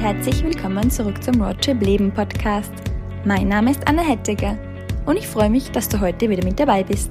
herzlich 0.00 0.42
willkommen 0.42 0.90
zurück 0.90 1.22
zum 1.22 1.42
Roadtrip 1.42 1.82
Leben 1.82 2.10
Podcast. 2.10 2.72
Mein 3.26 3.48
Name 3.48 3.70
ist 3.70 3.86
Anna 3.86 4.00
Hettiger 4.00 4.56
und 5.04 5.18
ich 5.18 5.26
freue 5.26 5.50
mich, 5.50 5.70
dass 5.72 5.90
du 5.90 6.00
heute 6.00 6.30
wieder 6.30 6.42
mit 6.42 6.58
dabei 6.58 6.82
bist. 6.82 7.10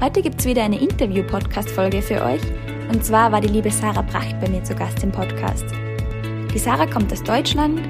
Heute 0.00 0.20
gibt 0.20 0.40
es 0.40 0.46
wieder 0.46 0.64
eine 0.64 0.80
Interview-Podcast-Folge 0.80 2.02
für 2.02 2.20
euch 2.20 2.40
und 2.92 3.04
zwar 3.04 3.30
war 3.30 3.40
die 3.40 3.46
liebe 3.46 3.70
Sarah 3.70 4.02
Bracht 4.02 4.40
bei 4.40 4.48
mir 4.48 4.64
zu 4.64 4.74
Gast 4.74 5.04
im 5.04 5.12
Podcast. 5.12 5.66
Die 6.52 6.58
Sarah 6.58 6.86
kommt 6.86 7.12
aus 7.12 7.22
Deutschland 7.22 7.80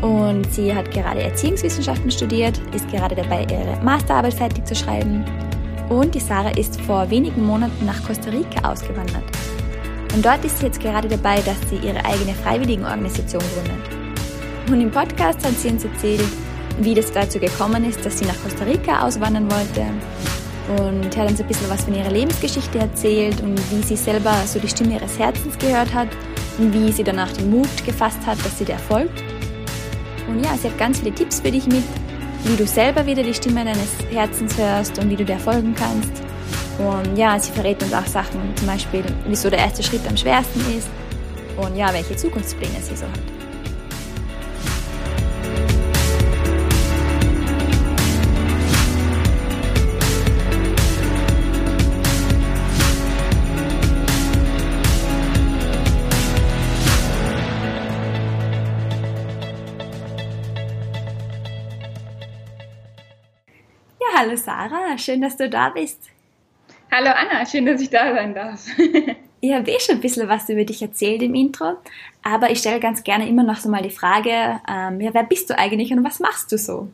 und 0.00 0.46
sie 0.52 0.72
hat 0.72 0.92
gerade 0.92 1.24
Erziehungswissenschaften 1.24 2.12
studiert, 2.12 2.60
ist 2.72 2.88
gerade 2.88 3.16
dabei, 3.16 3.48
ihre 3.50 3.82
Masterarbeit 3.82 4.34
fertig 4.34 4.64
zu 4.64 4.76
schreiben 4.76 5.24
und 5.88 6.14
die 6.14 6.20
Sarah 6.20 6.56
ist 6.56 6.80
vor 6.82 7.10
wenigen 7.10 7.44
Monaten 7.44 7.84
nach 7.84 8.00
Costa 8.06 8.30
Rica 8.30 8.70
ausgewandert. 8.70 9.24
Und 10.14 10.24
dort 10.24 10.44
ist 10.44 10.58
sie 10.58 10.66
jetzt 10.66 10.80
gerade 10.80 11.08
dabei, 11.08 11.40
dass 11.40 11.56
sie 11.68 11.76
ihre 11.76 12.04
eigene 12.04 12.34
Freiwilligenorganisation 12.34 13.42
gründet. 13.42 14.70
Und 14.70 14.80
im 14.80 14.90
Podcast 14.90 15.44
hat 15.44 15.58
sie 15.58 15.68
uns 15.68 15.84
erzählt, 15.84 16.24
wie 16.80 16.94
das 16.94 17.12
dazu 17.12 17.38
gekommen 17.38 17.84
ist, 17.84 18.04
dass 18.06 18.18
sie 18.18 18.24
nach 18.24 18.40
Costa 18.42 18.64
Rica 18.64 19.04
auswandern 19.04 19.50
wollte. 19.50 19.84
Und 20.80 21.16
hat 21.16 21.28
uns 21.28 21.40
ein 21.40 21.46
bisschen 21.46 21.68
was 21.68 21.84
von 21.84 21.94
ihrer 21.94 22.10
Lebensgeschichte 22.10 22.78
erzählt 22.78 23.40
und 23.42 23.58
wie 23.70 23.82
sie 23.82 23.96
selber 23.96 24.34
so 24.46 24.58
die 24.58 24.68
Stimme 24.68 24.94
ihres 24.94 25.18
Herzens 25.18 25.58
gehört 25.58 25.92
hat 25.92 26.08
und 26.58 26.72
wie 26.72 26.90
sie 26.92 27.04
danach 27.04 27.30
den 27.32 27.50
Mut 27.50 27.84
gefasst 27.84 28.24
hat, 28.24 28.38
dass 28.44 28.58
sie 28.58 28.64
der 28.64 28.78
folgt. 28.78 29.22
Und 30.28 30.42
ja, 30.42 30.56
sie 30.56 30.68
hat 30.68 30.78
ganz 30.78 31.00
viele 31.00 31.14
Tipps 31.14 31.40
für 31.40 31.50
dich 31.50 31.66
mit, 31.66 31.84
wie 32.44 32.56
du 32.56 32.66
selber 32.66 33.04
wieder 33.04 33.22
die 33.22 33.34
Stimme 33.34 33.64
deines 33.64 33.90
Herzens 34.10 34.56
hörst 34.56 34.98
und 34.98 35.10
wie 35.10 35.16
du 35.16 35.24
der 35.24 35.38
folgen 35.38 35.74
kannst. 35.74 36.22
Und 36.78 37.16
ja, 37.16 37.38
sie 37.38 37.52
verrät 37.52 37.80
uns 37.82 37.92
auch 37.92 38.06
Sachen, 38.06 38.40
zum 38.56 38.66
Beispiel, 38.66 39.04
wieso 39.26 39.48
der 39.48 39.60
erste 39.60 39.82
Schritt 39.82 40.06
am 40.08 40.16
schwersten 40.16 40.60
ist 40.76 40.88
und 41.56 41.76
ja, 41.76 41.92
welche 41.92 42.16
Zukunftspläne 42.16 42.80
sie 42.82 42.96
so 42.96 43.06
hat. 43.06 43.20
Ja, 64.00 64.18
hallo 64.18 64.36
Sarah, 64.36 64.98
schön, 64.98 65.20
dass 65.20 65.36
du 65.36 65.48
da 65.48 65.68
bist. 65.68 66.13
Hallo 66.96 67.10
Anna, 67.10 67.44
schön, 67.44 67.66
dass 67.66 67.80
ich 67.80 67.90
da 67.90 68.14
sein 68.14 68.36
darf. 68.36 68.66
ich 69.40 69.52
habe 69.52 69.68
eh 69.68 69.80
schon 69.80 69.96
ein 69.96 70.00
bisschen 70.00 70.28
was 70.28 70.48
über 70.48 70.62
dich 70.62 70.80
erzählt 70.80 71.22
im 71.22 71.34
Intro, 71.34 71.72
aber 72.22 72.50
ich 72.50 72.60
stelle 72.60 72.78
ganz 72.78 73.02
gerne 73.02 73.28
immer 73.28 73.42
noch 73.42 73.56
so 73.56 73.68
mal 73.68 73.82
die 73.82 73.90
Frage, 73.90 74.60
ähm, 74.70 75.00
ja, 75.00 75.12
wer 75.12 75.24
bist 75.24 75.50
du 75.50 75.58
eigentlich 75.58 75.92
und 75.92 76.04
was 76.04 76.20
machst 76.20 76.52
du 76.52 76.56
so? 76.56 76.86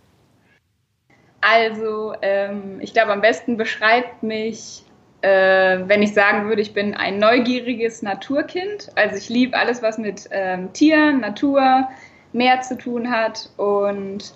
Also, 1.43 2.15
ähm, 2.23 2.79
ich 2.81 2.95
glaube, 2.95 3.13
am 3.13 3.21
besten 3.21 3.59
beschreibt 3.59 4.23
mich, 4.23 4.87
äh, 5.21 5.81
wenn 5.85 6.01
ich 6.01 6.15
sagen 6.15 6.49
würde, 6.49 6.63
ich 6.63 6.73
bin 6.73 6.95
ein 6.95 7.19
neugieriges 7.19 8.01
Naturkind. 8.01 8.91
Also 8.95 9.17
ich 9.17 9.29
liebe 9.29 9.55
alles, 9.55 9.83
was 9.83 9.99
mit 9.99 10.31
ähm, 10.31 10.73
Tieren, 10.73 11.21
Natur, 11.21 11.91
Meer 12.33 12.63
zu 12.63 12.79
tun 12.79 13.11
hat 13.11 13.51
und 13.59 14.33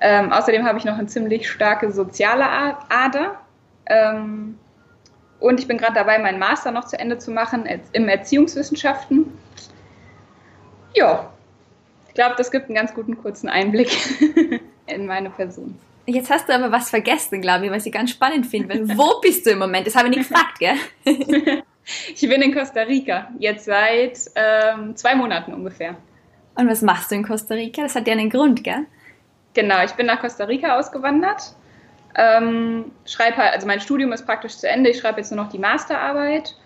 ähm, 0.00 0.32
außerdem 0.32 0.64
habe 0.64 0.78
ich 0.78 0.84
noch 0.84 0.98
eine 0.98 1.06
ziemlich 1.06 1.48
starke 1.48 1.92
soziale 1.92 2.46
Ader. 2.88 3.38
Ähm, 3.86 4.58
und 5.40 5.60
ich 5.60 5.68
bin 5.68 5.78
gerade 5.78 5.94
dabei, 5.94 6.18
meinen 6.18 6.38
Master 6.38 6.70
noch 6.70 6.84
zu 6.84 6.98
Ende 6.98 7.18
zu 7.18 7.30
machen 7.30 7.68
im 7.92 8.08
Erziehungswissenschaften. 8.08 9.26
Ja, 10.94 11.30
ich 12.08 12.14
glaube, 12.14 12.34
das 12.38 12.50
gibt 12.50 12.66
einen 12.66 12.76
ganz 12.76 12.94
guten 12.94 13.18
kurzen 13.18 13.48
Einblick 13.48 13.90
in 14.86 15.06
meine 15.06 15.30
Person. 15.30 15.78
Jetzt 16.06 16.30
hast 16.30 16.48
du 16.48 16.54
aber 16.54 16.70
was 16.70 16.90
vergessen, 16.90 17.40
glaube 17.40 17.66
ich, 17.66 17.72
was 17.72 17.86
ich 17.86 17.92
ganz 17.92 18.10
spannend 18.10 18.46
finde. 18.46 18.96
Wo 18.96 19.20
bist 19.22 19.46
du 19.46 19.50
im 19.50 19.58
Moment? 19.58 19.86
Das 19.86 19.96
habe 19.96 20.08
ich 20.08 20.16
nicht 20.16 20.28
gefragt, 20.28 20.58
gell? 20.58 20.76
ich 22.14 22.20
bin 22.20 22.42
in 22.42 22.54
Costa 22.54 22.82
Rica, 22.82 23.28
jetzt 23.38 23.64
seit 23.64 24.18
ähm, 24.34 24.94
zwei 24.96 25.14
Monaten 25.14 25.54
ungefähr. 25.54 25.96
Und 26.54 26.68
was 26.68 26.82
machst 26.82 27.10
du 27.10 27.16
in 27.16 27.24
Costa 27.24 27.54
Rica? 27.54 27.82
Das 27.82 27.96
hat 27.96 28.06
ja 28.06 28.12
einen 28.12 28.30
Grund, 28.30 28.62
gell? 28.62 28.86
Genau, 29.54 29.82
ich 29.84 29.92
bin 29.92 30.06
nach 30.06 30.20
Costa 30.20 30.44
Rica 30.44 30.78
ausgewandert 30.78 31.54
ähm, 32.16 32.92
schreibe 33.04 33.36
halt, 33.38 33.54
also 33.54 33.66
mein 33.66 33.80
Studium 33.80 34.12
ist 34.12 34.26
praktisch 34.26 34.56
zu 34.56 34.68
Ende, 34.68 34.90
ich 34.90 34.98
schreibe 34.98 35.18
jetzt 35.18 35.30
nur 35.32 35.42
noch 35.42 35.50
die 35.50 35.58
Masterarbeit. 35.58 36.56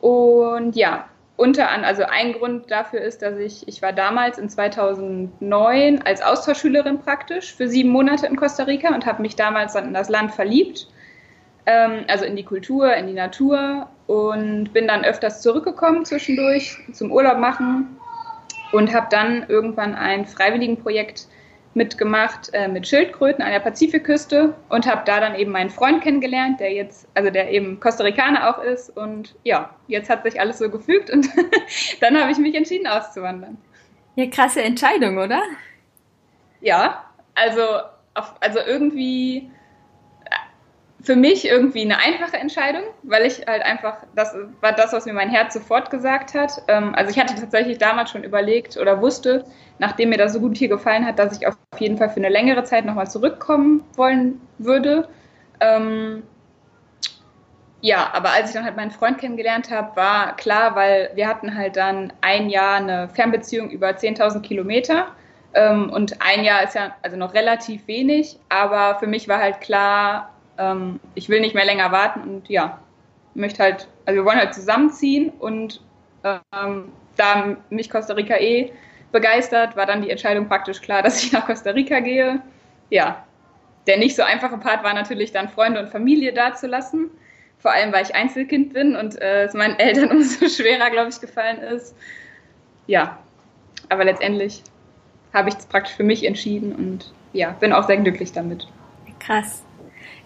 Und 0.00 0.76
ja, 0.76 1.06
unter 1.36 1.68
anderem, 1.68 1.84
also 1.84 2.04
ein 2.04 2.32
Grund 2.32 2.70
dafür 2.70 3.00
ist, 3.00 3.20
dass 3.20 3.38
ich, 3.38 3.68
ich 3.68 3.82
war 3.82 3.92
damals 3.92 4.38
in 4.38 4.48
2009 4.48 6.02
als 6.02 6.22
Austauschschülerin 6.22 7.00
praktisch 7.00 7.54
für 7.54 7.68
sieben 7.68 7.90
Monate 7.90 8.26
in 8.26 8.36
Costa 8.36 8.64
Rica 8.64 8.94
und 8.94 9.04
habe 9.04 9.22
mich 9.22 9.36
damals 9.36 9.74
dann 9.74 9.88
in 9.88 9.94
das 9.94 10.08
Land 10.08 10.32
verliebt, 10.32 10.88
ähm, 11.66 12.04
also 12.08 12.24
in 12.24 12.36
die 12.36 12.44
Kultur, 12.44 12.94
in 12.94 13.06
die 13.06 13.12
Natur. 13.12 13.88
Und 14.06 14.72
bin 14.72 14.86
dann 14.86 15.04
öfters 15.04 15.42
zurückgekommen 15.42 16.04
zwischendurch 16.04 16.78
zum 16.92 17.10
Urlaub 17.10 17.38
machen 17.38 17.98
und 18.70 18.94
habe 18.94 19.08
dann 19.10 19.44
irgendwann 19.48 19.96
ein 19.96 20.26
Freiwilligenprojekt 20.26 21.26
mitgemacht 21.76 22.50
äh, 22.54 22.66
mit 22.66 22.88
Schildkröten 22.88 23.44
an 23.44 23.52
der 23.52 23.60
Pazifikküste 23.60 24.54
und 24.70 24.86
habe 24.86 25.02
da 25.04 25.20
dann 25.20 25.34
eben 25.34 25.52
meinen 25.52 25.70
Freund 25.70 26.02
kennengelernt, 26.02 26.58
der 26.58 26.72
jetzt, 26.72 27.06
also 27.14 27.30
der 27.30 27.50
eben 27.52 27.78
Costa 27.78 28.02
Ricaner 28.02 28.50
auch 28.50 28.62
ist. 28.62 28.96
Und 28.96 29.36
ja, 29.44 29.70
jetzt 29.86 30.10
hat 30.10 30.24
sich 30.24 30.40
alles 30.40 30.58
so 30.58 30.70
gefügt 30.70 31.10
und 31.10 31.28
dann 32.00 32.18
habe 32.18 32.32
ich 32.32 32.38
mich 32.38 32.54
entschieden 32.54 32.86
auszuwandern. 32.86 33.58
Ja, 34.16 34.26
krasse 34.26 34.62
Entscheidung, 34.62 35.18
oder? 35.18 35.42
Ja, 36.62 37.04
also, 37.34 37.62
auf, 38.14 38.34
also 38.40 38.58
irgendwie 38.66 39.50
für 41.06 41.14
mich 41.14 41.46
irgendwie 41.46 41.82
eine 41.82 41.98
einfache 41.98 42.36
Entscheidung, 42.36 42.82
weil 43.04 43.26
ich 43.26 43.46
halt 43.46 43.62
einfach, 43.62 43.98
das 44.16 44.34
war 44.60 44.72
das, 44.72 44.92
was 44.92 45.06
mir 45.06 45.12
mein 45.12 45.30
Herz 45.30 45.54
sofort 45.54 45.88
gesagt 45.88 46.34
hat. 46.34 46.60
Ähm, 46.66 46.96
also 46.96 47.12
ich 47.12 47.18
hatte 47.18 47.36
tatsächlich 47.36 47.78
damals 47.78 48.10
schon 48.10 48.24
überlegt 48.24 48.76
oder 48.76 49.00
wusste, 49.00 49.44
nachdem 49.78 50.08
mir 50.08 50.18
das 50.18 50.32
so 50.32 50.40
gut 50.40 50.56
hier 50.56 50.68
gefallen 50.68 51.06
hat, 51.06 51.20
dass 51.20 51.36
ich 51.38 51.46
auf 51.46 51.54
jeden 51.78 51.96
Fall 51.96 52.08
für 52.08 52.16
eine 52.16 52.28
längere 52.28 52.64
Zeit 52.64 52.84
nochmal 52.84 53.08
zurückkommen 53.08 53.84
wollen 53.94 54.40
würde. 54.58 55.08
Ähm, 55.60 56.24
ja, 57.82 58.10
aber 58.12 58.30
als 58.30 58.48
ich 58.48 58.54
dann 58.56 58.64
halt 58.64 58.74
meinen 58.74 58.90
Freund 58.90 59.18
kennengelernt 59.18 59.70
habe, 59.70 59.94
war 59.94 60.34
klar, 60.34 60.74
weil 60.74 61.12
wir 61.14 61.28
hatten 61.28 61.56
halt 61.56 61.76
dann 61.76 62.12
ein 62.20 62.50
Jahr 62.50 62.78
eine 62.78 63.08
Fernbeziehung 63.10 63.70
über 63.70 63.90
10.000 63.90 64.40
Kilometer. 64.40 65.06
Ähm, 65.54 65.88
und 65.88 66.20
ein 66.20 66.42
Jahr 66.42 66.64
ist 66.64 66.74
ja 66.74 66.96
also 67.02 67.16
noch 67.16 67.32
relativ 67.32 67.86
wenig, 67.86 68.40
aber 68.48 68.98
für 68.98 69.06
mich 69.06 69.28
war 69.28 69.38
halt 69.38 69.60
klar, 69.60 70.32
ähm, 70.58 71.00
ich 71.14 71.28
will 71.28 71.40
nicht 71.40 71.54
mehr 71.54 71.64
länger 71.64 71.92
warten 71.92 72.20
und 72.20 72.48
ja, 72.48 72.80
möchte 73.34 73.62
halt, 73.62 73.88
also 74.04 74.18
wir 74.20 74.24
wollen 74.24 74.38
halt 74.38 74.54
zusammenziehen 74.54 75.30
und 75.38 75.82
ähm, 76.24 76.92
da 77.16 77.56
mich 77.70 77.90
Costa 77.90 78.14
Rica 78.14 78.36
eh 78.36 78.72
begeistert, 79.12 79.76
war 79.76 79.86
dann 79.86 80.02
die 80.02 80.10
Entscheidung 80.10 80.48
praktisch 80.48 80.80
klar, 80.80 81.02
dass 81.04 81.22
ich 81.22 81.32
nach 81.32 81.46
Costa 81.46 81.70
Rica 81.70 82.00
gehe. 82.00 82.40
Ja, 82.90 83.24
der 83.86 83.98
nicht 83.98 84.16
so 84.16 84.22
einfache 84.22 84.58
Part 84.58 84.82
war 84.82 84.94
natürlich 84.94 85.32
dann 85.32 85.48
Freunde 85.48 85.80
und 85.80 85.88
Familie 85.88 86.32
dazulassen. 86.32 87.10
Vor 87.58 87.72
allem, 87.72 87.92
weil 87.92 88.04
ich 88.04 88.14
Einzelkind 88.14 88.74
bin 88.74 88.96
und 88.96 89.20
äh, 89.20 89.44
es 89.44 89.54
meinen 89.54 89.76
Eltern 89.78 90.10
umso 90.10 90.48
schwerer, 90.48 90.90
glaube 90.90 91.08
ich, 91.08 91.20
gefallen 91.20 91.58
ist. 91.58 91.94
Ja, 92.86 93.18
aber 93.88 94.04
letztendlich 94.04 94.62
habe 95.32 95.48
ich 95.48 95.56
es 95.56 95.66
praktisch 95.66 95.94
für 95.94 96.04
mich 96.04 96.24
entschieden 96.24 96.74
und 96.74 97.12
ja, 97.32 97.50
bin 97.50 97.72
auch 97.72 97.86
sehr 97.86 97.98
glücklich 97.98 98.32
damit. 98.32 98.66
Krass. 99.18 99.65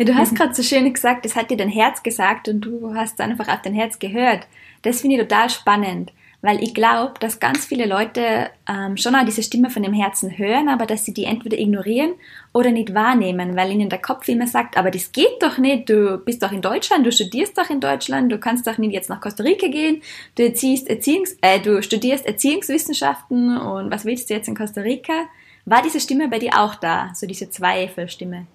Ja, 0.00 0.06
du 0.06 0.15
hast 0.15 0.34
gerade 0.34 0.55
so 0.55 0.62
schön 0.62 0.91
gesagt, 0.91 1.27
das 1.27 1.37
hat 1.37 1.50
dir 1.50 1.59
dein 1.59 1.69
Herz 1.69 2.03
gesagt 2.03 2.49
und 2.49 2.62
du 2.62 2.94
hast 2.94 3.20
einfach 3.20 3.49
auf 3.49 3.61
dein 3.61 3.75
Herz 3.75 3.99
gehört. 3.99 4.47
Das 4.81 5.02
finde 5.02 5.17
ich 5.17 5.20
total 5.20 5.50
spannend, 5.50 6.11
weil 6.41 6.62
ich 6.62 6.73
glaube, 6.73 7.12
dass 7.20 7.38
ganz 7.38 7.67
viele 7.67 7.85
Leute 7.85 8.49
ähm, 8.67 8.97
schon 8.97 9.14
auch 9.14 9.26
diese 9.26 9.43
Stimme 9.43 9.69
von 9.69 9.82
dem 9.82 9.93
Herzen 9.93 10.38
hören, 10.38 10.70
aber 10.70 10.87
dass 10.87 11.05
sie 11.05 11.12
die 11.12 11.25
entweder 11.25 11.58
ignorieren 11.58 12.14
oder 12.55 12.70
nicht 12.70 12.94
wahrnehmen, 12.94 13.56
weil 13.56 13.73
ihnen 13.73 13.91
der 13.91 14.00
Kopf 14.00 14.26
immer 14.29 14.47
sagt, 14.47 14.79
aber 14.79 14.91
das 14.91 15.12
geht 15.12 15.37
doch 15.43 15.58
nicht, 15.58 15.91
du 15.91 16.17
bist 16.17 16.43
doch 16.43 16.53
in 16.53 16.62
Deutschland, 16.62 17.05
du 17.05 17.12
studierst 17.12 17.58
doch 17.58 17.69
in 17.69 17.81
Deutschland, 17.81 18.32
du 18.32 18.38
kannst 18.38 18.67
doch 18.67 18.79
nicht 18.79 18.94
jetzt 18.94 19.11
nach 19.11 19.20
Costa 19.20 19.43
Rica 19.43 19.69
gehen, 19.69 20.00
du, 20.37 20.44
erziehst 20.44 20.88
Erziehungs 20.88 21.37
äh, 21.43 21.61
du 21.61 21.82
studierst 21.82 22.25
Erziehungswissenschaften 22.25 23.58
und 23.58 23.91
was 23.91 24.06
willst 24.06 24.31
du 24.31 24.35
jetzt 24.35 24.49
in 24.49 24.56
Costa 24.56 24.81
Rica? 24.81 25.26
War 25.67 25.82
diese 25.82 26.00
Stimme 26.00 26.29
bei 26.29 26.38
dir 26.38 26.58
auch 26.58 26.75
da, 26.75 27.12
so 27.14 27.26
diese 27.26 27.50
Zweifelstimme? 27.50 28.46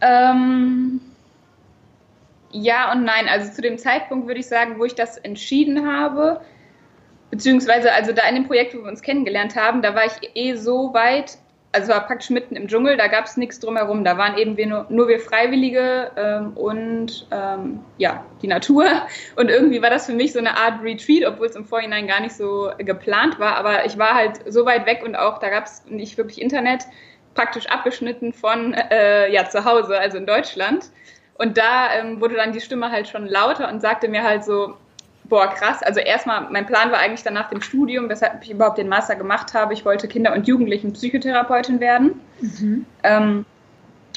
Ähm, 0.00 1.00
ja 2.52 2.92
und 2.92 3.04
nein. 3.04 3.28
Also 3.28 3.52
zu 3.52 3.62
dem 3.62 3.78
Zeitpunkt 3.78 4.26
würde 4.26 4.40
ich 4.40 4.46
sagen, 4.46 4.78
wo 4.78 4.84
ich 4.84 4.94
das 4.94 5.18
entschieden 5.18 5.86
habe, 5.86 6.40
beziehungsweise 7.30 7.92
also 7.92 8.12
da 8.12 8.28
in 8.28 8.36
dem 8.36 8.46
Projekt, 8.46 8.74
wo 8.74 8.82
wir 8.82 8.88
uns 8.88 9.02
kennengelernt 9.02 9.56
haben, 9.56 9.82
da 9.82 9.94
war 9.94 10.04
ich 10.06 10.30
eh 10.34 10.54
so 10.54 10.94
weit, 10.94 11.38
also 11.72 11.92
war 11.92 12.06
praktisch 12.06 12.30
mitten 12.30 12.56
im 12.56 12.68
Dschungel, 12.68 12.96
da 12.96 13.06
gab 13.08 13.26
es 13.26 13.36
nichts 13.36 13.60
drumherum. 13.60 14.04
Da 14.04 14.16
waren 14.16 14.38
eben 14.38 14.56
wir 14.56 14.66
nur, 14.66 14.86
nur 14.88 15.08
wir 15.08 15.20
Freiwillige 15.20 16.10
ähm, 16.16 16.52
und 16.56 17.26
ähm, 17.30 17.80
ja, 17.98 18.24
die 18.40 18.46
Natur. 18.46 18.86
Und 19.36 19.50
irgendwie 19.50 19.82
war 19.82 19.90
das 19.90 20.06
für 20.06 20.14
mich 20.14 20.32
so 20.32 20.38
eine 20.38 20.56
Art 20.56 20.82
Retreat, 20.82 21.26
obwohl 21.26 21.46
es 21.46 21.56
im 21.56 21.66
Vorhinein 21.66 22.06
gar 22.06 22.20
nicht 22.20 22.34
so 22.34 22.70
geplant 22.78 23.38
war. 23.38 23.56
Aber 23.56 23.84
ich 23.84 23.98
war 23.98 24.14
halt 24.14 24.40
so 24.50 24.64
weit 24.64 24.86
weg 24.86 25.02
und 25.04 25.16
auch 25.16 25.38
da 25.38 25.50
gab 25.50 25.66
es 25.66 25.84
nicht 25.86 26.16
wirklich 26.16 26.40
Internet, 26.40 26.84
praktisch 27.36 27.66
abgeschnitten 27.66 28.32
von 28.32 28.74
äh, 28.74 29.30
ja, 29.30 29.48
zu 29.48 29.64
Hause, 29.64 29.98
also 29.98 30.18
in 30.18 30.26
Deutschland. 30.26 30.90
Und 31.38 31.56
da 31.58 31.94
ähm, 31.94 32.20
wurde 32.20 32.34
dann 32.34 32.52
die 32.52 32.60
Stimme 32.60 32.90
halt 32.90 33.08
schon 33.08 33.26
lauter 33.26 33.68
und 33.68 33.80
sagte 33.80 34.08
mir 34.08 34.24
halt 34.24 34.44
so, 34.44 34.74
boah, 35.24 35.48
krass. 35.48 35.82
Also 35.82 36.00
erstmal, 36.00 36.48
mein 36.50 36.66
Plan 36.66 36.90
war 36.90 36.98
eigentlich 36.98 37.22
dann 37.22 37.34
nach 37.34 37.50
dem 37.50 37.60
Studium, 37.60 38.08
weshalb 38.08 38.42
ich 38.42 38.50
überhaupt 38.50 38.78
den 38.78 38.88
Master 38.88 39.16
gemacht 39.16 39.54
habe. 39.54 39.74
Ich 39.74 39.84
wollte 39.84 40.08
Kinder- 40.08 40.32
und 40.32 40.48
Jugendlichen 40.48 40.92
Psychotherapeutin 40.92 41.78
werden. 41.78 42.20
Mhm. 42.40 42.86
Ähm, 43.02 43.44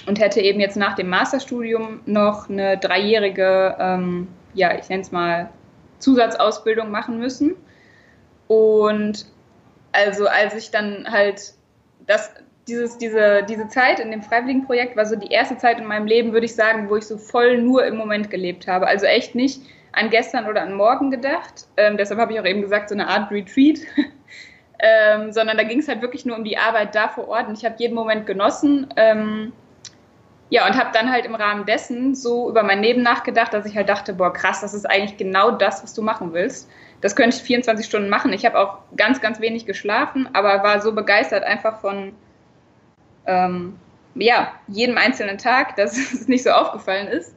und 0.08 0.20
hätte 0.20 0.40
eben 0.40 0.60
jetzt 0.60 0.78
nach 0.78 0.96
dem 0.96 1.10
Masterstudium 1.10 2.00
noch 2.06 2.50
eine 2.50 2.78
dreijährige, 2.78 3.76
ähm, 3.80 4.30
ja, 4.54 4.76
ich 4.78 4.88
nenne 4.90 5.02
es 5.02 5.12
mal 5.12 5.50
Zusatzausbildung 6.00 6.90
machen 6.90 7.20
müssen. 7.20 7.56
Und 8.48 9.26
also 9.92 10.28
als 10.28 10.56
ich 10.56 10.72
dann 10.72 11.06
halt 11.10 11.54
das, 12.08 12.32
dieses, 12.70 12.98
diese, 12.98 13.44
diese 13.44 13.68
Zeit 13.68 14.00
in 14.00 14.12
dem 14.12 14.22
Freiwilligenprojekt 14.22 14.96
war 14.96 15.06
so 15.06 15.16
die 15.16 15.32
erste 15.32 15.58
Zeit 15.58 15.80
in 15.80 15.86
meinem 15.86 16.06
Leben, 16.06 16.32
würde 16.32 16.46
ich 16.46 16.56
sagen, 16.56 16.90
wo 16.90 16.96
ich 16.96 17.06
so 17.06 17.18
voll 17.18 17.58
nur 17.58 17.86
im 17.86 17.98
Moment 17.98 18.30
gelebt 18.30 18.68
habe. 18.68 18.88
Also 18.88 19.06
echt 19.06 19.36
nicht 19.36 19.62
an 19.92 20.10
gestern 20.10 20.48
oder 20.48 20.62
an 20.62 20.74
morgen 20.74 21.12
gedacht. 21.12 21.68
Ähm, 21.78 21.98
deshalb 21.98 22.20
habe 22.20 22.34
ich 22.34 22.40
auch 22.40 22.46
eben 22.46 22.62
gesagt, 22.62 22.90
so 22.90 22.96
eine 22.96 23.08
Art 23.08 23.32
Retreat. 23.32 23.80
ähm, 24.80 25.32
sondern 25.32 25.58
da 25.58 25.64
ging 25.64 25.80
es 25.80 25.88
halt 25.88 26.02
wirklich 26.02 26.26
nur 26.26 26.38
um 26.38 26.44
die 26.44 26.58
Arbeit 26.58 26.96
da 26.96 27.10
vor 27.10 27.28
Ort 27.28 27.48
und 27.48 27.58
ich 27.58 27.66
habe 27.66 27.76
jeden 27.78 27.96
Moment 27.96 28.26
genossen. 28.26 28.88
Ähm, 28.96 29.52
ja, 30.52 30.66
und 30.66 30.76
habe 30.76 30.90
dann 30.94 31.12
halt 31.12 31.26
im 31.26 31.36
Rahmen 31.36 31.66
dessen 31.66 32.16
so 32.16 32.50
über 32.50 32.64
mein 32.64 32.82
Leben 32.82 33.04
nachgedacht, 33.04 33.54
dass 33.54 33.66
ich 33.66 33.76
halt 33.76 33.90
dachte, 33.90 34.14
boah, 34.14 34.34
krass, 34.34 34.62
das 34.62 34.74
ist 34.74 34.90
eigentlich 34.90 35.18
genau 35.18 35.52
das, 35.52 35.84
was 35.84 35.94
du 35.94 36.02
machen 36.02 36.34
willst. 36.34 36.70
Das 37.02 37.16
könnte 37.16 37.38
ich 37.38 37.44
24 37.44 37.86
Stunden 37.86 38.10
machen. 38.10 38.34
Ich 38.34 38.46
habe 38.46 38.58
auch 38.58 38.80
ganz, 38.96 39.22
ganz 39.22 39.40
wenig 39.40 39.66
geschlafen, 39.66 40.28
aber 40.34 40.64
war 40.64 40.82
so 40.82 40.94
begeistert 40.94 41.44
einfach 41.44 41.80
von 41.82 42.14
ähm, 43.30 43.78
ja, 44.16 44.52
jedem 44.68 44.98
einzelnen 44.98 45.38
Tag, 45.38 45.76
dass 45.78 45.98
es 45.98 46.28
nicht 46.28 46.44
so 46.44 46.52
aufgefallen 46.52 47.08
ist. 47.08 47.36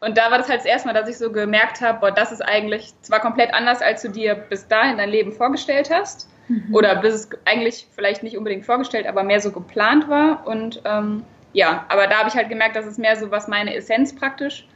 Und 0.00 0.18
da 0.18 0.32
war 0.32 0.38
das 0.38 0.48
halt 0.48 0.60
das 0.60 0.66
erste 0.66 0.88
Mal, 0.88 0.94
dass 0.94 1.08
ich 1.08 1.16
so 1.16 1.30
gemerkt 1.30 1.80
habe, 1.80 2.00
boah, 2.00 2.10
das 2.10 2.32
ist 2.32 2.40
eigentlich 2.40 2.92
zwar 3.02 3.20
komplett 3.20 3.54
anders, 3.54 3.80
als 3.80 4.02
du 4.02 4.08
dir 4.08 4.34
bis 4.34 4.66
dahin 4.66 4.98
dein 4.98 5.10
Leben 5.10 5.30
vorgestellt 5.30 5.90
hast. 5.92 6.28
Mhm. 6.48 6.74
Oder 6.74 6.96
bis 6.96 7.14
es 7.14 7.28
eigentlich 7.44 7.86
vielleicht 7.92 8.24
nicht 8.24 8.36
unbedingt 8.36 8.66
vorgestellt, 8.66 9.06
aber 9.06 9.22
mehr 9.22 9.40
so 9.40 9.52
geplant 9.52 10.08
war. 10.08 10.44
Und 10.44 10.82
ähm, 10.84 11.22
ja, 11.52 11.84
aber 11.88 12.08
da 12.08 12.18
habe 12.18 12.28
ich 12.28 12.34
halt 12.34 12.48
gemerkt, 12.48 12.74
dass 12.74 12.86
es 12.86 12.98
mehr 12.98 13.14
so, 13.14 13.30
was 13.30 13.46
meine 13.46 13.76
Essenz 13.76 14.14
praktisch 14.14 14.66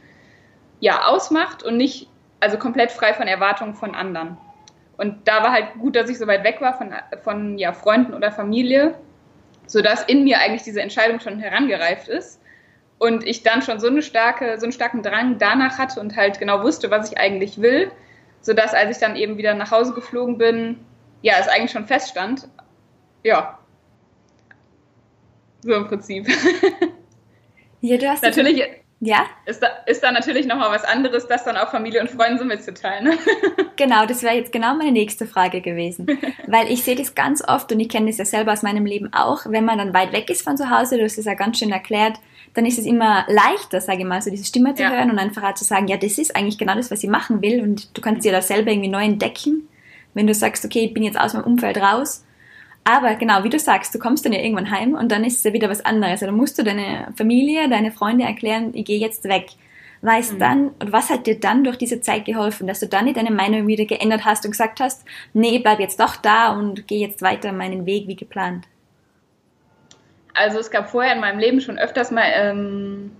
ja 0.79 1.05
ausmacht 1.07 1.61
und 1.63 1.75
nicht, 1.75 2.07
also 2.39 2.57
komplett 2.57 2.91
frei 2.91 3.13
von 3.13 3.27
Erwartungen 3.27 3.73
von 3.73 3.95
anderen. 3.95 4.37
Und 4.97 5.27
da 5.27 5.43
war 5.43 5.51
halt 5.51 5.73
gut, 5.79 5.95
dass 5.95 6.09
ich 6.09 6.17
so 6.17 6.27
weit 6.27 6.43
weg 6.45 6.61
war 6.61 6.73
von, 6.73 6.93
von 7.23 7.57
ja, 7.57 7.73
Freunden 7.73 8.13
oder 8.13 8.31
Familie, 8.31 8.95
sodass 9.67 10.03
in 10.03 10.23
mir 10.23 10.39
eigentlich 10.39 10.63
diese 10.63 10.81
Entscheidung 10.81 11.19
schon 11.19 11.39
herangereift 11.39 12.07
ist 12.07 12.41
und 12.97 13.25
ich 13.25 13.43
dann 13.43 13.61
schon 13.61 13.79
so 13.79 13.87
eine 13.87 14.01
starke, 14.01 14.57
so 14.57 14.65
einen 14.65 14.71
starken 14.71 15.03
Drang 15.03 15.37
danach 15.37 15.77
hatte 15.77 15.99
und 15.99 16.15
halt 16.15 16.39
genau 16.39 16.63
wusste, 16.63 16.89
was 16.89 17.11
ich 17.11 17.17
eigentlich 17.17 17.61
will, 17.61 17.91
sodass 18.41 18.73
als 18.73 18.97
ich 18.97 19.01
dann 19.01 19.15
eben 19.15 19.37
wieder 19.37 19.53
nach 19.53 19.71
Hause 19.71 19.93
geflogen 19.93 20.37
bin, 20.37 20.79
ja, 21.21 21.35
es 21.39 21.47
eigentlich 21.47 21.71
schon 21.71 21.85
feststand. 21.85 22.47
Ja. 23.23 23.59
So 25.61 25.73
im 25.73 25.87
Prinzip. 25.87 26.27
Ja, 27.81 27.97
du 27.97 28.09
hast 28.09 28.23
natürlich. 28.23 28.63
Ja? 28.99 29.27
Ist 29.45 29.61
da, 29.61 29.67
ist 29.85 30.03
da 30.03 30.11
natürlich 30.11 30.47
nochmal 30.47 30.71
was 30.71 30.83
anderes, 30.83 31.27
das 31.27 31.43
dann 31.43 31.55
auch 31.55 31.69
Familie 31.69 32.01
und 32.01 32.09
Freunden 32.09 32.39
so 32.39 32.45
mitzuteilen. 32.45 33.05
Ne? 33.05 33.17
Genau, 33.77 34.07
das 34.07 34.23
wäre 34.23 34.33
jetzt 34.33 34.51
genau 34.51 34.73
meine 34.73 34.91
nächste 34.91 35.27
Frage 35.27 35.61
gewesen. 35.61 36.07
Weil 36.47 36.71
ich 36.71 36.83
sehe 36.83 36.95
das 36.95 37.13
ganz 37.13 37.47
oft 37.47 37.71
und 37.71 37.79
ich 37.79 37.89
kenne 37.89 38.07
das 38.07 38.17
ja 38.17 38.25
selber 38.25 38.53
aus 38.53 38.63
meinem 38.63 38.87
Leben 38.87 39.13
auch, 39.13 39.45
wenn 39.45 39.65
man 39.65 39.77
dann 39.77 39.93
weit 39.93 40.13
weg 40.13 40.31
ist 40.31 40.41
von 40.41 40.57
zu 40.57 40.71
Hause, 40.71 40.97
du 40.97 41.03
hast 41.03 41.19
es 41.19 41.25
ja 41.25 41.35
ganz 41.35 41.59
schön 41.59 41.71
erklärt, 41.71 42.17
dann 42.55 42.65
ist 42.65 42.79
es 42.79 42.87
immer 42.87 43.25
leichter, 43.27 43.79
sage 43.79 43.99
ich 43.99 44.05
mal, 44.05 44.19
so 44.19 44.31
diese 44.31 44.45
Stimme 44.45 44.73
zu 44.73 44.81
ja. 44.81 44.89
hören 44.89 45.11
und 45.11 45.19
einfach 45.19 45.53
zu 45.53 45.63
sagen, 45.63 45.87
ja, 45.87 45.97
das 45.97 46.17
ist 46.17 46.35
eigentlich 46.35 46.57
genau 46.57 46.73
das, 46.73 46.89
was 46.89 47.03
ich 47.03 47.09
machen 47.09 47.43
will 47.43 47.61
und 47.61 47.95
du 47.95 48.01
kannst 48.01 48.25
dir 48.25 48.31
da 48.31 48.41
selber 48.41 48.71
irgendwie 48.71 48.89
neu 48.89 49.03
entdecken, 49.03 49.69
wenn 50.15 50.25
du 50.25 50.33
sagst, 50.33 50.65
okay, 50.65 50.85
ich 50.85 50.95
bin 50.95 51.03
jetzt 51.03 51.19
aus 51.19 51.35
meinem 51.35 51.43
Umfeld 51.43 51.77
raus. 51.77 52.25
Aber 52.89 53.15
genau, 53.15 53.43
wie 53.43 53.49
du 53.49 53.59
sagst, 53.59 53.93
du 53.93 53.99
kommst 53.99 54.23
dann 54.23 54.31
ja 54.31 54.39
irgendwann 54.39 54.71
heim 54.71 54.93
und 54.93 55.11
dann 55.11 55.25
ist 55.25 55.39
es 55.39 55.43
ja 55.43 55.51
wieder 55.51 55.69
was 55.69 55.83
anderes. 55.83 56.21
Dann 56.21 56.33
musst 56.33 56.57
du 56.57 56.63
deine 56.63 57.11
Familie, 57.17 57.67
deine 57.67 57.91
Freunde 57.91 58.23
erklären, 58.23 58.71
ich 58.73 58.85
gehe 58.85 58.97
jetzt 58.97 59.25
weg. 59.25 59.47
Weißt 60.03 60.35
mhm. 60.35 60.39
dann, 60.39 60.67
und 60.79 60.93
was 60.93 61.09
hat 61.09 61.27
dir 61.27 61.37
dann 61.37 61.65
durch 61.65 61.77
diese 61.77 61.99
Zeit 61.99 62.23
geholfen, 62.23 62.65
dass 62.65 62.79
du 62.79 62.87
dann 62.87 63.03
nicht 63.03 63.17
deine 63.17 63.31
Meinung 63.31 63.67
wieder 63.67 63.83
geändert 63.83 64.23
hast 64.23 64.45
und 64.45 64.51
gesagt 64.51 64.79
hast, 64.79 65.03
nee, 65.33 65.59
bleib 65.59 65.81
jetzt 65.81 65.99
doch 65.99 66.15
da 66.15 66.53
und 66.53 66.87
geh 66.87 66.99
jetzt 66.99 67.21
weiter 67.21 67.51
meinen 67.51 67.85
Weg 67.85 68.07
wie 68.07 68.15
geplant? 68.15 68.69
Also 70.33 70.57
es 70.59 70.71
gab 70.71 70.89
vorher 70.89 71.13
in 71.13 71.19
meinem 71.19 71.39
Leben 71.39 71.59
schon 71.59 71.77
öfters 71.77 72.09
mal, 72.09 72.31
ähm, 72.35 73.11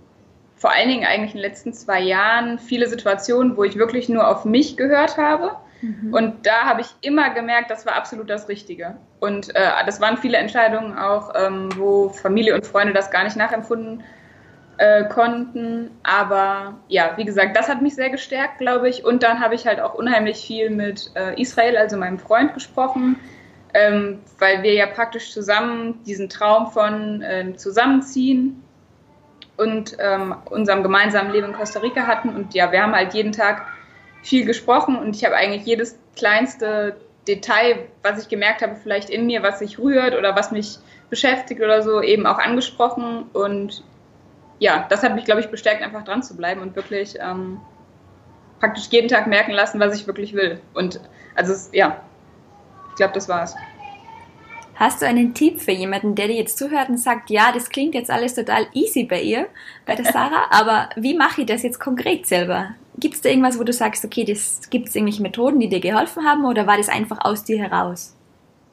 vor 0.56 0.72
allen 0.72 0.88
Dingen 0.88 1.04
eigentlich 1.04 1.34
in 1.34 1.42
den 1.42 1.50
letzten 1.50 1.74
zwei 1.74 2.00
Jahren, 2.00 2.58
viele 2.58 2.88
Situationen, 2.88 3.54
wo 3.58 3.64
ich 3.64 3.76
wirklich 3.76 4.08
nur 4.08 4.28
auf 4.28 4.46
mich 4.46 4.78
gehört 4.78 5.18
habe. 5.18 5.56
Mhm. 5.80 6.12
Und 6.12 6.46
da 6.46 6.64
habe 6.64 6.80
ich 6.80 6.88
immer 7.00 7.30
gemerkt, 7.30 7.70
das 7.70 7.86
war 7.86 7.94
absolut 7.94 8.28
das 8.30 8.48
Richtige. 8.48 8.96
Und 9.20 9.54
äh, 9.54 9.70
das 9.86 10.00
waren 10.00 10.16
viele 10.16 10.38
Entscheidungen 10.38 10.98
auch, 10.98 11.32
ähm, 11.34 11.68
wo 11.76 12.08
Familie 12.08 12.54
und 12.54 12.66
Freunde 12.66 12.92
das 12.92 13.10
gar 13.10 13.24
nicht 13.24 13.36
nachempfunden 13.36 14.02
äh, 14.78 15.04
konnten. 15.04 15.90
Aber 16.02 16.78
ja, 16.88 17.12
wie 17.16 17.24
gesagt, 17.24 17.56
das 17.56 17.68
hat 17.68 17.82
mich 17.82 17.94
sehr 17.94 18.10
gestärkt, 18.10 18.58
glaube 18.58 18.88
ich. 18.88 19.04
Und 19.04 19.22
dann 19.22 19.40
habe 19.40 19.54
ich 19.54 19.66
halt 19.66 19.80
auch 19.80 19.94
unheimlich 19.94 20.38
viel 20.38 20.70
mit 20.70 21.10
äh, 21.14 21.40
Israel, 21.40 21.76
also 21.76 21.96
meinem 21.96 22.18
Freund, 22.18 22.54
gesprochen 22.54 23.16
ähm, 23.74 24.20
weil 24.38 24.62
wir 24.62 24.74
ja 24.74 24.86
praktisch 24.86 25.32
zusammen 25.32 26.02
diesen 26.04 26.28
Traum 26.28 26.70
von 26.70 27.22
ähm, 27.24 27.58
Zusammenziehen 27.58 28.62
und 29.56 29.96
ähm, 29.98 30.34
unserem 30.46 30.82
gemeinsamen 30.82 31.32
Leben 31.32 31.48
in 31.48 31.52
Costa 31.52 31.80
Rica 31.80 32.06
hatten. 32.06 32.30
Und 32.30 32.54
ja, 32.54 32.70
wir 32.72 32.82
haben 32.82 32.94
halt 32.94 33.14
jeden 33.14 33.32
Tag 33.32 33.66
viel 34.22 34.44
gesprochen 34.44 34.96
und 34.96 35.16
ich 35.16 35.24
habe 35.24 35.36
eigentlich 35.36 35.64
jedes 35.64 35.98
kleinste 36.16 36.96
Detail, 37.26 37.88
was 38.02 38.22
ich 38.22 38.28
gemerkt 38.28 38.62
habe, 38.62 38.76
vielleicht 38.76 39.10
in 39.10 39.26
mir, 39.26 39.42
was 39.42 39.58
sich 39.58 39.78
rührt 39.78 40.16
oder 40.16 40.34
was 40.34 40.50
mich 40.50 40.78
beschäftigt 41.10 41.60
oder 41.60 41.82
so, 41.82 42.02
eben 42.02 42.26
auch 42.26 42.38
angesprochen. 42.38 43.24
Und 43.32 43.84
ja, 44.58 44.86
das 44.88 45.02
hat 45.02 45.14
mich, 45.14 45.24
glaube 45.24 45.40
ich, 45.40 45.48
bestärkt, 45.48 45.82
einfach 45.82 46.04
dran 46.04 46.22
zu 46.22 46.36
bleiben 46.36 46.62
und 46.62 46.74
wirklich 46.74 47.16
ähm, 47.20 47.60
praktisch 48.60 48.88
jeden 48.90 49.08
Tag 49.08 49.26
merken 49.26 49.52
lassen, 49.52 49.78
was 49.78 49.94
ich 49.94 50.06
wirklich 50.06 50.32
will. 50.32 50.60
Und 50.74 51.00
also, 51.34 51.52
es, 51.52 51.70
ja, 51.72 52.00
glaube, 52.98 53.14
das 53.14 53.28
war's. 53.28 53.56
Hast 54.74 55.02
du 55.02 55.06
einen 55.06 55.34
Tipp 55.34 55.60
für 55.60 55.72
jemanden, 55.72 56.14
der 56.14 56.28
dir 56.28 56.36
jetzt 56.36 56.58
zuhört 56.58 56.88
und 56.88 56.98
sagt, 56.98 57.30
ja, 57.30 57.50
das 57.50 57.70
klingt 57.70 57.94
jetzt 57.94 58.10
alles 58.10 58.34
total 58.34 58.66
easy 58.74 59.04
bei 59.04 59.20
ihr, 59.20 59.48
bei 59.86 59.96
der 59.96 60.04
Sarah, 60.04 60.46
aber 60.50 60.90
wie 60.94 61.16
mache 61.16 61.40
ich 61.40 61.46
das 61.46 61.62
jetzt 61.62 61.80
konkret 61.80 62.26
selber? 62.26 62.74
Gibt 62.98 63.14
es 63.14 63.20
da 63.20 63.28
irgendwas, 63.28 63.58
wo 63.58 63.64
du 63.64 63.72
sagst, 63.72 64.04
okay, 64.04 64.24
gibt 64.24 64.88
es 64.88 64.94
irgendwelche 64.94 65.22
Methoden, 65.22 65.60
die 65.60 65.68
dir 65.68 65.80
geholfen 65.80 66.24
haben 66.24 66.44
oder 66.44 66.66
war 66.66 66.76
das 66.76 66.88
einfach 66.88 67.18
aus 67.24 67.44
dir 67.44 67.58
heraus? 67.58 68.14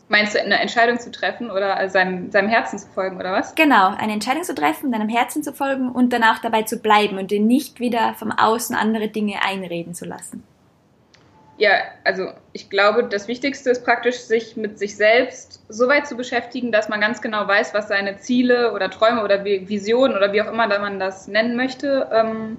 Meinst 0.08 0.36
du, 0.36 0.42
eine 0.42 0.60
Entscheidung 0.60 1.00
zu 1.00 1.10
treffen 1.10 1.50
oder 1.50 1.90
seinem, 1.90 2.30
seinem 2.30 2.48
Herzen 2.48 2.78
zu 2.78 2.88
folgen 2.88 3.18
oder 3.18 3.32
was? 3.32 3.56
Genau, 3.56 3.88
eine 3.98 4.14
Entscheidung 4.14 4.44
zu 4.44 4.54
treffen, 4.54 4.92
deinem 4.92 5.10
Herzen 5.10 5.42
zu 5.42 5.52
folgen 5.52 5.90
und 5.90 6.14
danach 6.14 6.40
dabei 6.40 6.62
zu 6.62 6.78
bleiben 6.78 7.18
und 7.18 7.32
dir 7.32 7.40
nicht 7.40 7.80
wieder 7.80 8.14
vom 8.14 8.32
Außen 8.32 8.76
andere 8.76 9.08
Dinge 9.08 9.44
einreden 9.44 9.96
zu 9.96 10.06
lassen. 10.06 10.44
Ja, 11.58 11.72
also 12.04 12.28
ich 12.52 12.70
glaube, 12.70 13.06
das 13.06 13.28
Wichtigste 13.28 13.70
ist 13.70 13.86
praktisch, 13.86 14.18
sich 14.18 14.58
mit 14.58 14.78
sich 14.78 14.98
selbst 14.98 15.64
so 15.70 15.88
weit 15.88 16.06
zu 16.06 16.16
beschäftigen, 16.16 16.72
dass 16.72 16.90
man 16.90 17.00
ganz 17.00 17.22
genau 17.22 17.48
weiß, 17.48 17.74
was 17.74 17.88
seine 17.88 18.18
Ziele 18.18 18.74
oder 18.74 18.92
Träume 18.92 19.24
oder 19.24 19.44
Visionen 19.46 20.18
oder 20.18 20.34
wie 20.34 20.42
auch 20.42 20.52
immer 20.52 20.68
man 20.68 21.00
das 21.00 21.28
nennen 21.28 21.56
möchte, 21.56 22.10
ähm, 22.14 22.58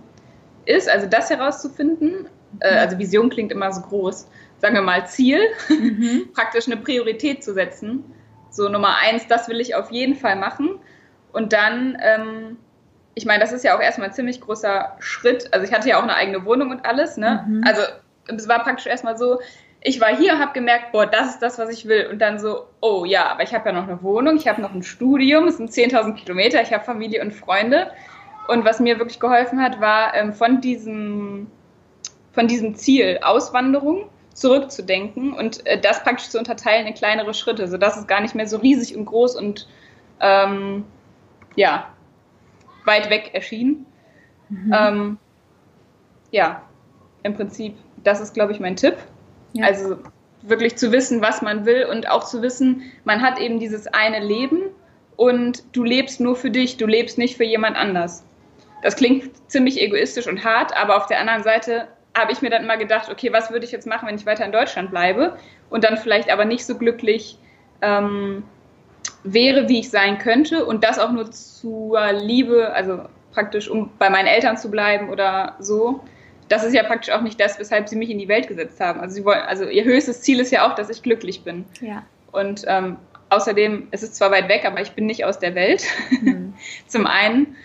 ist. 0.67 0.89
Also 0.89 1.07
das 1.07 1.31
herauszufinden. 1.31 2.27
Äh, 2.61 2.73
mhm. 2.73 2.79
also 2.79 2.99
Vision 2.99 3.31
klingt 3.31 3.53
immer 3.53 3.73
so 3.73 3.83
groß. 3.83 4.29
Sagen 4.59 4.75
wir 4.75 4.83
mal 4.83 5.07
Ziel, 5.07 5.41
mhm. 5.69 6.29
praktisch 6.35 6.67
eine 6.67 6.77
Priorität 6.77 7.45
zu 7.45 7.55
setzen. 7.55 8.05
So 8.51 8.69
Nummer 8.69 8.97
eins, 9.03 9.27
das 9.27 9.49
will 9.49 9.61
ich 9.61 9.75
auf 9.75 9.91
jeden 9.91 10.15
Fall 10.15 10.37
machen. 10.37 10.79
Und 11.33 11.53
dann, 11.53 11.99
ähm, 12.01 12.57
ich 13.15 13.27
meine, 13.27 13.41
das 13.41 13.53
ist 13.53 13.65
ja 13.65 13.77
auch 13.77 13.81
erstmal 13.81 14.09
ein 14.09 14.15
ziemlich 14.15 14.41
großer 14.41 14.97
Schritt. 14.99 15.53
Also 15.53 15.67
ich 15.67 15.73
hatte 15.73 15.89
ja 15.89 15.99
auch 15.99 16.03
eine 16.03 16.15
eigene 16.15 16.45
Wohnung 16.45 16.71
und 16.71 16.87
alles. 16.87 17.17
Ne? 17.17 17.45
Mhm. 17.47 17.65
Also 17.67 17.83
es 18.35 18.49
war 18.49 18.63
praktisch 18.63 18.87
erstmal 18.87 19.19
so, 19.19 19.41
ich 19.83 20.01
war 20.01 20.17
hier 20.17 20.33
und 20.33 20.41
habe 20.41 20.53
gemerkt, 20.53 20.93
boah, 20.93 21.07
das 21.07 21.31
ist 21.31 21.43
das, 21.43 21.59
was 21.59 21.71
ich 21.71 21.87
will. 21.87 22.09
Und 22.11 22.19
dann 22.19 22.39
so, 22.39 22.67
oh 22.81 23.05
ja, 23.05 23.27
aber 23.27 23.43
ich 23.43 23.55
habe 23.55 23.69
ja 23.69 23.75
noch 23.75 23.87
eine 23.87 24.03
Wohnung, 24.03 24.37
ich 24.37 24.49
habe 24.49 24.61
noch 24.61 24.75
ein 24.75 24.83
Studium, 24.83 25.47
es 25.47 25.59
sind 25.59 25.71
10.000 25.71 26.15
Kilometer, 26.15 26.61
ich 26.61 26.73
habe 26.73 26.85
Familie 26.85 27.23
und 27.23 27.33
Freunde. 27.33 27.91
Und 28.49 28.65
was 28.65 28.81
mir 28.81 28.99
wirklich 28.99 29.21
geholfen 29.21 29.61
hat, 29.61 29.81
war 29.81 30.15
ähm, 30.15 30.33
von, 30.33 30.61
diesem, 30.61 31.49
von 32.33 32.47
diesem 32.47 32.75
Ziel 32.75 33.19
Auswanderung 33.23 34.09
zurückzudenken 34.35 35.33
und 35.33 35.67
äh, 35.67 35.81
das 35.81 36.03
praktisch 36.03 36.29
zu 36.29 36.39
unterteilen 36.39 36.87
in 36.87 36.95
kleinere 36.95 37.33
Schritte, 37.35 37.69
sodass 37.69 37.97
es 37.97 38.07
gar 38.07 38.21
nicht 38.21 38.35
mehr 38.35 38.47
so 38.47 38.59
riesig 38.59 38.97
und 38.97 39.07
groß 39.07 39.37
und 39.37 39.67
ähm, 40.21 40.85
ja, 41.57 41.89
weit 42.85 43.11
weg 43.11 43.31
erschien. 43.33 43.87
Mhm. 44.49 44.75
Ähm, 44.79 45.19
ja, 46.31 46.63
im 47.23 47.35
Prinzip, 47.35 47.75
das 48.05 48.21
ist, 48.21 48.35
glaube 48.35 48.53
ich, 48.53 48.61
mein 48.61 48.77
Tipp. 48.77 48.97
Ja. 49.55 49.65
Also 49.67 49.99
wirklich 50.43 50.77
zu 50.77 50.93
wissen, 50.93 51.23
was 51.23 51.43
man 51.43 51.67
will 51.67 51.87
und 51.91 52.09
auch 52.09 52.25
zu 52.25 52.43
wissen, 52.43 52.83
man 53.05 53.23
hat 53.23 53.39
eben 53.39 53.59
dieses 53.59 53.87
eine 53.89 54.21
Leben 54.21 54.61
und 55.17 55.65
du 55.73 55.83
lebst 55.83 56.21
nur 56.21 56.37
für 56.37 56.51
dich, 56.51 56.77
du 56.77 56.87
lebst 56.87 57.19
nicht 57.19 57.37
für 57.37 57.45
jemand 57.45 57.77
anders. 57.77 58.25
Das 58.83 58.97
klingt 58.97 59.31
ziemlich 59.51 59.81
egoistisch 59.81 60.27
und 60.27 60.45
hart, 60.45 60.77
aber 60.77 60.97
auf 60.97 61.07
der 61.07 61.21
anderen 61.21 61.43
Seite 61.43 61.89
habe 62.17 62.33
ich 62.33 62.43
mir 62.43 62.51
dann 62.51 62.65
immer 62.65 62.77
gedacht, 62.77 63.11
okay, 63.11 63.33
was 63.33 63.51
würde 63.51 63.65
ich 63.65 63.73
jetzt 63.73 63.87
machen, 63.87 64.09
wenn 64.09 64.17
ich 64.17 64.27
weiter 64.27 64.45
in 64.45 64.53
Deutschland 64.53 64.91
bleibe 64.91 65.37
und 65.71 65.85
dann 65.85 65.97
vielleicht 65.97 66.31
aber 66.31 66.45
nicht 66.45 66.65
so 66.65 66.77
glücklich 66.77 67.39
ähm, 67.83 68.43
wäre, 69.23 69.69
wie 69.69 69.81
ich 69.81 69.91
sein 69.91 70.19
könnte 70.19 70.65
und 70.65 70.85
das 70.85 70.99
auch 70.99 71.13
nur 71.13 71.31
zur 71.31 72.13
Liebe, 72.13 72.73
also 72.73 73.03
praktisch 73.33 73.69
um 73.69 73.91
bei 73.99 74.09
meinen 74.09 74.27
Eltern 74.27 74.57
zu 74.57 74.71
bleiben 74.71 75.11
oder 75.11 75.57
so. 75.59 76.01
Das 76.49 76.65
ist 76.65 76.75
ja 76.75 76.85
praktisch 76.85 77.13
auch 77.13 77.23
nicht 77.23 77.41
das, 77.41 77.59
weshalb 77.59 77.89
sie 77.89 77.97
mich 77.97 78.09
in 78.09 78.19
die 78.19 78.29
Welt 78.29 78.49
gesetzt 78.49 78.81
haben. 78.81 79.01
Also 79.01 79.17
sie 79.17 79.25
wollen, 79.25 79.41
also 79.41 79.65
ihr 79.65 79.85
höchstes 79.85 80.23
Ziel 80.23 80.41
ist 80.41 80.53
ja 80.53 80.67
auch, 80.67 80.75
dass 80.75 80.89
ich 80.89 81.03
glücklich 81.03 81.43
bin. 81.43 81.65
Ja. 81.81 82.05
Und 82.31 82.65
ähm, 82.67 82.97
außerdem, 83.31 83.89
es 83.91 84.03
ist 84.03 84.15
zwar 84.15 84.31
weit 84.31 84.49
weg, 84.49 84.65
aber 84.65 84.81
ich 84.81 84.93
bin 84.93 85.07
nicht 85.07 85.25
aus 85.25 85.39
der 85.39 85.55
Welt. 85.55 85.85
Mhm. 86.23 86.55
zum 86.87 87.07
einen. 87.07 87.57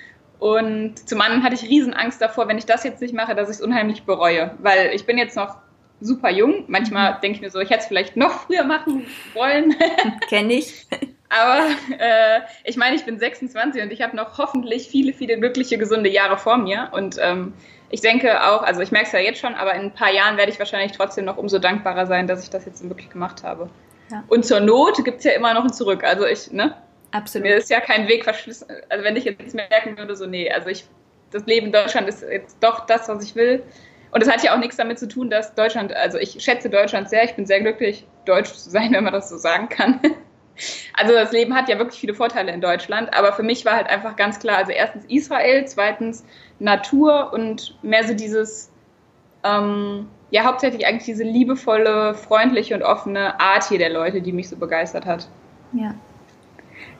Und 0.42 1.08
zum 1.08 1.22
anderen 1.22 1.44
hatte 1.44 1.54
ich 1.54 1.70
riesen 1.70 1.94
Angst 1.94 2.20
davor, 2.20 2.48
wenn 2.48 2.58
ich 2.58 2.66
das 2.66 2.84
jetzt 2.84 3.00
nicht 3.00 3.14
mache, 3.14 3.36
dass 3.36 3.48
ich 3.48 3.58
es 3.58 3.62
unheimlich 3.62 4.06
bereue. 4.06 4.56
Weil 4.58 4.90
ich 4.92 5.06
bin 5.06 5.20
jetzt 5.20 5.36
noch 5.36 5.58
super 6.00 6.32
jung. 6.32 6.64
Manchmal 6.66 7.14
mhm. 7.14 7.22
denke 7.22 7.36
ich 7.36 7.42
mir 7.42 7.52
so, 7.52 7.60
ich 7.60 7.70
hätte 7.70 7.82
es 7.82 7.86
vielleicht 7.86 8.18
noch 8.18 8.32
früher 8.32 8.64
machen 8.64 9.06
wollen. 9.36 9.76
Kenne 10.30 10.54
ich. 10.54 10.88
Aber 11.30 11.68
äh, 11.96 12.40
ich 12.64 12.76
meine, 12.76 12.96
ich 12.96 13.06
bin 13.06 13.20
26 13.20 13.84
und 13.84 13.92
ich 13.92 14.02
habe 14.02 14.16
noch 14.16 14.40
hoffentlich 14.40 14.88
viele, 14.88 15.14
viele 15.14 15.38
glückliche, 15.38 15.78
gesunde 15.78 16.10
Jahre 16.10 16.40
vor 16.40 16.58
mir. 16.58 16.90
Und 16.92 17.18
ähm, 17.22 17.54
ich 17.92 18.02
denke 18.02 18.44
auch, 18.44 18.64
also 18.64 18.82
ich 18.82 18.92
merke 18.92 19.06
es 19.06 19.14
ja 19.14 19.20
jetzt 19.20 19.40
schon, 19.40 19.54
aber 19.54 19.76
in 19.76 19.82
ein 19.82 19.94
paar 19.94 20.12
Jahren 20.12 20.38
werde 20.38 20.52
ich 20.52 20.58
wahrscheinlich 20.58 20.94
trotzdem 20.94 21.26
noch 21.26 21.38
umso 21.38 21.60
dankbarer 21.60 22.08
sein, 22.08 22.26
dass 22.26 22.44
ich 22.44 22.50
das 22.50 22.66
jetzt 22.66 22.84
wirklich 22.90 23.12
gemacht 23.12 23.44
habe. 23.44 23.70
Ja. 24.10 24.24
Und 24.28 24.44
zur 24.44 24.60
Not 24.60 25.06
gibt 25.06 25.20
es 25.20 25.24
ja 25.24 25.34
immer 25.34 25.54
noch 25.54 25.66
ein 25.66 25.72
Zurück. 25.72 26.04
Also 26.04 26.26
ich, 26.26 26.52
ne? 26.52 26.74
Absolut. 27.12 27.48
Mir 27.48 27.58
ist 27.58 27.70
ja 27.70 27.80
kein 27.80 28.08
Weg 28.08 28.24
verschlissen. 28.24 28.68
Also 28.89 29.03
wenn 29.03 29.15
ich 29.15 29.25
jetzt 29.25 29.53
merken 29.53 29.98
würde, 29.98 30.15
so, 30.15 30.25
nee, 30.25 30.50
also 30.51 30.70
ich, 30.70 30.86
das 31.32 31.46
Leben 31.46 31.68
in 31.68 31.72
Deutschland 31.74 32.08
ist 32.08 32.22
jetzt 32.22 32.58
doch 32.62 32.86
das, 32.86 33.10
was 33.10 33.24
ich 33.24 33.36
will. 33.36 33.63
Und 34.12 34.22
es 34.22 34.30
hat 34.30 34.44
ja 34.44 34.53
auch 34.53 34.60
nichts 34.60 34.77
damit 34.77 35.00
zu 35.00 35.08
tun, 35.08 35.30
dass 35.30 35.56
Deutschland, 35.56 35.94
also 35.94 36.18
ich 36.18 36.38
schätze 36.41 36.70
Deutschland 36.70 37.10
sehr, 37.10 37.24
ich 37.24 37.36
bin 37.36 37.46
sehr 37.46 37.62
glücklich, 37.62 38.06
deutsch 38.25 38.51
zu 38.51 38.70
sein, 38.70 38.91
wenn 38.94 39.03
man 39.03 39.13
das 39.13 39.30
so 39.30 39.38
sagen 39.38 39.70
kann. 39.70 40.00
Also 40.94 41.13
das 41.13 41.32
Leben 41.32 41.56
hat 41.56 41.70
ja 41.70 41.77
wirklich 41.80 42.00
viele 42.00 42.13
Vorteile 42.13 42.51
in 42.51 42.62
Deutschland, 42.62 43.13
aber 43.13 43.34
für 43.34 43.41
mich 43.41 43.65
war 43.65 43.74
halt 43.74 43.88
einfach 43.88 44.15
ganz 44.15 44.38
klar, 44.38 44.58
also 44.58 44.72
erstens 44.72 45.06
Israel, 45.06 45.65
zweitens 45.65 46.25
Natur 46.60 47.32
und 47.34 47.77
mehr 47.82 48.03
so 48.03 48.13
dieses, 48.13 48.72
ähm, 49.44 50.08
ja 50.30 50.44
hauptsächlich 50.44 50.86
eigentlich 50.86 51.06
diese 51.06 51.24
liebevolle, 51.24 52.13
freundliche 52.13 52.75
und 52.75 52.84
offene 52.84 53.39
Art 53.39 53.68
hier 53.70 53.80
der 53.80 53.89
Leute, 53.89 54.22
die 54.22 54.34
mich 54.34 54.50
so 54.50 54.56
begeistert 54.56 55.06
hat. 55.06 55.27
Ja. 55.74 55.96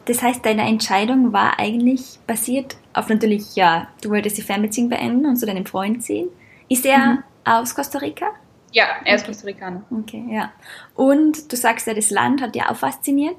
Das 0.06 0.22
heißt, 0.22 0.46
deine 0.46 0.64
Entscheidung 0.64 1.32
war 1.32 1.60
eigentlich 1.60 2.20
basiert 2.26 2.76
auf 2.94 3.10
natürlich, 3.10 3.56
ja, 3.56 3.88
du 4.02 4.10
wolltest 4.10 4.38
die 4.38 4.42
Fernbeziehung 4.42 4.90
beenden 4.90 5.26
und 5.26 5.38
zu 5.38 5.46
deinem 5.46 5.66
Freund 5.66 6.04
ziehen. 6.04 6.28
Ist 6.68 6.86
er 6.86 6.98
mhm. 6.98 7.24
aus 7.46 7.76
Costa 7.76 8.00
Rica? 8.00 8.28
Ja, 8.72 8.86
er 9.06 9.16
ist 9.16 9.22
okay. 9.24 9.32
Costa 9.32 9.48
Ricaner. 9.48 9.84
Okay, 9.92 10.24
ja. 10.30 10.52
Und 10.96 11.52
du 11.52 11.56
sagst 11.56 11.88
ja, 11.88 11.94
das 11.94 12.10
Land 12.10 12.42
hat 12.42 12.56
dir 12.56 12.70
auch 12.70 12.76
fasziniert. 12.76 13.36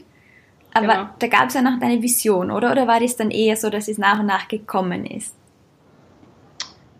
Aber 0.74 0.86
genau. 0.86 1.08
da 1.18 1.26
gab 1.26 1.48
es 1.48 1.54
ja 1.54 1.62
noch 1.62 1.78
deine 1.78 2.00
Vision, 2.02 2.50
oder? 2.50 2.72
Oder 2.72 2.86
war 2.86 3.00
das 3.00 3.16
dann 3.16 3.30
eher 3.30 3.56
so, 3.56 3.68
dass 3.68 3.88
es 3.88 3.98
nach 3.98 4.20
und 4.20 4.26
nach 4.26 4.48
gekommen 4.48 5.04
ist? 5.04 5.34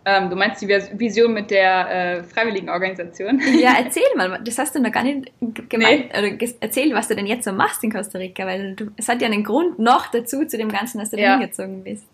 Ähm, 0.05 0.29
du 0.29 0.35
meinst 0.35 0.61
die 0.61 0.67
Vision 0.67 1.33
mit 1.33 1.49
der 1.49 1.89
äh, 1.89 2.23
Freiwilligenorganisation? 2.23 3.41
Ja, 3.59 3.75
erzähl 3.77 4.03
mal, 4.17 4.39
das 4.43 4.57
hast 4.57 4.75
du 4.75 4.81
noch 4.81 4.91
gar 4.91 5.03
nicht 5.03 5.31
gemeint, 5.69 6.11
nee. 6.13 6.35
oder 6.35 6.51
erzähl, 6.59 6.93
was 6.93 7.07
du 7.07 7.15
denn 7.15 7.25
jetzt 7.25 7.45
so 7.45 7.53
machst 7.53 7.83
in 7.83 7.91
Costa 7.91 8.17
Rica, 8.17 8.45
weil 8.45 8.75
du, 8.75 8.91
es 8.97 9.07
hat 9.07 9.21
ja 9.21 9.27
einen 9.27 9.43
Grund 9.43 9.79
noch 9.79 10.07
dazu, 10.07 10.45
zu 10.45 10.57
dem 10.57 10.69
Ganzen, 10.69 10.99
dass 10.99 11.11
du 11.11 11.17
ja. 11.17 11.33
da 11.33 11.39
hingezogen 11.39 11.83
bist. 11.83 12.05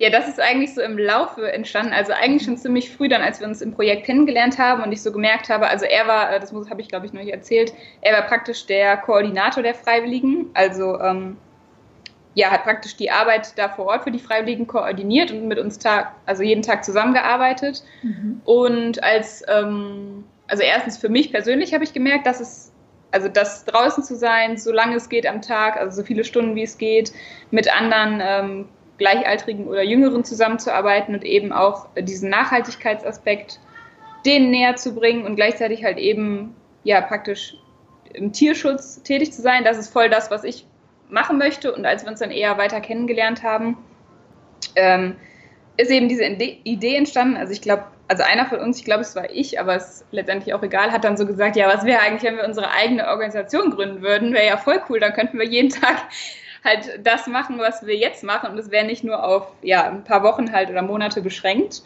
Ja, 0.00 0.08
das 0.08 0.28
ist 0.28 0.40
eigentlich 0.40 0.72
so 0.74 0.80
im 0.80 0.96
Laufe 0.96 1.52
entstanden. 1.52 1.92
Also 1.92 2.14
eigentlich 2.14 2.44
schon 2.44 2.56
ziemlich 2.56 2.90
früh 2.90 3.06
dann, 3.06 3.20
als 3.20 3.38
wir 3.38 3.46
uns 3.46 3.60
im 3.60 3.74
Projekt 3.74 4.06
kennengelernt 4.06 4.56
haben 4.58 4.82
und 4.82 4.92
ich 4.92 5.02
so 5.02 5.12
gemerkt 5.12 5.50
habe, 5.50 5.68
also 5.68 5.84
er 5.84 6.06
war, 6.06 6.32
äh, 6.32 6.40
das 6.40 6.52
habe 6.52 6.80
ich 6.80 6.88
glaube 6.88 7.04
ich 7.04 7.12
noch 7.12 7.20
nicht 7.20 7.34
erzählt, 7.34 7.74
er 8.00 8.14
war 8.14 8.22
praktisch 8.22 8.64
der 8.64 8.96
Koordinator 8.96 9.62
der 9.62 9.74
Freiwilligen. 9.74 10.46
Also 10.54 10.98
ähm, 11.00 11.36
ja, 12.34 12.50
hat 12.50 12.62
praktisch 12.62 12.96
die 12.96 13.10
Arbeit 13.10 13.58
da 13.58 13.68
vor 13.68 13.86
Ort 13.86 14.04
für 14.04 14.10
die 14.10 14.18
Freiwilligen 14.18 14.66
koordiniert 14.66 15.32
und 15.32 15.48
mit 15.48 15.58
uns 15.58 15.78
Tag, 15.78 16.12
also 16.26 16.42
jeden 16.42 16.62
Tag 16.62 16.84
zusammengearbeitet. 16.84 17.82
Mhm. 18.02 18.40
Und 18.44 19.02
als, 19.02 19.42
ähm, 19.48 20.24
also 20.46 20.62
erstens 20.62 20.96
für 20.96 21.08
mich 21.08 21.32
persönlich 21.32 21.74
habe 21.74 21.84
ich 21.84 21.92
gemerkt, 21.92 22.26
dass 22.26 22.40
es 22.40 22.72
also 23.12 23.28
das 23.28 23.64
draußen 23.64 24.04
zu 24.04 24.14
sein, 24.14 24.56
so 24.56 24.72
lange 24.72 24.96
es 24.96 25.08
geht 25.08 25.26
am 25.26 25.42
Tag, 25.42 25.76
also 25.76 26.00
so 26.00 26.06
viele 26.06 26.24
Stunden 26.24 26.54
wie 26.54 26.62
es 26.62 26.78
geht, 26.78 27.12
mit 27.50 27.72
anderen 27.74 28.20
ähm, 28.22 28.68
Gleichaltrigen 28.98 29.66
oder 29.66 29.82
Jüngeren 29.82 30.24
zusammenzuarbeiten 30.24 31.14
und 31.14 31.24
eben 31.24 31.52
auch 31.52 31.88
diesen 31.98 32.30
Nachhaltigkeitsaspekt 32.30 33.58
denen 34.24 34.50
näher 34.50 34.76
zu 34.76 34.94
bringen 34.94 35.24
und 35.24 35.36
gleichzeitig 35.36 35.82
halt 35.82 35.98
eben 35.98 36.54
ja 36.84 37.00
praktisch 37.00 37.56
im 38.12 38.32
Tierschutz 38.32 39.02
tätig 39.02 39.32
zu 39.32 39.40
sein. 39.40 39.64
Das 39.64 39.78
ist 39.78 39.92
voll 39.92 40.10
das, 40.10 40.30
was 40.30 40.44
ich 40.44 40.66
machen 41.10 41.38
möchte. 41.38 41.72
Und 41.72 41.84
als 41.86 42.04
wir 42.04 42.10
uns 42.10 42.20
dann 42.20 42.30
eher 42.30 42.58
weiter 42.58 42.80
kennengelernt 42.80 43.42
haben, 43.42 43.76
ähm, 44.76 45.16
ist 45.76 45.90
eben 45.90 46.08
diese 46.08 46.24
Idee 46.24 46.96
entstanden. 46.96 47.36
Also 47.36 47.52
ich 47.52 47.62
glaube, 47.62 47.84
also 48.08 48.22
einer 48.24 48.46
von 48.46 48.58
uns, 48.58 48.78
ich 48.78 48.84
glaube, 48.84 49.02
es 49.02 49.14
war 49.14 49.30
ich, 49.30 49.60
aber 49.60 49.76
es 49.76 49.88
ist 49.88 50.06
letztendlich 50.10 50.52
auch 50.52 50.62
egal, 50.62 50.90
hat 50.90 51.04
dann 51.04 51.16
so 51.16 51.26
gesagt, 51.26 51.56
ja, 51.56 51.68
was 51.68 51.84
wäre 51.84 52.00
eigentlich, 52.00 52.24
wenn 52.24 52.36
wir 52.36 52.44
unsere 52.44 52.70
eigene 52.70 53.08
Organisation 53.08 53.70
gründen 53.70 54.02
würden? 54.02 54.34
Wäre 54.34 54.46
ja 54.46 54.56
voll 54.56 54.80
cool, 54.88 55.00
dann 55.00 55.12
könnten 55.12 55.38
wir 55.38 55.46
jeden 55.46 55.70
Tag 55.80 55.96
halt 56.64 57.00
das 57.04 57.26
machen, 57.26 57.58
was 57.58 57.86
wir 57.86 57.96
jetzt 57.96 58.24
machen. 58.24 58.50
Und 58.50 58.58
es 58.58 58.70
wäre 58.70 58.84
nicht 58.84 59.04
nur 59.04 59.24
auf 59.24 59.52
ja, 59.62 59.88
ein 59.88 60.04
paar 60.04 60.22
Wochen 60.22 60.52
halt 60.52 60.70
oder 60.70 60.82
Monate 60.82 61.22
beschränkt. 61.22 61.82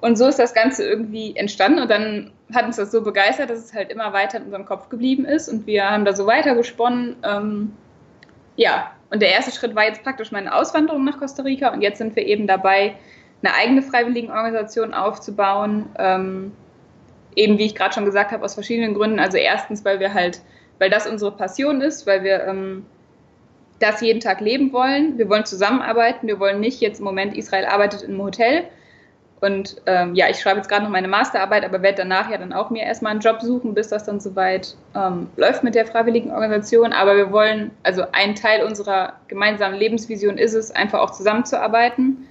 Und 0.00 0.16
so 0.16 0.26
ist 0.26 0.38
das 0.38 0.54
Ganze 0.54 0.84
irgendwie 0.84 1.36
entstanden. 1.36 1.80
Und 1.80 1.90
dann 1.90 2.32
hat 2.54 2.64
uns 2.64 2.76
das 2.76 2.90
so 2.90 3.02
begeistert, 3.02 3.50
dass 3.50 3.58
es 3.58 3.74
halt 3.74 3.90
immer 3.90 4.12
weiter 4.12 4.38
in 4.38 4.44
unserem 4.44 4.64
Kopf 4.64 4.88
geblieben 4.88 5.24
ist. 5.24 5.48
Und 5.48 5.66
wir 5.66 5.88
haben 5.88 6.04
da 6.04 6.14
so 6.14 6.26
weiter 6.26 6.54
gesponnen. 6.54 7.16
Ähm, 7.22 7.72
ja, 8.60 8.90
und 9.08 9.22
der 9.22 9.30
erste 9.30 9.52
Schritt 9.52 9.74
war 9.74 9.84
jetzt 9.84 10.02
praktisch 10.02 10.32
meine 10.32 10.54
Auswanderung 10.54 11.02
nach 11.02 11.18
Costa 11.18 11.42
Rica. 11.42 11.72
Und 11.72 11.80
jetzt 11.80 11.96
sind 11.96 12.14
wir 12.14 12.26
eben 12.26 12.46
dabei, 12.46 12.94
eine 13.42 13.54
eigene 13.54 13.80
Freiwilligenorganisation 13.80 14.92
aufzubauen. 14.92 15.86
Ähm, 15.98 16.52
eben 17.34 17.56
wie 17.56 17.64
ich 17.64 17.74
gerade 17.74 17.94
schon 17.94 18.04
gesagt 18.04 18.32
habe, 18.32 18.44
aus 18.44 18.52
verschiedenen 18.52 18.92
Gründen. 18.92 19.18
Also 19.18 19.38
erstens, 19.38 19.82
weil 19.86 19.98
wir 19.98 20.12
halt, 20.12 20.42
weil 20.78 20.90
das 20.90 21.06
unsere 21.06 21.32
Passion 21.32 21.80
ist, 21.80 22.06
weil 22.06 22.22
wir 22.22 22.44
ähm, 22.44 22.84
das 23.78 24.02
jeden 24.02 24.20
Tag 24.20 24.42
leben 24.42 24.74
wollen. 24.74 25.16
Wir 25.16 25.30
wollen 25.30 25.46
zusammenarbeiten. 25.46 26.26
Wir 26.26 26.38
wollen 26.38 26.60
nicht 26.60 26.82
jetzt 26.82 26.98
im 26.98 27.06
Moment, 27.06 27.34
Israel 27.34 27.64
arbeitet 27.64 28.02
in 28.02 28.10
einem 28.10 28.24
Hotel. 28.24 28.64
Und 29.40 29.80
ähm, 29.86 30.14
ja, 30.14 30.28
ich 30.28 30.38
schreibe 30.38 30.58
jetzt 30.58 30.68
gerade 30.68 30.84
noch 30.84 30.90
meine 30.90 31.08
Masterarbeit, 31.08 31.64
aber 31.64 31.80
werde 31.80 31.98
danach 31.98 32.30
ja 32.30 32.36
dann 32.36 32.52
auch 32.52 32.68
mir 32.68 32.82
erstmal 32.82 33.12
einen 33.12 33.20
Job 33.20 33.40
suchen, 33.40 33.72
bis 33.72 33.88
das 33.88 34.04
dann 34.04 34.20
soweit 34.20 34.76
ähm, 34.94 35.28
läuft 35.36 35.64
mit 35.64 35.74
der 35.74 35.86
freiwilligen 35.86 36.30
Organisation. 36.30 36.92
Aber 36.92 37.16
wir 37.16 37.32
wollen, 37.32 37.70
also 37.82 38.04
ein 38.12 38.34
Teil 38.34 38.62
unserer 38.64 39.14
gemeinsamen 39.28 39.78
Lebensvision 39.78 40.36
ist 40.36 40.52
es, 40.52 40.70
einfach 40.70 41.00
auch 41.00 41.10
zusammenzuarbeiten 41.10 42.28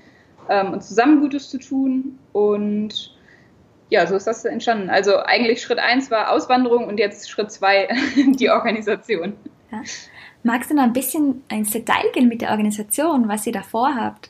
ähm, 0.49 0.73
und 0.73 0.83
zusammen 0.83 1.19
Gutes 1.19 1.49
zu 1.49 1.57
tun. 1.57 2.19
Und 2.31 3.15
ja, 3.89 4.05
so 4.05 4.15
ist 4.15 4.27
das 4.27 4.45
entstanden. 4.45 4.91
Also 4.91 5.17
eigentlich 5.17 5.63
Schritt 5.63 5.79
eins 5.79 6.11
war 6.11 6.31
Auswanderung 6.31 6.85
und 6.87 6.99
jetzt 6.99 7.27
Schritt 7.27 7.51
zwei 7.51 7.87
die 8.15 8.51
Organisation. 8.51 9.33
Ja. 9.71 9.81
Magst 10.43 10.69
du 10.69 10.75
noch 10.75 10.83
ein 10.83 10.93
bisschen 10.93 11.43
ins 11.51 11.71
Detail 11.71 12.11
gehen 12.13 12.29
mit 12.29 12.41
der 12.41 12.51
Organisation, 12.51 13.27
was 13.27 13.47
ihr 13.47 13.53
da 13.53 13.63
vorhabt? 13.63 14.29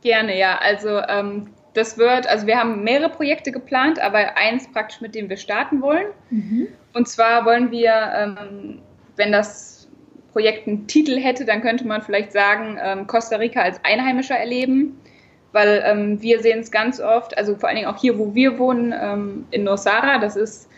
Gerne, 0.00 0.38
ja. 0.38 0.58
Also 0.58 1.00
ähm, 1.08 1.48
das 1.78 1.96
wird, 1.96 2.26
also 2.26 2.46
wir 2.46 2.58
haben 2.58 2.84
mehrere 2.84 3.08
Projekte 3.08 3.52
geplant, 3.52 3.98
aber 4.00 4.36
eins 4.36 4.70
praktisch, 4.70 5.00
mit 5.00 5.14
dem 5.14 5.28
wir 5.28 5.36
starten 5.36 5.80
wollen. 5.80 6.06
Mhm. 6.30 6.68
Und 6.92 7.08
zwar 7.08 7.44
wollen 7.44 7.70
wir, 7.70 7.92
ähm, 8.14 8.80
wenn 9.16 9.32
das 9.32 9.88
Projekt 10.32 10.68
einen 10.68 10.86
Titel 10.86 11.18
hätte, 11.18 11.44
dann 11.44 11.62
könnte 11.62 11.86
man 11.86 12.02
vielleicht 12.02 12.32
sagen, 12.32 12.78
ähm, 12.82 13.06
Costa 13.06 13.36
Rica 13.36 13.62
als 13.62 13.80
Einheimischer 13.84 14.36
erleben. 14.36 15.00
Weil 15.52 15.82
ähm, 15.86 16.20
wir 16.20 16.40
sehen 16.40 16.60
es 16.60 16.70
ganz 16.70 17.00
oft, 17.00 17.36
also 17.38 17.56
vor 17.56 17.70
allen 17.70 17.76
Dingen 17.76 17.88
auch 17.88 17.98
hier, 17.98 18.18
wo 18.18 18.34
wir 18.34 18.58
wohnen, 18.58 18.94
ähm, 19.00 19.46
in 19.50 19.64
Nosara, 19.64 20.18
das 20.18 20.36
ist 20.36 20.68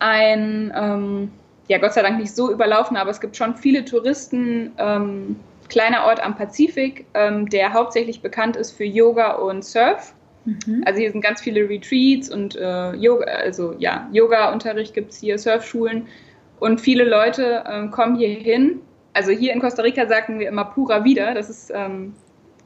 ein 0.00 0.70
ähm, 0.76 1.30
ja 1.68 1.78
Gott 1.78 1.94
sei 1.94 2.02
Dank 2.02 2.18
nicht 2.18 2.34
so 2.34 2.52
überlaufen, 2.52 2.96
aber 2.96 3.10
es 3.10 3.20
gibt 3.20 3.36
schon 3.36 3.56
viele 3.56 3.84
Touristen. 3.84 4.72
Ähm, 4.78 5.36
kleiner 5.68 6.04
Ort 6.04 6.20
am 6.20 6.36
Pazifik, 6.36 7.06
ähm, 7.14 7.48
der 7.48 7.72
hauptsächlich 7.72 8.22
bekannt 8.22 8.56
ist 8.56 8.72
für 8.72 8.84
Yoga 8.84 9.32
und 9.32 9.64
Surf. 9.64 10.14
Mhm. 10.46 10.82
Also 10.86 11.00
hier 11.00 11.12
sind 11.12 11.20
ganz 11.20 11.42
viele 11.42 11.68
Retreats 11.68 12.30
und 12.32 12.56
äh, 12.56 12.92
Yoga, 12.94 13.26
also 13.26 13.74
ja, 13.78 14.08
Yoga-Unterricht 14.12 14.94
gibt 14.94 15.10
es 15.10 15.18
hier, 15.18 15.38
Surfschulen. 15.38 16.06
Und 16.58 16.80
viele 16.80 17.04
Leute 17.04 17.64
ähm, 17.70 17.90
kommen 17.90 18.16
hier 18.16 18.30
hin, 18.30 18.80
also 19.16 19.30
hier 19.30 19.54
in 19.54 19.60
Costa 19.60 19.82
Rica 19.82 20.06
sagten 20.06 20.38
wir 20.38 20.48
immer 20.48 20.66
pura 20.66 21.02
vida. 21.02 21.32
Das 21.32 21.48
ist 21.48 21.72
ähm, 21.74 22.12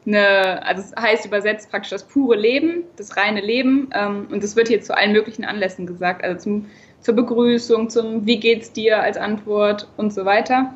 eine, 0.04 0.64
also 0.66 0.82
es 0.82 1.00
heißt 1.00 1.24
übersetzt 1.24 1.70
praktisch 1.70 1.90
das 1.90 2.02
pure 2.02 2.36
Leben, 2.36 2.82
das 2.96 3.16
reine 3.16 3.40
Leben. 3.40 3.88
Ähm, 3.94 4.26
und 4.30 4.42
das 4.42 4.56
wird 4.56 4.66
hier 4.66 4.80
zu 4.80 4.96
allen 4.96 5.12
möglichen 5.12 5.44
Anlässen 5.44 5.86
gesagt, 5.86 6.24
also 6.24 6.40
zum, 6.40 6.66
zur 7.00 7.14
Begrüßung, 7.14 7.88
zum 7.88 8.26
Wie 8.26 8.40
geht's 8.40 8.72
dir 8.72 9.00
als 9.00 9.16
Antwort 9.16 9.88
und 9.96 10.12
so 10.12 10.24
weiter. 10.24 10.74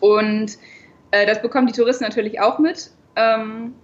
Und 0.00 0.58
äh, 1.12 1.26
das 1.26 1.40
bekommen 1.40 1.68
die 1.68 1.72
Touristen 1.72 2.02
natürlich 2.02 2.40
auch 2.40 2.58
mit 2.58 2.90
ähm, 3.14 3.74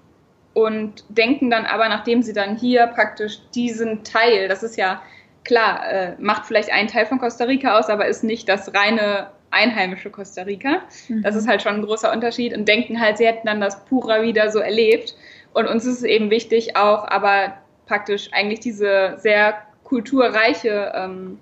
und 0.65 1.05
denken 1.09 1.51
dann 1.51 1.67
aber, 1.67 1.89
nachdem 1.89 2.23
sie 2.23 2.33
dann 2.33 2.57
hier 2.57 2.87
praktisch 2.89 3.39
diesen 3.55 4.03
Teil, 4.03 4.49
das 4.49 4.63
ist 4.63 4.77
ja 4.77 5.01
klar, 5.45 5.89
äh, 5.91 6.13
macht 6.19 6.47
vielleicht 6.47 6.73
einen 6.73 6.89
Teil 6.89 7.07
von 7.07 7.19
Costa 7.19 7.45
Rica 7.45 7.79
aus, 7.79 7.89
aber 7.89 8.07
ist 8.07 8.25
nicht 8.25 8.49
das 8.49 8.75
reine 8.75 9.29
einheimische 9.51 10.11
Costa 10.11 10.43
Rica. 10.43 10.83
Mhm. 11.09 11.23
Das 11.23 11.35
ist 11.35 11.49
halt 11.49 11.63
schon 11.63 11.77
ein 11.77 11.83
großer 11.83 12.13
Unterschied 12.13 12.57
und 12.57 12.69
denken 12.69 13.01
halt, 13.01 13.19
sie 13.19 13.27
hätten 13.27 13.47
dann 13.47 13.61
das 13.61 13.85
Pura 13.87 14.23
wieder 14.23 14.51
so 14.51 14.59
erlebt. 14.59 15.15
Und 15.55 15.67
uns 15.67 15.87
ist 15.87 15.99
es 15.99 16.03
eben 16.03 16.31
wichtig, 16.31 16.77
auch 16.77 17.09
aber 17.09 17.55
praktisch 17.87 18.31
eigentlich 18.33 18.61
diese 18.61 19.15
sehr 19.19 19.55
kulturreiche 19.85 20.93
ähm, 20.95 21.39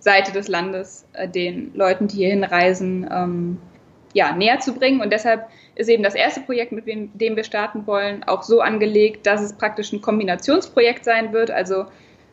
Seite 0.00 0.32
des 0.32 0.48
Landes 0.48 1.06
äh, 1.12 1.28
den 1.28 1.72
Leuten, 1.74 2.08
die 2.08 2.16
hier 2.16 2.30
hinreisen, 2.30 3.08
ähm, 3.12 3.58
ja, 4.14 4.32
näher 4.32 4.58
zu 4.58 4.74
bringen. 4.74 5.00
Und 5.00 5.12
deshalb 5.12 5.46
ist 5.74 5.88
eben 5.88 6.02
das 6.02 6.14
erste 6.14 6.40
Projekt, 6.40 6.72
mit 6.72 6.86
dem, 6.86 7.10
wir 7.36 7.44
starten 7.44 7.86
wollen, 7.86 8.24
auch 8.24 8.42
so 8.42 8.60
angelegt, 8.60 9.26
dass 9.26 9.40
es 9.40 9.52
praktisch 9.52 9.92
ein 9.92 10.00
Kombinationsprojekt 10.00 11.04
sein 11.04 11.32
wird. 11.32 11.50
Also 11.50 11.86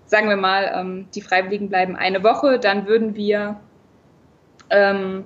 sagen 0.05 0.29
wir 0.29 0.37
mal, 0.37 0.71
ähm, 0.75 1.07
die 1.15 1.21
Freiwilligen 1.21 1.69
bleiben 1.69 1.95
eine 1.95 2.23
Woche, 2.23 2.59
dann 2.59 2.87
würden 2.87 3.15
wir 3.15 3.59
ähm, 4.69 5.25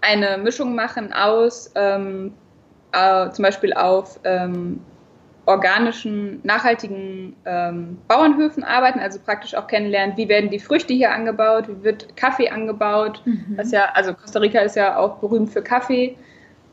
eine 0.00 0.38
Mischung 0.38 0.74
machen 0.74 1.12
aus 1.12 1.70
ähm, 1.74 2.34
äh, 2.92 3.30
zum 3.30 3.42
Beispiel 3.44 3.72
auf 3.72 4.18
organischen, 5.44 6.40
nachhaltigen 6.44 7.34
ähm, 7.46 7.98
Bauernhöfen 8.06 8.62
arbeiten, 8.62 9.00
also 9.00 9.18
praktisch 9.18 9.54
auch 9.54 9.66
kennenlernen, 9.66 10.16
wie 10.16 10.28
werden 10.28 10.50
die 10.50 10.60
Früchte 10.60 10.94
hier 10.94 11.12
angebaut, 11.12 11.68
wie 11.68 11.82
wird 11.82 12.16
Kaffee 12.16 12.48
angebaut. 12.48 13.22
Mhm. 13.24 13.56
Das 13.56 13.72
ja, 13.72 13.88
also 13.94 14.14
Costa 14.14 14.38
Rica 14.38 14.60
ist 14.60 14.76
ja 14.76 14.96
auch 14.96 15.18
berühmt 15.18 15.50
für 15.50 15.62
Kaffee. 15.62 16.16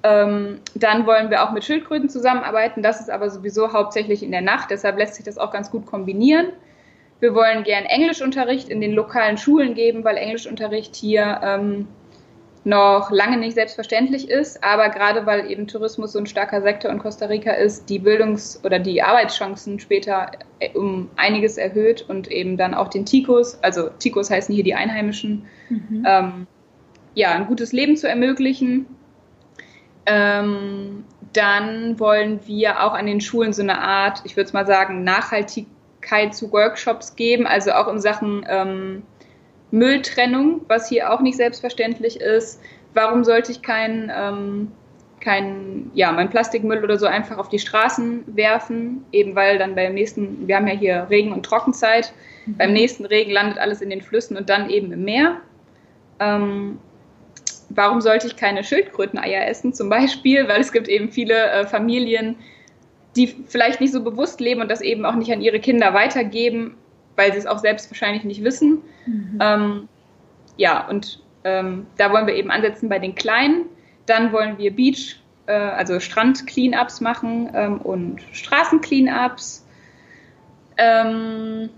Ähm, 0.04 0.60
dann 0.76 1.06
wollen 1.06 1.30
wir 1.30 1.44
auch 1.44 1.52
mit 1.52 1.64
Schildkröten 1.64 2.10
zusammenarbeiten. 2.10 2.82
Das 2.82 3.02
ist 3.02 3.10
aber 3.10 3.30
sowieso 3.30 3.74
hauptsächlich 3.74 4.24
in 4.24 4.32
der 4.32 4.42
Nacht, 4.42 4.72
deshalb 4.72 4.98
lässt 4.98 5.16
sich 5.16 5.26
das 5.26 5.38
auch 5.38 5.52
ganz 5.52 5.72
gut 5.72 5.86
kombinieren. 5.86 6.48
Wir 7.20 7.36
wollen 7.36 7.64
gern 7.64 7.84
Englischunterricht 7.84 8.70
in 8.70 8.80
den 8.80 8.94
lokalen 8.94 9.38
Schulen 9.38 9.74
geben, 9.74 10.06
weil 10.06 10.16
Englischunterricht 10.16 10.96
hier 10.96 11.42
ähm, 11.44 11.88
noch 12.64 13.12
lange 13.12 13.38
nicht 13.38 13.56
selbstverständlich 13.56 14.30
ist, 14.30 14.64
aber 14.64 14.90
gerade 14.90 15.26
weil 15.26 15.50
eben 15.50 15.68
Tourismus 15.68 16.14
so 16.14 16.20
ein 16.20 16.26
starker 16.26 16.62
Sektor 16.62 16.92
in 16.92 17.00
Costa 17.00 17.26
Rica 17.26 17.52
ist, 17.52 17.90
die 17.90 18.00
Bildungs- 18.00 18.62
oder 18.64 18.80
die 18.80 19.02
Arbeitschancen 19.02 19.80
später 19.80 20.32
äh, 20.60 20.70
um 20.78 21.10
einiges 21.16 21.58
erhöht 21.58 22.06
und 22.08 22.30
eben 22.30 22.58
dann 22.58 22.74
auch 22.74 22.90
den 22.90 23.06
Ticos, 23.06 23.58
also 23.64 23.90
Ticos 24.00 24.30
heißen 24.30 24.54
hier 24.54 24.64
die 24.64 24.76
Einheimischen, 24.76 25.46
mhm. 25.70 26.04
ähm, 26.06 26.48
ja, 27.16 27.32
ein 27.32 27.48
gutes 27.48 27.74
Leben 27.74 27.98
zu 27.98 28.08
ermöglichen. 28.08 28.86
Ähm, 30.06 31.04
dann 31.34 32.00
wollen 32.00 32.40
wir 32.46 32.84
auch 32.84 32.94
an 32.94 33.06
den 33.06 33.22
Schulen 33.22 33.54
so 33.54 33.62
eine 33.62 33.80
Art, 33.80 34.22
ich 34.26 34.36
würde 34.36 34.48
es 34.48 34.54
mal 34.54 34.66
sagen, 34.66 35.04
Nachhaltigkeit 35.04 36.34
zu 36.34 36.52
Workshops 36.52 37.16
geben, 37.16 37.46
also 37.46 37.72
auch 37.72 37.88
in 37.88 38.00
Sachen 38.00 38.46
ähm, 38.50 39.04
Mülltrennung, 39.72 40.62
was 40.68 40.90
hier 40.90 41.12
auch 41.14 41.22
nicht 41.22 41.38
selbstverständlich 41.38 42.20
ist. 42.20 42.62
Warum 42.94 43.24
sollte 43.24 43.52
ich 43.52 43.62
kein, 43.62 44.12
ähm, 44.16 44.72
kein, 45.20 45.92
ja, 45.94 46.12
mein 46.12 46.30
Plastikmüll 46.30 46.84
oder 46.84 46.98
so 46.98 47.06
einfach 47.06 47.38
auf 47.38 47.50
die 47.50 47.60
Straßen 47.60 48.24
werfen? 48.36 49.06
Eben 49.12 49.36
weil 49.36 49.60
dann 49.60 49.76
beim 49.76 49.94
nächsten, 49.94 50.48
wir 50.48 50.56
haben 50.56 50.68
ja 50.68 50.74
hier 50.74 51.08
Regen- 51.10 51.34
und 51.34 51.46
Trockenzeit, 51.46 52.12
mhm. 52.48 52.58
beim 52.58 52.74
nächsten 52.74 53.06
Regen 53.06 53.32
landet 53.32 53.60
alles 53.60 53.82
in 53.82 53.92
den 53.92 54.02
Flüssen 54.02 54.38
und 54.38 54.50
dann 54.50 54.70
eben 54.70 54.92
im 54.92 55.04
Meer. 55.04 55.38
Ähm, 56.20 56.80
warum 57.70 58.02
sollte 58.02 58.28
ich 58.28 58.36
keine 58.36 58.64
Schildkröteneier 58.64 59.48
essen 59.48 59.74
zum 59.74 59.90
Beispiel? 59.90 60.48
Weil 60.48 60.62
es 60.62 60.72
gibt 60.72 60.88
eben 60.88 61.10
viele 61.10 61.36
äh, 61.36 61.68
Familien, 61.68 62.36
die 63.16 63.28
vielleicht 63.28 63.82
nicht 63.82 63.94
so 63.94 64.04
bewusst 64.04 64.40
leben 64.40 64.62
und 64.62 64.70
das 64.70 64.82
eben 64.82 65.06
auch 65.06 65.16
nicht 65.16 65.32
an 65.32 65.42
ihre 65.42 65.60
Kinder 65.60 65.94
weitergeben, 65.94 66.76
weil 67.16 67.32
sie 67.32 67.40
es 67.40 67.46
auch 67.46 67.60
selbst 67.60 67.90
wahrscheinlich 67.92 68.24
nicht 68.24 68.44
wissen. 68.44 68.82
Mhm. 69.06 69.40
Ähm, 69.42 69.90
ja, 70.58 70.88
und 70.88 71.22
ähm, 71.44 71.88
da 71.98 72.12
wollen 72.12 72.28
wir 72.28 72.36
eben 72.36 72.52
ansetzen 72.52 72.90
bei 72.90 73.00
den 73.00 73.16
Kleinen. 73.16 73.66
Dann 74.06 74.32
wollen 74.32 74.58
wir 74.58 74.76
Beach, 74.76 75.20
äh, 75.48 75.54
also 75.54 76.00
Strand-Cleanups 76.00 77.02
machen 77.02 77.50
ähm, 77.54 77.82
und 77.82 78.22
Straßen-Cleanups. 78.32 79.66
Ähm, 80.78 81.70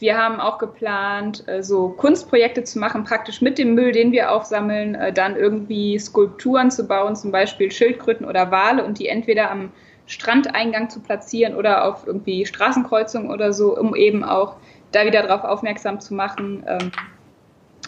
wir 0.00 0.16
haben 0.16 0.40
auch 0.40 0.58
geplant, 0.58 1.46
äh, 1.46 1.62
so 1.62 1.90
Kunstprojekte 1.90 2.64
zu 2.64 2.78
machen, 2.78 3.04
praktisch 3.04 3.40
mit 3.40 3.58
dem 3.58 3.74
Müll, 3.74 3.92
den 3.92 4.12
wir 4.12 4.32
aufsammeln, 4.32 4.94
äh, 4.94 5.12
dann 5.12 5.36
irgendwie 5.36 5.98
Skulpturen 5.98 6.70
zu 6.70 6.86
bauen, 6.86 7.14
zum 7.16 7.30
Beispiel 7.30 7.70
Schildkröten 7.70 8.26
oder 8.26 8.50
Wale 8.50 8.84
und 8.84 8.98
die 8.98 9.08
entweder 9.08 9.50
am 9.50 9.70
Strandeingang 10.06 10.90
zu 10.90 11.00
platzieren 11.00 11.54
oder 11.54 11.84
auf 11.84 12.06
irgendwie 12.06 12.44
Straßenkreuzungen 12.44 13.30
oder 13.30 13.52
so, 13.52 13.78
um 13.78 13.94
eben 13.94 14.24
auch 14.24 14.56
da 14.90 15.06
wieder 15.06 15.22
darauf 15.22 15.44
aufmerksam 15.44 16.00
zu 16.00 16.14
machen, 16.14 16.64
ähm, 16.66 16.90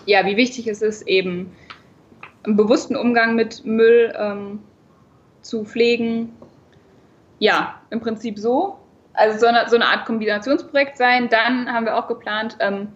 ja, 0.07 0.25
wie 0.27 0.37
wichtig 0.37 0.69
es 0.69 0.83
ist, 0.83 1.09
eben 1.09 1.53
einen 2.45 2.57
bewussten 2.57 2.97
Umgang 2.97 3.35
mit 3.35 3.65
Müll 3.65 4.13
ähm, 4.17 4.61
zu 5.41 5.65
pflegen. 5.65 6.33
Ja, 7.39 7.81
im 7.91 8.01
Prinzip 8.01 8.39
so. 8.39 8.79
Also 9.15 9.39
so 9.39 9.47
eine, 9.47 9.69
so 9.69 9.77
eine 9.77 9.87
Art 9.87 10.07
Kombinationsprojekt 10.07 10.97
sein. 10.97 11.29
Dann 11.29 11.71
haben 11.73 11.87
wir 11.87 11.97
auch 11.97 12.09
geplant, 12.09 12.57
ähm, 12.61 12.89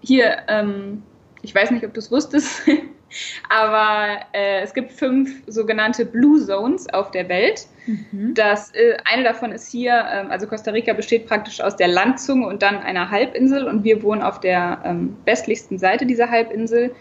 hier, 0.00 0.38
ähm, 0.48 1.02
ich 1.42 1.54
weiß 1.54 1.70
nicht, 1.70 1.84
ob 1.84 1.94
du 1.94 2.00
es 2.00 2.10
wusstest, 2.10 2.62
aber 3.48 4.20
äh, 4.32 4.60
es 4.62 4.74
gibt 4.74 4.92
fünf 4.92 5.42
sogenannte 5.46 6.04
Blue 6.04 6.44
Zones 6.44 6.92
auf 6.92 7.10
der 7.10 7.28
Welt. 7.28 7.66
Mhm. 7.86 8.34
Das, 8.34 8.72
äh, 8.74 8.96
eine 9.04 9.24
davon 9.24 9.52
ist 9.52 9.70
hier, 9.70 10.04
ähm, 10.12 10.30
also 10.30 10.46
Costa 10.46 10.70
Rica 10.70 10.92
besteht 10.92 11.26
praktisch 11.26 11.60
aus 11.60 11.76
der 11.76 11.88
Landzunge 11.88 12.46
und 12.46 12.62
dann 12.62 12.78
einer 12.78 13.10
Halbinsel 13.10 13.66
und 13.66 13.84
wir 13.84 14.02
wohnen 14.02 14.22
auf 14.22 14.40
der 14.40 14.80
ähm, 14.84 15.16
westlichsten 15.24 15.78
Seite 15.78 16.06
dieser 16.06 16.30
Halbinsel, 16.30 16.94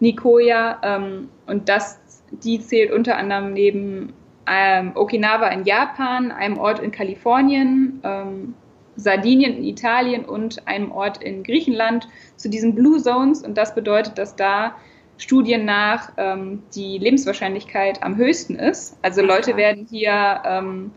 Nicoya. 0.00 0.80
Ähm, 0.82 1.28
und 1.46 1.68
das, 1.68 2.00
die 2.30 2.60
zählt 2.60 2.92
unter 2.92 3.16
anderem 3.16 3.52
neben 3.52 4.12
ähm, 4.46 4.92
Okinawa 4.94 5.48
in 5.48 5.64
Japan, 5.64 6.32
einem 6.32 6.58
Ort 6.58 6.80
in 6.80 6.90
Kalifornien, 6.90 8.00
ähm, 8.02 8.54
Sardinien 8.96 9.56
in 9.56 9.64
Italien 9.64 10.24
und 10.24 10.66
einem 10.66 10.92
Ort 10.92 11.22
in 11.22 11.42
Griechenland 11.42 12.08
zu 12.36 12.50
diesen 12.50 12.74
Blue 12.74 13.00
Zones. 13.00 13.42
Und 13.42 13.56
das 13.56 13.74
bedeutet, 13.74 14.18
dass 14.18 14.36
da 14.36 14.74
Studien 15.18 15.64
nach 15.64 16.12
ähm, 16.16 16.62
die 16.74 16.98
Lebenswahrscheinlichkeit 16.98 18.02
am 18.02 18.16
höchsten 18.16 18.56
ist. 18.56 18.98
Also 19.02 19.22
Leute 19.22 19.56
werden 19.56 19.86
hier 19.88 20.42
ähm, 20.44 20.90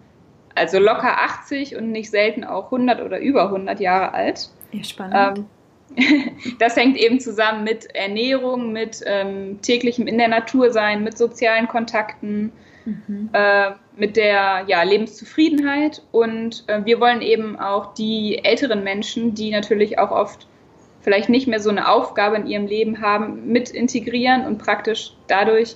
also 0.56 0.80
locker 0.80 1.22
80 1.22 1.76
und 1.76 1.92
nicht 1.92 2.10
selten 2.10 2.44
auch 2.44 2.66
100 2.66 3.02
oder 3.02 3.20
über 3.20 3.46
100 3.46 3.80
Jahre 3.80 4.14
alt. 4.14 4.50
Ja, 4.72 4.84
spannend. 4.84 5.38
Ähm, 5.38 5.46
das 6.60 6.76
hängt 6.76 6.98
eben 6.98 7.20
zusammen 7.20 7.64
mit 7.64 7.94
Ernährung, 7.94 8.72
mit 8.72 9.04
ähm, 9.06 9.62
täglichem 9.62 10.08
in 10.08 10.18
der 10.18 10.30
Natur 10.30 10.72
sein, 10.72 11.04
mit 11.04 11.18
sozialen 11.18 11.68
Kontakten, 11.68 12.52
mhm. 12.86 13.30
äh, 13.34 13.72
mit 13.96 14.16
der 14.16 14.64
ja, 14.68 14.84
Lebenszufriedenheit. 14.84 16.04
Und 16.12 16.64
äh, 16.68 16.84
wir 16.86 17.00
wollen 17.00 17.22
eben 17.22 17.60
auch 17.60 17.94
die 17.94 18.44
älteren 18.44 18.84
Menschen, 18.84 19.34
die 19.34 19.52
natürlich 19.52 20.00
auch 20.00 20.12
oft 20.12 20.48
vielleicht 21.02 21.30
nicht 21.30 21.48
mehr 21.48 21.60
so 21.60 21.70
eine 21.70 21.88
Aufgabe 21.88 22.36
in 22.38 22.48
ihrem 22.48 22.66
Leben 22.66 23.02
haben, 23.02 23.52
mit 23.52 23.70
integrieren 23.70 24.46
und 24.46 24.58
praktisch 24.58 25.14
dadurch 25.28 25.76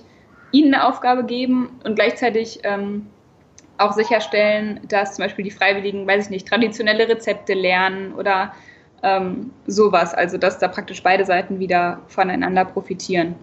ihnen 0.52 0.74
eine 0.74 0.88
Aufgabe 0.88 1.24
geben 1.24 1.80
und 1.84 1.94
gleichzeitig 1.94 2.60
ähm, 2.64 3.06
auch 3.78 3.92
sicherstellen, 3.92 4.80
dass 4.88 5.14
zum 5.14 5.24
Beispiel 5.24 5.44
die 5.44 5.50
Freiwilligen, 5.50 6.06
weiß 6.06 6.24
ich 6.24 6.30
nicht, 6.30 6.48
traditionelle 6.48 7.08
Rezepte 7.08 7.54
lernen 7.54 8.12
oder 8.14 8.52
ähm, 9.02 9.52
sowas. 9.66 10.14
Also 10.14 10.36
dass 10.36 10.58
da 10.58 10.68
praktisch 10.68 11.02
beide 11.02 11.24
Seiten 11.24 11.60
wieder 11.60 12.00
voneinander 12.08 12.64
profitieren. 12.64 13.36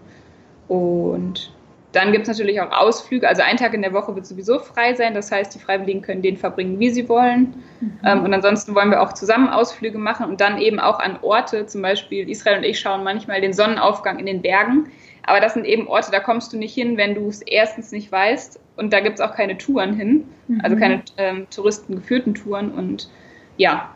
Und 0.68 1.52
dann 1.92 2.12
gibt 2.12 2.22
es 2.22 2.28
natürlich 2.28 2.60
auch 2.60 2.70
Ausflüge. 2.70 3.26
Also 3.26 3.42
ein 3.42 3.56
Tag 3.56 3.72
in 3.72 3.80
der 3.80 3.94
Woche 3.94 4.14
wird 4.14 4.26
sowieso 4.26 4.58
frei 4.58 4.94
sein. 4.94 5.14
Das 5.14 5.32
heißt, 5.32 5.54
die 5.54 5.58
Freiwilligen 5.58 6.02
können 6.02 6.20
den 6.20 6.36
verbringen, 6.36 6.78
wie 6.78 6.90
sie 6.90 7.08
wollen. 7.08 7.54
Mhm. 7.80 7.98
Ähm, 8.04 8.24
und 8.24 8.34
ansonsten 8.34 8.74
wollen 8.74 8.90
wir 8.90 9.00
auch 9.00 9.14
zusammen 9.14 9.48
Ausflüge 9.48 9.96
machen 9.96 10.26
und 10.26 10.40
dann 10.40 10.58
eben 10.58 10.80
auch 10.80 10.98
an 10.98 11.18
Orte. 11.22 11.66
Zum 11.66 11.80
Beispiel 11.80 12.28
Israel 12.28 12.58
und 12.58 12.64
ich 12.64 12.78
schauen 12.78 13.04
manchmal 13.04 13.40
den 13.40 13.54
Sonnenaufgang 13.54 14.18
in 14.18 14.26
den 14.26 14.42
Bergen. 14.42 14.90
Aber 15.22 15.40
das 15.40 15.54
sind 15.54 15.64
eben 15.64 15.88
Orte, 15.88 16.10
da 16.10 16.20
kommst 16.20 16.52
du 16.52 16.58
nicht 16.58 16.74
hin, 16.74 16.96
wenn 16.96 17.14
du 17.14 17.26
es 17.26 17.42
erstens 17.42 17.90
nicht 17.90 18.12
weißt. 18.12 18.60
Und 18.76 18.92
da 18.92 19.00
gibt 19.00 19.18
es 19.18 19.20
auch 19.24 19.34
keine 19.34 19.56
Touren 19.56 19.94
hin. 19.94 20.24
Mhm. 20.48 20.60
Also 20.62 20.76
keine 20.76 21.02
ähm, 21.16 21.46
touristengeführten 21.50 22.34
Touren. 22.34 22.70
Und 22.70 23.08
ja, 23.56 23.90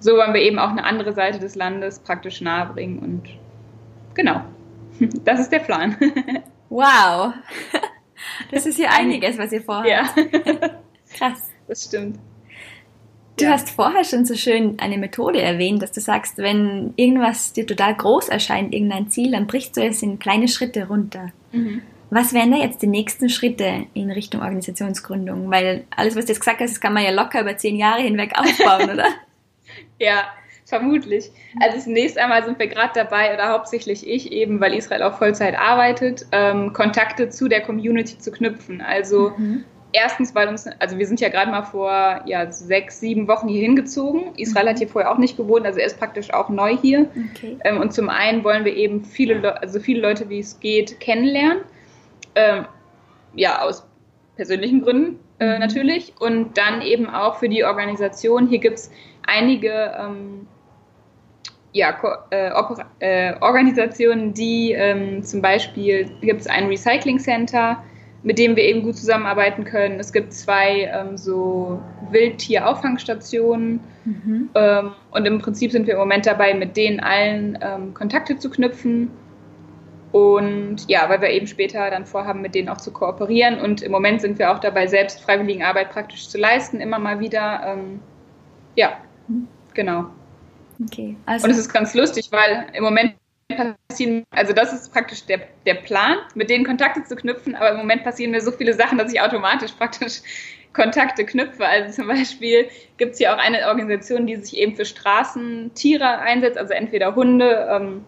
so 0.00 0.16
wollen 0.16 0.34
wir 0.34 0.42
eben 0.42 0.58
auch 0.58 0.70
eine 0.70 0.84
andere 0.84 1.12
Seite 1.12 1.38
des 1.38 1.54
Landes 1.54 2.00
praktisch 2.00 2.40
nahebringen. 2.40 2.98
Und 2.98 3.22
genau, 4.14 4.40
das 5.24 5.38
ist 5.38 5.52
der 5.52 5.60
Plan. 5.60 5.96
Wow. 6.68 7.34
Das 8.50 8.66
ist 8.66 8.78
ja 8.78 8.90
einiges, 8.90 9.38
was 9.38 9.52
ihr 9.52 9.62
vorhabt. 9.62 9.88
Ja. 9.88 10.04
Krass. 11.16 11.50
Das 11.68 11.84
stimmt. 11.84 12.18
Du 13.38 13.44
ja. 13.44 13.50
hast 13.50 13.70
vorher 13.70 14.04
schon 14.04 14.24
so 14.24 14.34
schön 14.34 14.78
eine 14.78 14.98
Methode 14.98 15.40
erwähnt, 15.40 15.82
dass 15.82 15.92
du 15.92 16.00
sagst, 16.00 16.38
wenn 16.38 16.94
irgendwas 16.96 17.52
dir 17.52 17.66
total 17.66 17.94
groß 17.94 18.28
erscheint, 18.28 18.72
irgendein 18.72 19.10
Ziel, 19.10 19.32
dann 19.32 19.46
brichst 19.46 19.76
du 19.76 19.82
es 19.82 20.02
in 20.02 20.18
kleine 20.18 20.48
Schritte 20.48 20.88
runter. 20.88 21.32
Mhm. 21.52 21.82
Was 22.08 22.32
wären 22.32 22.52
da 22.52 22.58
jetzt 22.58 22.82
die 22.82 22.86
nächsten 22.86 23.28
Schritte 23.28 23.86
in 23.92 24.10
Richtung 24.10 24.40
Organisationsgründung? 24.40 25.50
Weil 25.50 25.84
alles, 25.94 26.16
was 26.16 26.24
du 26.24 26.32
jetzt 26.32 26.40
gesagt 26.40 26.60
hast, 26.60 26.70
das 26.70 26.80
kann 26.80 26.94
man 26.94 27.04
ja 27.04 27.10
locker 27.10 27.40
über 27.40 27.56
zehn 27.56 27.76
Jahre 27.76 28.02
hinweg 28.02 28.32
aufbauen, 28.38 28.90
oder? 28.90 29.08
ja, 29.98 30.24
vermutlich. 30.66 31.30
Also 31.60 31.78
zunächst 31.78 32.18
einmal 32.18 32.44
sind 32.44 32.58
wir 32.58 32.66
gerade 32.66 32.92
dabei, 32.94 33.32
oder 33.32 33.48
hauptsächlich 33.48 34.06
ich 34.06 34.30
eben, 34.32 34.60
weil 34.60 34.74
Israel 34.74 35.04
auch 35.04 35.16
Vollzeit 35.16 35.58
arbeitet, 35.58 36.26
ähm, 36.32 36.74
Kontakte 36.74 37.30
zu 37.30 37.48
der 37.48 37.62
Community 37.62 38.18
zu 38.18 38.30
knüpfen. 38.30 38.82
Also 38.82 39.32
mhm 39.38 39.64
erstens, 39.96 40.34
weil 40.34 40.48
uns, 40.48 40.66
also 40.78 40.98
wir 40.98 41.06
sind 41.06 41.20
ja 41.20 41.28
gerade 41.28 41.50
mal 41.50 41.62
vor 41.62 42.20
ja, 42.26 42.50
sechs, 42.52 43.00
sieben 43.00 43.26
Wochen 43.28 43.48
hier 43.48 43.62
hingezogen. 43.62 44.34
Israel 44.36 44.64
mhm. 44.64 44.68
hat 44.68 44.78
hier 44.78 44.88
vorher 44.88 45.10
auch 45.10 45.18
nicht 45.18 45.36
gewohnt, 45.36 45.66
also 45.66 45.80
er 45.80 45.86
ist 45.86 45.98
praktisch 45.98 46.32
auch 46.32 46.48
neu 46.48 46.76
hier. 46.76 47.08
Okay. 47.34 47.56
Ähm, 47.64 47.80
und 47.80 47.92
zum 47.92 48.08
einen 48.08 48.44
wollen 48.44 48.64
wir 48.64 48.76
eben 48.76 49.04
viele, 49.04 49.60
also 49.60 49.80
viele 49.80 50.00
Leute, 50.00 50.28
wie 50.28 50.40
es 50.40 50.60
geht, 50.60 51.00
kennenlernen. 51.00 51.62
Ähm, 52.34 52.66
ja, 53.34 53.62
aus 53.62 53.86
persönlichen 54.36 54.82
Gründen 54.82 55.18
äh, 55.38 55.54
mhm. 55.54 55.60
natürlich. 55.60 56.12
Und 56.20 56.58
dann 56.58 56.82
eben 56.82 57.08
auch 57.08 57.36
für 57.36 57.48
die 57.48 57.64
Organisation. 57.64 58.48
Hier 58.48 58.58
gibt 58.58 58.78
es 58.78 58.90
einige 59.26 59.94
ähm, 59.98 60.46
ja, 61.76 61.94
äh, 62.30 62.50
äh, 63.00 63.34
Organisationen, 63.40 64.32
die 64.32 64.72
ähm, 64.72 65.22
zum 65.22 65.42
Beispiel 65.42 66.10
gibt 66.22 66.40
es 66.40 66.46
ein 66.46 66.68
Recycling 66.68 67.18
Center, 67.18 67.82
mit 68.22 68.38
dem 68.38 68.56
wir 68.56 68.64
eben 68.64 68.82
gut 68.82 68.96
zusammenarbeiten 68.96 69.64
können. 69.64 70.00
Es 70.00 70.10
gibt 70.10 70.32
zwei 70.32 70.90
ähm, 70.92 71.18
so 71.18 71.78
Wildtier-Auffangstationen 72.10 73.80
mhm. 74.04 74.48
ähm, 74.54 74.92
und 75.10 75.26
im 75.26 75.38
Prinzip 75.38 75.70
sind 75.70 75.86
wir 75.86 75.94
im 75.94 76.00
Moment 76.00 76.24
dabei, 76.24 76.54
mit 76.54 76.76
denen 76.78 76.98
allen 76.98 77.58
ähm, 77.60 77.92
Kontakte 77.92 78.38
zu 78.38 78.48
knüpfen. 78.48 79.10
Und 80.12 80.88
ja, 80.88 81.10
weil 81.10 81.20
wir 81.20 81.28
eben 81.28 81.46
später 81.46 81.90
dann 81.90 82.06
vorhaben, 82.06 82.40
mit 82.40 82.54
denen 82.54 82.70
auch 82.70 82.78
zu 82.78 82.90
kooperieren. 82.90 83.60
Und 83.60 83.82
im 83.82 83.92
Moment 83.92 84.22
sind 84.22 84.38
wir 84.38 84.50
auch 84.50 84.60
dabei, 84.60 84.86
selbst 84.86 85.20
Freiwilligenarbeit 85.20 85.90
praktisch 85.90 86.30
zu 86.30 86.38
leisten, 86.38 86.80
immer 86.80 86.98
mal 86.98 87.20
wieder. 87.20 87.60
Ähm, 87.66 88.00
ja, 88.76 88.92
mhm. 89.28 89.46
genau. 89.74 90.06
Okay, 90.84 91.16
also 91.26 91.44
und 91.44 91.50
es 91.50 91.58
ist 91.58 91.72
ganz 91.72 91.94
lustig, 91.94 92.28
weil 92.30 92.66
im 92.74 92.84
Moment 92.84 93.14
passieren, 93.88 94.24
also 94.30 94.52
das 94.52 94.72
ist 94.72 94.92
praktisch 94.92 95.24
der, 95.24 95.40
der 95.64 95.74
Plan, 95.74 96.18
mit 96.34 96.50
denen 96.50 96.64
Kontakte 96.64 97.04
zu 97.04 97.16
knüpfen, 97.16 97.54
aber 97.54 97.70
im 97.70 97.76
Moment 97.76 98.02
passieren 98.04 98.32
mir 98.32 98.40
so 98.40 98.50
viele 98.50 98.74
Sachen, 98.74 98.98
dass 98.98 99.12
ich 99.12 99.20
automatisch 99.20 99.72
praktisch 99.72 100.20
Kontakte 100.72 101.24
knüpfe. 101.24 101.66
Also 101.66 101.94
zum 101.94 102.08
Beispiel 102.08 102.68
gibt 102.98 103.12
es 103.12 103.18
hier 103.18 103.32
auch 103.32 103.38
eine 103.38 103.66
Organisation, 103.68 104.26
die 104.26 104.36
sich 104.36 104.56
eben 104.58 104.76
für 104.76 104.84
Straßentiere 104.84 106.18
einsetzt, 106.18 106.58
also 106.58 106.74
entweder 106.74 107.14
Hunde 107.14 107.68
ähm, 107.70 108.04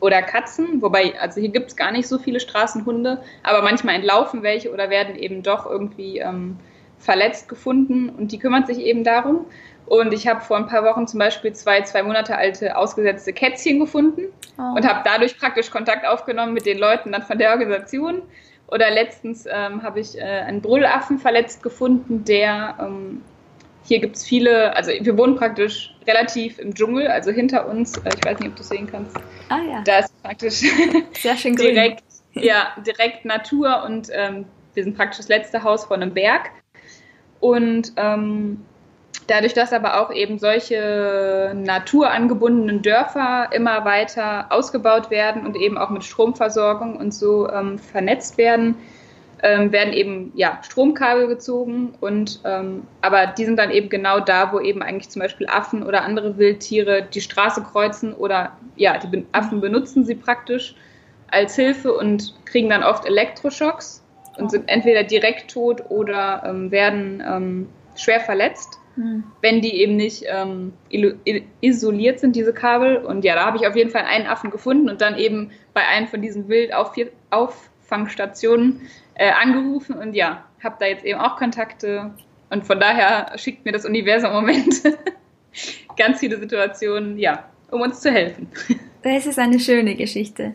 oder 0.00 0.20
Katzen, 0.22 0.82
wobei, 0.82 1.18
also 1.18 1.40
hier 1.40 1.50
gibt 1.50 1.70
es 1.70 1.76
gar 1.76 1.90
nicht 1.90 2.06
so 2.06 2.18
viele 2.18 2.40
Straßenhunde, 2.40 3.22
aber 3.42 3.62
manchmal 3.62 3.94
entlaufen 3.94 4.42
welche 4.42 4.72
oder 4.72 4.90
werden 4.90 5.16
eben 5.16 5.42
doch 5.42 5.64
irgendwie 5.64 6.18
ähm, 6.18 6.58
verletzt 6.98 7.48
gefunden 7.48 8.10
und 8.10 8.32
die 8.32 8.38
kümmert 8.38 8.66
sich 8.66 8.78
eben 8.78 9.04
darum. 9.04 9.46
Und 9.86 10.14
ich 10.14 10.26
habe 10.26 10.40
vor 10.40 10.56
ein 10.56 10.66
paar 10.66 10.84
Wochen 10.84 11.06
zum 11.06 11.18
Beispiel 11.18 11.52
zwei, 11.52 11.82
zwei 11.82 12.02
Monate 12.02 12.36
alte 12.36 12.76
ausgesetzte 12.76 13.32
Kätzchen 13.32 13.78
gefunden 13.78 14.22
oh. 14.58 14.76
und 14.76 14.86
habe 14.86 15.02
dadurch 15.04 15.38
praktisch 15.38 15.70
Kontakt 15.70 16.06
aufgenommen 16.06 16.54
mit 16.54 16.66
den 16.66 16.78
Leuten 16.78 17.12
dann 17.12 17.22
von 17.22 17.38
der 17.38 17.50
Organisation. 17.50 18.22
Oder 18.68 18.90
letztens 18.90 19.46
ähm, 19.46 19.82
habe 19.82 20.00
ich 20.00 20.16
äh, 20.16 20.22
einen 20.22 20.62
Brüllaffen 20.62 21.18
verletzt 21.18 21.62
gefunden, 21.62 22.24
der 22.24 22.76
ähm, 22.80 23.22
hier 23.86 24.00
gibt 24.00 24.16
es 24.16 24.24
viele, 24.24 24.74
also 24.74 24.90
wir 24.98 25.18
wohnen 25.18 25.36
praktisch 25.36 25.94
relativ 26.06 26.58
im 26.58 26.74
Dschungel, 26.74 27.08
also 27.08 27.30
hinter 27.30 27.68
uns, 27.68 27.98
äh, 27.98 28.10
ich 28.16 28.24
weiß 28.24 28.38
nicht, 28.38 28.48
ob 28.48 28.56
du 28.56 28.62
es 28.62 28.68
sehen 28.68 28.88
kannst. 28.90 29.16
Ah 29.50 29.60
ja. 29.60 29.82
Da 29.84 29.98
ist 29.98 30.22
praktisch 30.22 30.62
Sehr 31.20 31.36
schön 31.36 31.54
direkt, 31.54 32.02
ja, 32.32 32.74
direkt 32.86 33.26
Natur 33.26 33.84
und 33.84 34.08
ähm, 34.12 34.46
wir 34.72 34.82
sind 34.82 34.96
praktisch 34.96 35.18
das 35.18 35.28
letzte 35.28 35.62
Haus 35.62 35.84
von 35.84 36.02
einem 36.02 36.14
Berg. 36.14 36.50
Und 37.40 37.92
ähm, 37.96 38.64
Dadurch, 39.26 39.54
dass 39.54 39.72
aber 39.72 40.00
auch 40.00 40.12
eben 40.12 40.38
solche 40.38 41.52
naturangebundenen 41.54 42.82
Dörfer 42.82 43.48
immer 43.52 43.84
weiter 43.84 44.46
ausgebaut 44.50 45.10
werden 45.10 45.46
und 45.46 45.56
eben 45.56 45.78
auch 45.78 45.90
mit 45.90 46.04
Stromversorgung 46.04 46.96
und 46.96 47.14
so 47.14 47.48
ähm, 47.48 47.78
vernetzt 47.78 48.36
werden, 48.36 48.76
ähm, 49.42 49.72
werden 49.72 49.92
eben 49.94 50.32
ja, 50.34 50.58
Stromkabel 50.62 51.26
gezogen 51.28 51.94
und 52.00 52.40
ähm, 52.44 52.86
aber 53.00 53.26
die 53.26 53.44
sind 53.44 53.58
dann 53.58 53.70
eben 53.70 53.88
genau 53.88 54.20
da, 54.20 54.52
wo 54.52 54.60
eben 54.60 54.82
eigentlich 54.82 55.10
zum 55.10 55.20
Beispiel 55.20 55.46
Affen 55.48 55.82
oder 55.82 56.02
andere 56.02 56.36
Wildtiere 56.38 57.02
die 57.02 57.20
Straße 57.20 57.62
kreuzen 57.62 58.14
oder 58.14 58.52
ja, 58.76 58.98
die 58.98 59.26
Affen 59.32 59.60
benutzen 59.60 60.04
sie 60.04 60.14
praktisch 60.14 60.74
als 61.30 61.56
Hilfe 61.56 61.92
und 61.92 62.34
kriegen 62.44 62.70
dann 62.70 62.82
oft 62.82 63.06
Elektroschocks 63.06 64.02
und 64.38 64.50
sind 64.50 64.68
entweder 64.68 65.02
direkt 65.02 65.50
tot 65.50 65.82
oder 65.88 66.42
ähm, 66.46 66.70
werden 66.70 67.22
ähm, 67.26 67.68
schwer 67.96 68.20
verletzt 68.20 68.78
hm. 68.96 69.24
wenn 69.40 69.60
die 69.60 69.74
eben 69.74 69.96
nicht 69.96 70.24
ähm, 70.26 70.72
isoliert 71.60 72.20
sind, 72.20 72.36
diese 72.36 72.52
Kabel. 72.52 72.98
Und 72.98 73.24
ja, 73.24 73.34
da 73.34 73.46
habe 73.46 73.56
ich 73.56 73.66
auf 73.66 73.74
jeden 73.76 73.90
Fall 73.90 74.04
einen 74.04 74.26
Affen 74.26 74.50
gefunden 74.50 74.88
und 74.88 75.00
dann 75.00 75.18
eben 75.18 75.50
bei 75.72 75.84
einem 75.86 76.06
von 76.06 76.22
diesen 76.22 76.48
Wildauffangstationen 76.48 78.82
äh, 79.14 79.30
angerufen 79.30 79.96
und 79.96 80.14
ja, 80.14 80.44
habe 80.62 80.76
da 80.78 80.86
jetzt 80.86 81.04
eben 81.04 81.18
auch 81.20 81.36
Kontakte. 81.36 82.14
Und 82.50 82.66
von 82.66 82.78
daher 82.78 83.32
schickt 83.36 83.64
mir 83.64 83.72
das 83.72 83.84
Universum 83.84 84.30
im 84.30 84.36
Moment 84.36 84.82
ganz 85.96 86.20
viele 86.20 86.38
Situationen, 86.38 87.18
ja, 87.18 87.48
um 87.70 87.80
uns 87.80 88.00
zu 88.00 88.10
helfen. 88.10 88.48
Das 89.02 89.26
ist 89.26 89.38
eine 89.38 89.60
schöne 89.60 89.96
Geschichte. 89.96 90.54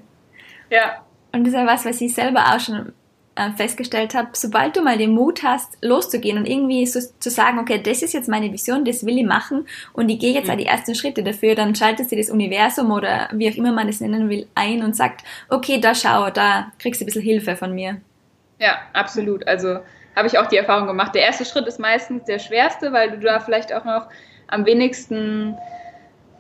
Ja. 0.72 1.06
Und 1.32 1.44
das 1.44 1.54
ist 1.54 1.60
ja 1.60 1.68
was, 1.68 1.86
was 1.86 2.02
ich 2.02 2.16
selber 2.16 2.46
auch 2.48 2.60
schon 2.60 2.94
äh, 3.40 3.52
festgestellt 3.52 4.14
habe, 4.16 4.30
sobald 4.34 4.76
du 4.76 4.82
mal 4.82 4.98
den 4.98 5.12
Mut 5.12 5.44
hast, 5.44 5.78
loszugehen 5.82 6.38
und 6.38 6.46
irgendwie 6.46 6.86
so, 6.86 7.00
zu 7.20 7.30
sagen, 7.30 7.60
okay, 7.60 7.82
das 7.82 8.02
ist 8.02 8.14
jetzt 8.14 8.28
meine 8.28 8.52
Vision, 8.52 8.84
das 8.84 9.06
will 9.06 9.18
ich 9.18 9.26
machen 9.26 9.66
und 9.94 10.10
ich 10.10 10.20
gehe 10.20 10.34
jetzt 10.34 10.50
mhm. 10.50 10.58
die 10.58 10.66
ersten 10.66 10.94
Schritte 10.94 11.24
dafür, 11.24 11.56
dann 11.56 11.74
schaltet 11.74 12.10
sich 12.10 12.20
das 12.20 12.30
Universum 12.30 12.92
oder 12.92 13.30
wie 13.32 13.50
auch 13.50 13.56
immer 13.56 13.72
man 13.72 13.88
es 13.88 14.02
nennen 14.02 14.30
will 14.30 14.48
ein 14.56 14.84
und 14.84 14.96
sagt, 14.96 15.24
okay, 15.48 15.80
da 15.80 15.96
schau, 15.96 16.30
da 16.30 16.72
kriegst 16.80 17.00
du 17.00 17.06
ein 17.06 17.08
bisschen 17.08 17.22
Hilfe 17.22 17.56
von 17.56 17.74
mir. 17.74 18.02
Ja, 18.60 18.80
absolut. 18.92 19.48
Also 19.48 19.80
habe 20.16 20.28
ich 20.28 20.38
auch 20.38 20.48
die 20.48 20.58
Erfahrung 20.58 20.88
gemacht. 20.88 21.16
Der 21.16 21.22
erste 21.22 21.46
Schritt 21.46 21.66
ist 21.66 21.80
meistens 21.80 22.26
der 22.26 22.40
schwerste, 22.40 22.92
weil 22.92 23.12
du 23.12 23.20
da 23.20 23.40
vielleicht 23.40 23.74
auch 23.74 23.86
noch 23.86 24.08
am 24.48 24.66
wenigsten 24.66 25.58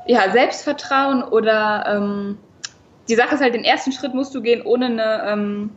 ja, 0.06 0.30
Selbstvertrauen 0.32 1.24
oder 1.24 1.86
ähm, 1.88 2.38
die 3.08 3.16
Sache 3.16 3.36
ist 3.36 3.42
halt, 3.42 3.54
den 3.54 3.64
ersten 3.64 3.92
Schritt 3.92 4.14
musst 4.14 4.36
du 4.36 4.42
gehen, 4.42 4.62
ohne 4.62 4.88
eine 4.88 5.24
ähm, 5.32 5.70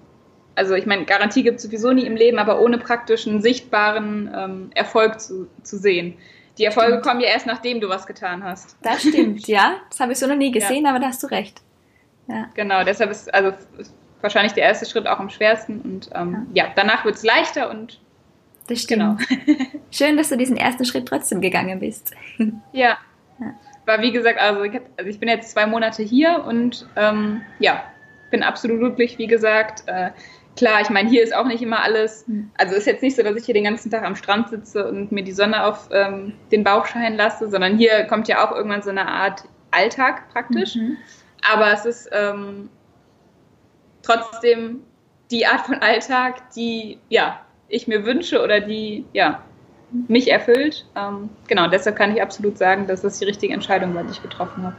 also 0.54 0.74
ich 0.74 0.86
meine, 0.86 1.04
Garantie 1.04 1.42
gibt 1.42 1.58
es 1.58 1.62
sowieso 1.62 1.92
nie 1.92 2.06
im 2.06 2.16
Leben, 2.16 2.38
aber 2.38 2.60
ohne 2.60 2.78
praktischen, 2.78 3.40
sichtbaren 3.40 4.30
ähm, 4.34 4.70
Erfolg 4.74 5.20
zu, 5.20 5.48
zu 5.62 5.78
sehen. 5.78 6.16
Die 6.58 6.64
Erfolge 6.64 6.92
stimmt. 6.92 7.06
kommen 7.06 7.20
ja 7.20 7.28
erst, 7.28 7.46
nachdem 7.46 7.80
du 7.80 7.88
was 7.88 8.06
getan 8.06 8.44
hast. 8.44 8.76
Das 8.82 9.02
stimmt, 9.02 9.46
ja. 9.46 9.76
Das 9.88 10.00
habe 10.00 10.12
ich 10.12 10.18
so 10.18 10.26
noch 10.26 10.36
nie 10.36 10.50
gesehen, 10.50 10.84
ja. 10.84 10.90
aber 10.90 11.00
da 11.00 11.06
hast 11.06 11.22
du 11.22 11.26
recht. 11.28 11.62
Ja. 12.28 12.48
Genau, 12.54 12.84
deshalb 12.84 13.10
ist 13.10 13.32
also 13.32 13.52
ist 13.78 13.94
wahrscheinlich 14.20 14.52
der 14.52 14.64
erste 14.64 14.86
Schritt 14.86 15.06
auch 15.06 15.18
am 15.18 15.30
schwersten 15.30 15.80
und 15.80 16.10
ähm, 16.14 16.46
ja. 16.52 16.64
ja. 16.64 16.72
danach 16.76 17.04
wird 17.04 17.16
es 17.16 17.22
leichter 17.22 17.70
und 17.70 18.00
das 18.68 18.82
stimmt. 18.82 19.20
Genau. 19.28 19.56
Schön, 19.90 20.16
dass 20.16 20.28
du 20.28 20.36
diesen 20.36 20.56
ersten 20.56 20.84
Schritt 20.84 21.06
trotzdem 21.06 21.40
gegangen 21.40 21.80
bist. 21.80 22.12
Ja. 22.72 22.98
ja. 23.40 23.54
War 23.86 24.00
wie 24.00 24.12
gesagt, 24.12 24.38
also 24.40 24.62
ich, 24.62 24.80
also 24.96 25.10
ich 25.10 25.18
bin 25.18 25.28
jetzt 25.28 25.50
zwei 25.50 25.66
Monate 25.66 26.02
hier 26.02 26.44
und 26.46 26.86
ähm, 26.96 27.42
ja, 27.58 27.82
bin 28.30 28.42
absolut 28.42 28.78
glücklich, 28.78 29.18
wie 29.18 29.26
gesagt. 29.26 29.84
Äh, 29.86 30.10
klar, 30.56 30.80
ich 30.80 30.90
meine, 30.90 31.08
hier 31.08 31.22
ist 31.22 31.34
auch 31.34 31.46
nicht 31.46 31.62
immer 31.62 31.82
alles, 31.82 32.26
hm. 32.26 32.50
also 32.58 32.74
ist 32.74 32.86
jetzt 32.86 33.02
nicht 33.02 33.16
so, 33.16 33.22
dass 33.22 33.36
ich 33.36 33.44
hier 33.44 33.54
den 33.54 33.64
ganzen 33.64 33.90
Tag 33.90 34.04
am 34.04 34.16
Strand 34.16 34.50
sitze 34.50 34.86
und 34.88 35.12
mir 35.12 35.24
die 35.24 35.32
Sonne 35.32 35.64
auf 35.64 35.88
ähm, 35.92 36.34
den 36.50 36.64
Bauch 36.64 36.86
scheinen 36.86 37.16
lasse, 37.16 37.48
sondern 37.50 37.78
hier 37.78 38.04
kommt 38.04 38.28
ja 38.28 38.46
auch 38.46 38.54
irgendwann 38.54 38.82
so 38.82 38.90
eine 38.90 39.08
Art 39.08 39.44
Alltag 39.70 40.28
praktisch. 40.32 40.76
Mhm. 40.76 40.96
Aber 41.50 41.72
es 41.72 41.84
ist 41.84 42.08
ähm, 42.12 42.68
trotzdem 44.02 44.82
die 45.30 45.46
Art 45.46 45.62
von 45.66 45.76
Alltag, 45.76 46.50
die 46.52 46.98
ja 47.08 47.40
ich 47.68 47.88
mir 47.88 48.04
wünsche 48.04 48.42
oder 48.42 48.60
die 48.60 49.06
ja 49.12 49.42
mich 50.08 50.30
erfüllt. 50.30 50.86
Ähm, 50.96 51.30
genau, 51.48 51.68
deshalb 51.68 51.96
kann 51.96 52.14
ich 52.14 52.22
absolut 52.22 52.58
sagen, 52.58 52.86
dass 52.86 53.02
das 53.02 53.18
die 53.18 53.24
richtige 53.24 53.54
Entscheidung 53.54 53.94
war, 53.94 54.04
die 54.04 54.10
ich 54.10 54.22
getroffen 54.22 54.64
habe. 54.64 54.76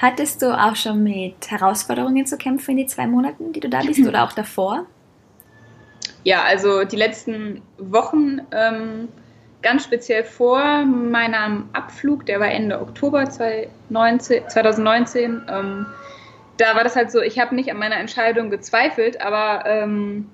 Hattest 0.00 0.42
du 0.42 0.52
auch 0.58 0.76
schon 0.76 1.02
mit 1.02 1.50
Herausforderungen 1.50 2.24
zu 2.24 2.36
kämpfen 2.38 2.72
in 2.72 2.76
den 2.78 2.88
zwei 2.88 3.06
Monaten, 3.06 3.52
die 3.52 3.60
du 3.60 3.68
da 3.68 3.82
bist, 3.82 4.06
oder 4.06 4.24
auch 4.24 4.32
davor? 4.32 4.86
Ja, 6.24 6.42
also 6.42 6.84
die 6.84 6.96
letzten 6.96 7.62
Wochen, 7.78 8.40
ähm, 8.52 9.08
ganz 9.60 9.84
speziell 9.84 10.24
vor 10.24 10.84
meinem 10.84 11.68
Abflug, 11.72 12.26
der 12.26 12.38
war 12.38 12.48
Ende 12.48 12.80
Oktober 12.80 13.28
2019, 13.28 14.48
2019 14.48 15.42
ähm, 15.48 15.86
da 16.58 16.74
war 16.74 16.84
das 16.84 16.96
halt 16.96 17.10
so, 17.10 17.22
ich 17.22 17.38
habe 17.38 17.54
nicht 17.54 17.70
an 17.70 17.78
meiner 17.78 17.96
Entscheidung 17.96 18.50
gezweifelt, 18.50 19.20
aber 19.22 19.64
ähm, 19.66 20.28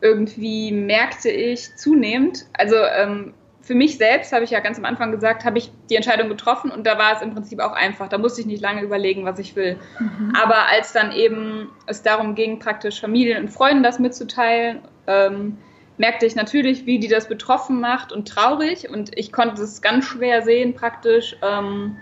irgendwie 0.00 0.70
merkte 0.70 1.30
ich 1.30 1.74
zunehmend, 1.76 2.46
also 2.52 2.76
ähm, 2.76 3.34
für 3.68 3.74
mich 3.74 3.98
selbst 3.98 4.32
habe 4.32 4.44
ich 4.44 4.50
ja 4.50 4.60
ganz 4.60 4.78
am 4.78 4.86
Anfang 4.86 5.12
gesagt, 5.12 5.44
habe 5.44 5.58
ich 5.58 5.70
die 5.90 5.96
Entscheidung 5.96 6.30
getroffen 6.30 6.70
und 6.70 6.86
da 6.86 6.96
war 6.96 7.14
es 7.14 7.20
im 7.20 7.34
Prinzip 7.34 7.60
auch 7.60 7.72
einfach. 7.72 8.08
Da 8.08 8.16
musste 8.16 8.40
ich 8.40 8.46
nicht 8.46 8.62
lange 8.62 8.80
überlegen, 8.80 9.26
was 9.26 9.38
ich 9.38 9.56
will. 9.56 9.76
Mhm. 9.98 10.32
Aber 10.42 10.70
als 10.70 10.94
dann 10.94 11.12
eben 11.12 11.68
es 11.84 12.02
darum 12.02 12.34
ging, 12.34 12.60
praktisch 12.60 12.98
Familien 12.98 13.42
und 13.42 13.50
Freunden 13.50 13.82
das 13.82 13.98
mitzuteilen, 13.98 14.78
ähm, 15.06 15.58
merkte 15.98 16.24
ich 16.24 16.34
natürlich, 16.34 16.86
wie 16.86 16.98
die 16.98 17.08
das 17.08 17.28
betroffen 17.28 17.78
macht 17.78 18.10
und 18.10 18.26
traurig. 18.26 18.88
Und 18.88 19.10
ich 19.18 19.32
konnte 19.32 19.60
es 19.60 19.82
ganz 19.82 20.06
schwer 20.06 20.40
sehen, 20.40 20.72
praktisch, 20.72 21.36
ähm, 21.42 21.98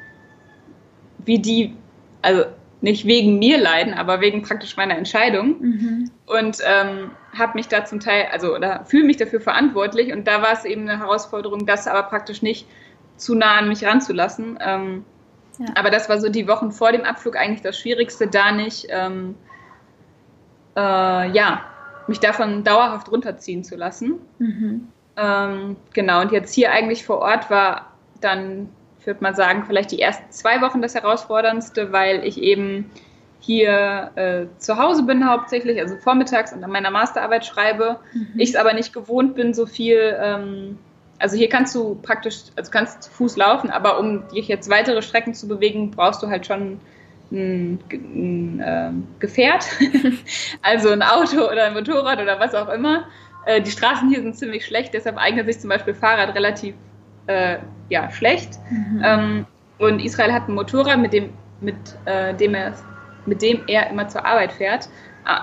wie 1.24 1.40
die, 1.40 1.74
also 2.22 2.44
nicht 2.80 3.06
wegen 3.06 3.38
mir 3.38 3.58
leiden, 3.58 3.94
aber 3.94 4.20
wegen 4.20 4.42
praktisch 4.42 4.76
meiner 4.76 4.96
Entscheidung. 4.96 5.60
Mhm. 5.60 6.10
Und 6.26 6.58
ähm, 6.66 7.10
habe 7.36 7.52
mich 7.54 7.68
da 7.68 7.84
zum 7.84 8.00
Teil, 8.00 8.26
also 8.32 8.54
oder 8.54 8.84
fühle 8.84 9.04
mich 9.04 9.16
dafür 9.16 9.40
verantwortlich. 9.40 10.12
Und 10.12 10.26
da 10.26 10.42
war 10.42 10.52
es 10.52 10.64
eben 10.64 10.82
eine 10.82 10.98
Herausforderung, 10.98 11.66
das 11.66 11.86
aber 11.86 12.02
praktisch 12.04 12.42
nicht 12.42 12.66
zu 13.16 13.34
nah 13.34 13.56
an 13.56 13.68
mich 13.68 13.84
ranzulassen. 13.84 14.58
Ähm, 14.60 15.04
ja. 15.58 15.66
Aber 15.74 15.90
das 15.90 16.08
war 16.08 16.20
so 16.20 16.28
die 16.28 16.46
Wochen 16.48 16.70
vor 16.70 16.92
dem 16.92 17.04
Abflug 17.04 17.36
eigentlich 17.36 17.62
das 17.62 17.78
Schwierigste, 17.78 18.26
da 18.26 18.52
nicht, 18.52 18.86
ähm, 18.90 19.34
äh, 20.76 21.30
ja, 21.30 21.62
mich 22.08 22.20
davon 22.20 22.62
dauerhaft 22.62 23.10
runterziehen 23.10 23.64
zu 23.64 23.76
lassen. 23.76 24.20
Mhm. 24.38 24.88
Ähm, 25.16 25.76
genau, 25.94 26.20
und 26.20 26.32
jetzt 26.32 26.54
hier 26.54 26.70
eigentlich 26.72 27.04
vor 27.04 27.18
Ort 27.18 27.50
war 27.50 27.92
dann, 28.20 28.68
ich 29.06 29.08
würde 29.08 29.22
mal 29.22 29.36
sagen, 29.36 29.62
vielleicht 29.64 29.92
die 29.92 30.00
ersten 30.00 30.32
zwei 30.32 30.60
Wochen 30.62 30.82
das 30.82 30.96
herausforderndste, 30.96 31.92
weil 31.92 32.26
ich 32.26 32.42
eben 32.42 32.90
hier 33.38 34.10
äh, 34.16 34.46
zu 34.58 34.78
Hause 34.78 35.04
bin 35.04 35.30
hauptsächlich, 35.30 35.80
also 35.80 35.94
vormittags 35.94 36.52
und 36.52 36.64
an 36.64 36.72
meiner 36.72 36.90
Masterarbeit 36.90 37.46
schreibe. 37.46 38.00
Mhm. 38.12 38.32
Ich 38.36 38.48
es 38.48 38.56
aber 38.56 38.72
nicht 38.72 38.92
gewohnt 38.92 39.36
bin, 39.36 39.54
so 39.54 39.64
viel, 39.64 40.16
ähm, 40.20 40.78
also 41.20 41.36
hier 41.36 41.48
kannst 41.48 41.72
du 41.76 41.94
praktisch, 42.02 42.46
also 42.56 42.72
kannst 42.72 43.04
zu 43.04 43.10
Fuß 43.12 43.36
laufen, 43.36 43.70
aber 43.70 44.00
um 44.00 44.26
dich 44.26 44.48
jetzt 44.48 44.68
weitere 44.68 45.00
Strecken 45.02 45.34
zu 45.34 45.46
bewegen, 45.46 45.92
brauchst 45.92 46.20
du 46.24 46.26
halt 46.26 46.44
schon 46.44 46.80
ein, 47.30 47.78
ein 47.92 48.60
äh, 48.60 48.90
Gefährt, 49.20 49.66
also 50.62 50.90
ein 50.90 51.04
Auto 51.04 51.48
oder 51.48 51.66
ein 51.66 51.74
Motorrad 51.74 52.20
oder 52.20 52.40
was 52.40 52.56
auch 52.56 52.70
immer. 52.70 53.04
Äh, 53.44 53.62
die 53.62 53.70
Straßen 53.70 54.08
hier 54.08 54.20
sind 54.22 54.36
ziemlich 54.36 54.66
schlecht, 54.66 54.94
deshalb 54.94 55.16
eignet 55.16 55.46
sich 55.46 55.60
zum 55.60 55.70
Beispiel 55.70 55.94
Fahrrad 55.94 56.34
relativ 56.34 56.74
äh, 57.26 57.58
ja, 57.88 58.10
schlecht. 58.10 58.58
Mhm. 58.70 59.02
Ähm, 59.04 59.46
und 59.78 60.00
Israel 60.00 60.32
hat 60.32 60.48
ein 60.48 60.54
Motorrad, 60.54 60.98
mit 60.98 61.12
dem, 61.12 61.30
mit, 61.60 61.76
äh, 62.06 62.34
dem 62.34 62.54
er 62.54 62.72
mit 63.26 63.42
dem 63.42 63.62
er 63.66 63.90
immer 63.90 64.08
zur 64.08 64.24
Arbeit 64.24 64.52
fährt. 64.52 64.88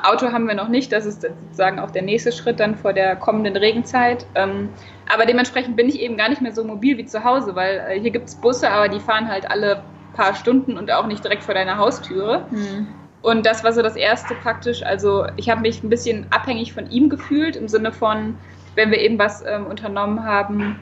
Auto 0.03 0.31
haben 0.31 0.47
wir 0.47 0.55
noch 0.55 0.69
nicht, 0.69 0.93
das 0.93 1.05
ist 1.05 1.23
sozusagen 1.23 1.77
auch 1.77 1.91
der 1.91 2.03
nächste 2.03 2.31
Schritt 2.31 2.61
dann 2.61 2.75
vor 2.75 2.93
der 2.93 3.17
kommenden 3.17 3.57
Regenzeit. 3.57 4.25
Ähm, 4.33 4.69
aber 5.13 5.25
dementsprechend 5.25 5.75
bin 5.75 5.89
ich 5.89 5.99
eben 5.99 6.15
gar 6.15 6.29
nicht 6.29 6.41
mehr 6.41 6.53
so 6.53 6.63
mobil 6.63 6.97
wie 6.97 7.05
zu 7.05 7.25
Hause, 7.25 7.53
weil 7.55 7.83
äh, 7.89 7.99
hier 7.99 8.11
gibt 8.11 8.29
es 8.29 8.35
Busse, 8.35 8.69
aber 8.69 8.87
die 8.87 9.01
fahren 9.01 9.27
halt 9.27 9.49
alle 9.51 9.83
paar 10.13 10.35
Stunden 10.35 10.77
und 10.77 10.89
auch 10.89 11.05
nicht 11.05 11.23
direkt 11.23 11.43
vor 11.43 11.53
deiner 11.53 11.77
Haustüre. 11.77 12.45
Mhm. 12.49 12.87
Und 13.21 13.45
das 13.45 13.63
war 13.65 13.73
so 13.73 13.81
das 13.81 13.97
Erste 13.97 14.35
praktisch. 14.35 14.83
Also 14.83 15.25
ich 15.35 15.49
habe 15.49 15.61
mich 15.61 15.83
ein 15.83 15.89
bisschen 15.89 16.27
abhängig 16.29 16.71
von 16.71 16.89
ihm 16.89 17.09
gefühlt, 17.09 17.57
im 17.57 17.67
Sinne 17.67 17.91
von, 17.91 18.37
wenn 18.75 18.89
wir 18.89 18.99
eben 18.99 19.19
was 19.19 19.43
ähm, 19.45 19.65
unternommen 19.65 20.23
haben, 20.23 20.79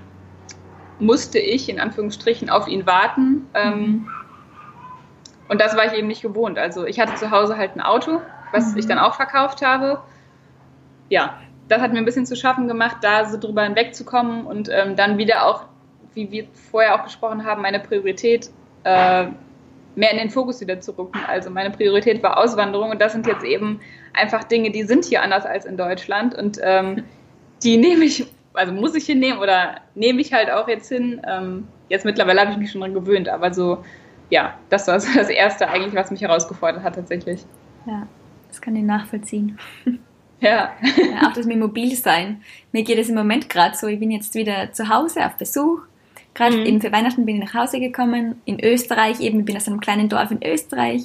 musste 1.02 1.40
ich 1.40 1.68
in 1.68 1.80
Anführungsstrichen 1.80 2.50
auf 2.50 2.68
ihn 2.68 2.86
warten. 2.86 3.48
Ähm, 3.54 4.08
und 5.50 5.60
das 5.60 5.76
war 5.76 5.86
ich 5.86 5.94
eben 5.94 6.08
nicht 6.08 6.22
gewohnt. 6.22 6.58
Also 6.58 6.86
ich 6.86 7.00
hatte 7.00 7.16
zu 7.16 7.32
Hause 7.32 7.58
halt 7.58 7.76
ein 7.76 7.82
Auto, 7.82 8.22
was 8.54 8.72
mhm. 8.72 8.78
ich 8.78 8.88
dann 8.88 9.00
auch 9.00 9.16
verkauft 9.16 9.62
habe. 9.62 10.02
Ja, 11.10 11.38
das 11.68 11.82
hat 11.82 11.92
mir 11.92 12.00
ein 12.00 12.06
bisschen 12.06 12.26
zu 12.26 12.36
schaffen 12.36 12.68
gemacht, 12.68 12.98
da 13.02 13.26
so 13.26 13.38
drüber 13.38 13.64
hinwegzukommen 13.64 14.46
und 14.46 14.70
ähm, 14.72 14.96
dann 14.96 15.18
wieder 15.18 15.46
auch, 15.46 15.66
wie 16.14 16.32
wir 16.32 16.46
vorher 16.72 16.96
auch 16.96 17.04
gesprochen 17.04 17.44
haben, 17.46 17.62
meine 17.62 17.80
Priorität 17.80 18.50
äh, 18.84 19.28
mehr 19.96 20.12
in 20.12 20.18
den 20.18 20.30
Fokus 20.30 20.62
wieder 20.62 20.80
zu 20.80 20.98
rücken. 20.98 21.20
Also 21.28 21.50
meine 21.50 21.72
Priorität 21.72 22.24
war 22.24 22.38
Auswanderung 22.38 22.92
und 22.92 23.02
das 23.02 23.12
sind 23.12 23.28
jetzt 23.28 23.44
eben 23.44 23.80
einfach 24.14 24.44
Dinge, 24.44 24.72
die 24.72 24.84
sind 24.84 25.06
hier 25.06 25.22
anders 25.22 25.46
als 25.46 25.66
in 25.66 25.78
Deutschland 25.78 26.36
und 26.36 26.60
ähm, 26.62 27.04
die 27.64 27.78
nehme 27.78 28.06
ich, 28.06 28.26
also 28.54 28.74
muss 28.74 28.96
ich 28.96 29.06
hinnehmen 29.06 29.40
oder 29.40 29.82
nehme 29.96 30.22
ich 30.22 30.34
halt 30.34 30.52
auch 30.52 30.68
jetzt 30.68 30.90
hin. 30.90 31.22
Ähm, 31.28 31.68
jetzt 31.90 32.06
mittlerweile 32.06 32.42
habe 32.42 32.52
ich 32.52 32.58
mich 32.58 32.72
schon 32.72 32.82
dran 32.82 32.94
gewöhnt, 32.94 33.30
aber 33.30 33.54
so 33.54 33.84
ja, 34.32 34.58
das 34.70 34.88
war 34.88 35.00
so 35.00 35.10
das 35.14 35.30
Erste 35.30 35.68
eigentlich, 35.68 35.94
was 35.94 36.10
mich 36.10 36.22
herausgefordert 36.22 36.82
hat 36.82 36.96
tatsächlich. 36.96 37.46
Ja, 37.86 38.08
das 38.48 38.60
kann 38.60 38.76
ich 38.76 38.84
nachvollziehen. 38.84 39.60
Ja. 40.44 40.72
ja 40.82 41.28
auch 41.28 41.34
das 41.34 41.46
mit 41.46 41.60
Mobilsein. 41.60 42.42
Mir 42.72 42.82
geht 42.82 42.98
es 42.98 43.10
im 43.10 43.14
Moment 43.14 43.48
gerade 43.48 43.78
so, 43.78 43.86
ich 43.86 44.00
bin 44.00 44.10
jetzt 44.10 44.34
wieder 44.34 44.74
zu 44.74 44.90
Hause 44.90 45.24
auf 45.24 45.36
Besuch. 45.36 45.82
Gerade 46.34 46.58
mhm. 46.58 46.66
eben 46.66 46.82
für 46.82 46.92
Weihnachten 46.92 47.28
bin 47.28 47.36
ich 47.36 47.44
nach 47.44 47.54
Hause 47.54 47.80
gekommen, 47.80 48.42
in 48.46 48.60
Österreich 48.60 49.20
eben, 49.20 49.42
ich 49.42 49.46
bin 49.46 49.56
aus 49.56 49.68
einem 49.68 49.80
kleinen 49.80 50.10
Dorf 50.10 50.32
in 50.32 50.42
Österreich. 50.44 51.04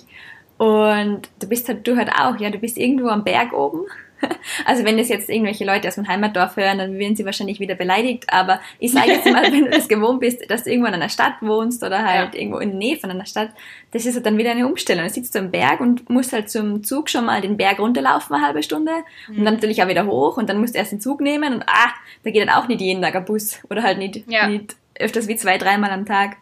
Und 0.56 1.28
du 1.38 1.46
bist 1.50 1.68
halt, 1.68 1.86
du 1.86 1.98
halt 1.98 2.12
auch, 2.18 2.40
ja, 2.40 2.48
du 2.48 2.56
bist 2.56 2.78
irgendwo 2.78 3.08
am 3.08 3.24
Berg 3.24 3.52
oben 3.52 3.80
Also 4.64 4.84
wenn 4.84 4.96
das 4.96 5.08
jetzt 5.08 5.28
irgendwelche 5.28 5.64
Leute 5.64 5.88
aus 5.88 5.96
meinem 5.96 6.08
Heimatdorf 6.08 6.56
hören, 6.56 6.78
dann 6.78 6.98
werden 6.98 7.16
sie 7.16 7.24
wahrscheinlich 7.24 7.60
wieder 7.60 7.74
beleidigt. 7.74 8.24
Aber 8.28 8.60
ich 8.78 8.92
sage 8.92 9.10
jetzt 9.12 9.26
mal, 9.26 9.42
wenn 9.52 9.64
du 9.64 9.70
das 9.70 9.88
gewohnt 9.88 10.20
bist, 10.20 10.48
dass 10.50 10.64
du 10.64 10.70
irgendwo 10.70 10.88
in 10.88 10.94
einer 10.94 11.08
Stadt 11.08 11.34
wohnst 11.40 11.82
oder 11.82 12.04
halt 12.04 12.34
ja. 12.34 12.40
irgendwo 12.40 12.58
in 12.58 12.70
der 12.70 12.78
Nähe 12.78 12.96
von 12.96 13.10
einer 13.10 13.26
Stadt, 13.26 13.50
das 13.92 14.06
ist 14.06 14.14
halt 14.14 14.26
dann 14.26 14.38
wieder 14.38 14.52
eine 14.52 14.66
Umstellung. 14.66 15.04
Du 15.04 15.10
sitzt 15.10 15.34
du 15.34 15.40
am 15.40 15.50
Berg 15.50 15.80
und 15.80 16.08
musst 16.08 16.32
halt 16.32 16.50
zum 16.50 16.84
Zug 16.84 17.10
schon 17.10 17.24
mal 17.26 17.40
den 17.40 17.56
Berg 17.56 17.78
runterlaufen, 17.78 18.34
eine 18.34 18.46
halbe 18.46 18.62
Stunde. 18.62 18.92
Mhm. 19.28 19.38
Und 19.38 19.44
dann 19.44 19.54
natürlich 19.54 19.82
auch 19.82 19.88
wieder 19.88 20.06
hoch 20.06 20.36
und 20.36 20.48
dann 20.48 20.60
musst 20.60 20.74
du 20.74 20.78
erst 20.78 20.92
den 20.92 21.00
Zug 21.00 21.20
nehmen 21.20 21.54
und 21.54 21.62
ah, 21.66 21.92
da 22.24 22.30
geht 22.30 22.42
dann 22.42 22.54
auch 22.54 22.68
nicht 22.68 22.80
jeden 22.80 23.02
Tag 23.02 23.16
ein 23.16 23.24
Bus 23.24 23.60
oder 23.70 23.82
halt 23.82 23.98
nicht, 23.98 24.22
ja. 24.28 24.46
nicht 24.46 24.76
öfters 24.98 25.28
wie 25.28 25.36
zwei, 25.36 25.58
dreimal 25.58 25.90
am 25.90 26.06
Tag. 26.06 26.36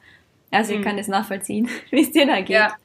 Also 0.51 0.73
ich 0.73 0.81
mhm. 0.81 0.85
kann 0.85 0.97
das 0.97 1.09
nachvollziehen, 1.09 1.69
wie 1.91 2.03
es 2.03 2.13
dir 2.13 2.27
da 2.27 2.37
geht. 2.41 2.51
Ja. 2.51 2.77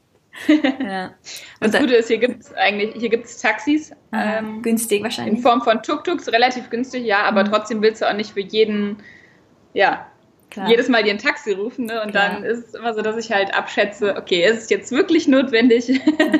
ja. 0.83 1.13
Das 1.59 1.77
Gute 1.77 1.95
ist, 1.95 2.07
hier 2.07 2.17
gibt 2.17 2.43
es 2.43 2.53
eigentlich, 2.53 2.95
hier 2.95 3.09
gibt 3.09 3.25
es 3.25 3.39
Taxis. 3.39 3.91
Ähm, 4.13 4.61
günstig 4.61 5.03
wahrscheinlich. 5.03 5.37
In 5.37 5.41
Form 5.41 5.61
von 5.61 5.81
Tuk-Tuks, 5.81 6.31
relativ 6.31 6.69
günstig, 6.69 7.05
ja, 7.05 7.23
aber 7.23 7.43
mhm. 7.43 7.49
trotzdem 7.49 7.81
willst 7.81 8.01
du 8.01 8.09
auch 8.09 8.13
nicht 8.13 8.31
für 8.31 8.41
jeden, 8.41 8.97
ja, 9.73 10.07
Klar. 10.49 10.67
jedes 10.69 10.89
Mal 10.89 11.03
dir 11.03 11.11
ein 11.11 11.19
Taxi 11.19 11.51
rufen. 11.51 11.85
Ne? 11.85 12.01
Und 12.01 12.11
Klar. 12.11 12.29
dann 12.33 12.43
ist 12.43 12.69
es 12.69 12.73
immer 12.73 12.93
so, 12.93 13.01
dass 13.01 13.17
ich 13.17 13.31
halt 13.31 13.53
abschätze, 13.53 14.15
okay, 14.15 14.45
ist 14.45 14.63
es 14.63 14.69
jetzt 14.69 14.91
wirklich 14.91 15.27
notwendig 15.27 15.87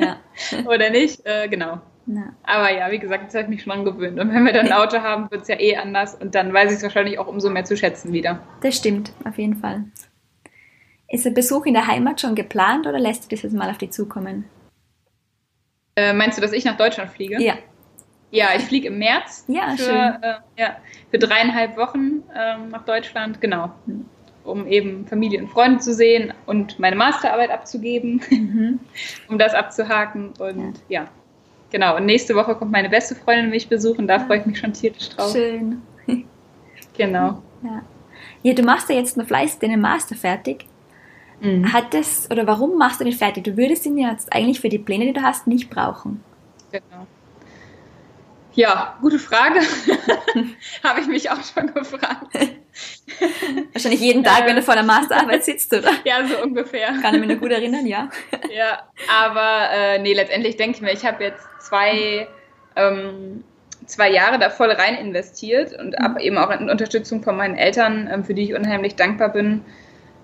ja. 0.00 0.18
oder 0.66 0.90
nicht? 0.90 1.24
Äh, 1.24 1.48
genau. 1.48 1.80
Ja. 2.06 2.34
Aber 2.42 2.72
ja, 2.72 2.90
wie 2.90 2.98
gesagt, 2.98 3.24
jetzt 3.24 3.34
habe 3.34 3.44
ich 3.44 3.50
mich 3.50 3.62
schon 3.62 3.72
dran 3.72 3.84
gewöhnt. 3.84 4.18
Und 4.18 4.34
wenn 4.34 4.44
wir 4.44 4.52
dann 4.52 4.66
ein 4.66 4.72
Auto 4.72 4.98
haben, 4.98 5.30
wird 5.30 5.42
es 5.42 5.48
ja 5.48 5.60
eh 5.60 5.76
anders. 5.76 6.16
Und 6.16 6.34
dann 6.34 6.52
weiß 6.52 6.70
ich 6.72 6.78
es 6.78 6.82
wahrscheinlich 6.82 7.18
auch 7.18 7.28
umso 7.28 7.50
mehr 7.50 7.64
zu 7.64 7.76
schätzen 7.76 8.12
wieder. 8.12 8.40
Das 8.62 8.76
stimmt, 8.76 9.12
auf 9.24 9.38
jeden 9.38 9.56
Fall. 9.56 9.84
Ist 11.10 11.24
der 11.24 11.32
Besuch 11.32 11.66
in 11.66 11.74
der 11.74 11.88
Heimat 11.88 12.20
schon 12.20 12.36
geplant 12.36 12.86
oder 12.86 12.98
lässt 12.98 13.24
du 13.24 13.28
das 13.28 13.42
jetzt 13.42 13.52
mal 13.52 13.68
auf 13.68 13.78
dich 13.78 13.90
zukommen? 13.90 14.44
Äh, 15.96 16.12
meinst 16.12 16.38
du, 16.38 16.42
dass 16.42 16.52
ich 16.52 16.64
nach 16.64 16.76
Deutschland 16.76 17.10
fliege? 17.10 17.42
Ja. 17.42 17.54
Ja, 18.30 18.50
ich 18.56 18.62
fliege 18.62 18.88
im 18.88 18.98
März 18.98 19.44
ja, 19.48 19.74
für, 19.76 19.82
schön. 19.82 20.22
Äh, 20.22 20.34
ja, 20.56 20.76
für 21.10 21.18
dreieinhalb 21.18 21.76
Wochen 21.76 22.22
äh, 22.32 22.58
nach 22.70 22.84
Deutschland, 22.84 23.40
genau. 23.40 23.72
Um 24.44 24.68
eben 24.68 25.04
Familie 25.08 25.40
und 25.40 25.48
Freunde 25.48 25.80
zu 25.80 25.92
sehen 25.92 26.32
und 26.46 26.78
meine 26.78 26.94
Masterarbeit 26.94 27.50
abzugeben, 27.50 28.22
mhm. 28.30 28.78
um 29.28 29.36
das 29.36 29.52
abzuhaken. 29.52 30.32
Und 30.38 30.80
ja. 30.88 31.02
ja. 31.02 31.08
genau. 31.72 31.96
Und 31.96 32.06
nächste 32.06 32.36
Woche 32.36 32.54
kommt 32.54 32.70
meine 32.70 32.88
beste 32.88 33.16
Freundin 33.16 33.50
mich 33.50 33.68
besuchen, 33.68 34.06
da 34.06 34.18
ja. 34.18 34.24
freue 34.24 34.38
ich 34.38 34.46
mich 34.46 34.60
schon 34.60 34.72
tierisch 34.72 35.08
drauf. 35.08 35.32
Schön. 35.32 35.82
genau. 36.96 37.42
Ja. 37.64 37.82
ja, 38.44 38.54
du 38.54 38.62
machst 38.62 38.88
ja 38.88 38.94
jetzt 38.94 39.16
noch 39.16 39.26
fleißig 39.26 39.58
deinen 39.58 39.80
Master 39.80 40.14
fertig. 40.14 40.66
Mhm. 41.40 41.72
Hat 41.72 41.94
das, 41.94 42.30
oder 42.30 42.46
warum 42.46 42.76
machst 42.76 43.00
du 43.00 43.04
den 43.04 43.12
fertig? 43.12 43.44
Du 43.44 43.56
würdest 43.56 43.86
ihn 43.86 43.98
jetzt 43.98 44.32
eigentlich 44.32 44.60
für 44.60 44.68
die 44.68 44.78
Pläne, 44.78 45.06
die 45.06 45.12
du 45.12 45.22
hast, 45.22 45.46
nicht 45.46 45.70
brauchen. 45.70 46.22
Genau. 46.70 47.06
Ja, 48.54 48.96
gute 49.00 49.18
Frage. 49.18 49.60
Habe 50.82 51.00
ich 51.00 51.06
mich 51.06 51.30
auch 51.30 51.42
schon 51.42 51.72
gefragt. 51.72 52.26
Wahrscheinlich 53.72 54.00
jeden 54.00 54.24
Tag, 54.24 54.46
wenn 54.46 54.56
du 54.56 54.62
vor 54.62 54.74
der 54.74 54.82
Masterarbeit 54.82 55.44
sitzt, 55.44 55.72
oder? 55.72 55.90
Ja, 56.04 56.26
so 56.26 56.42
ungefähr. 56.42 56.92
Kann 57.00 57.14
ich 57.14 57.20
mich 57.20 57.30
noch 57.30 57.40
gut 57.40 57.52
erinnern, 57.52 57.86
ja. 57.86 58.10
ja, 58.54 58.82
aber 59.08 59.70
äh, 59.72 59.98
nee, 60.00 60.14
letztendlich 60.14 60.56
denke 60.56 60.76
ich 60.76 60.82
mir, 60.82 60.92
ich 60.92 61.04
habe 61.04 61.22
jetzt 61.22 61.44
zwei, 61.60 62.28
ähm, 62.76 63.44
zwei 63.86 64.10
Jahre 64.10 64.38
da 64.38 64.50
voll 64.50 64.70
rein 64.70 64.96
investiert 64.96 65.78
und 65.78 65.98
mhm. 65.98 66.18
eben 66.18 66.38
auch 66.38 66.50
in 66.50 66.70
Unterstützung 66.70 67.22
von 67.22 67.36
meinen 67.36 67.56
Eltern, 67.56 68.08
ähm, 68.12 68.24
für 68.24 68.34
die 68.34 68.42
ich 68.42 68.54
unheimlich 68.54 68.96
dankbar 68.96 69.30
bin, 69.30 69.62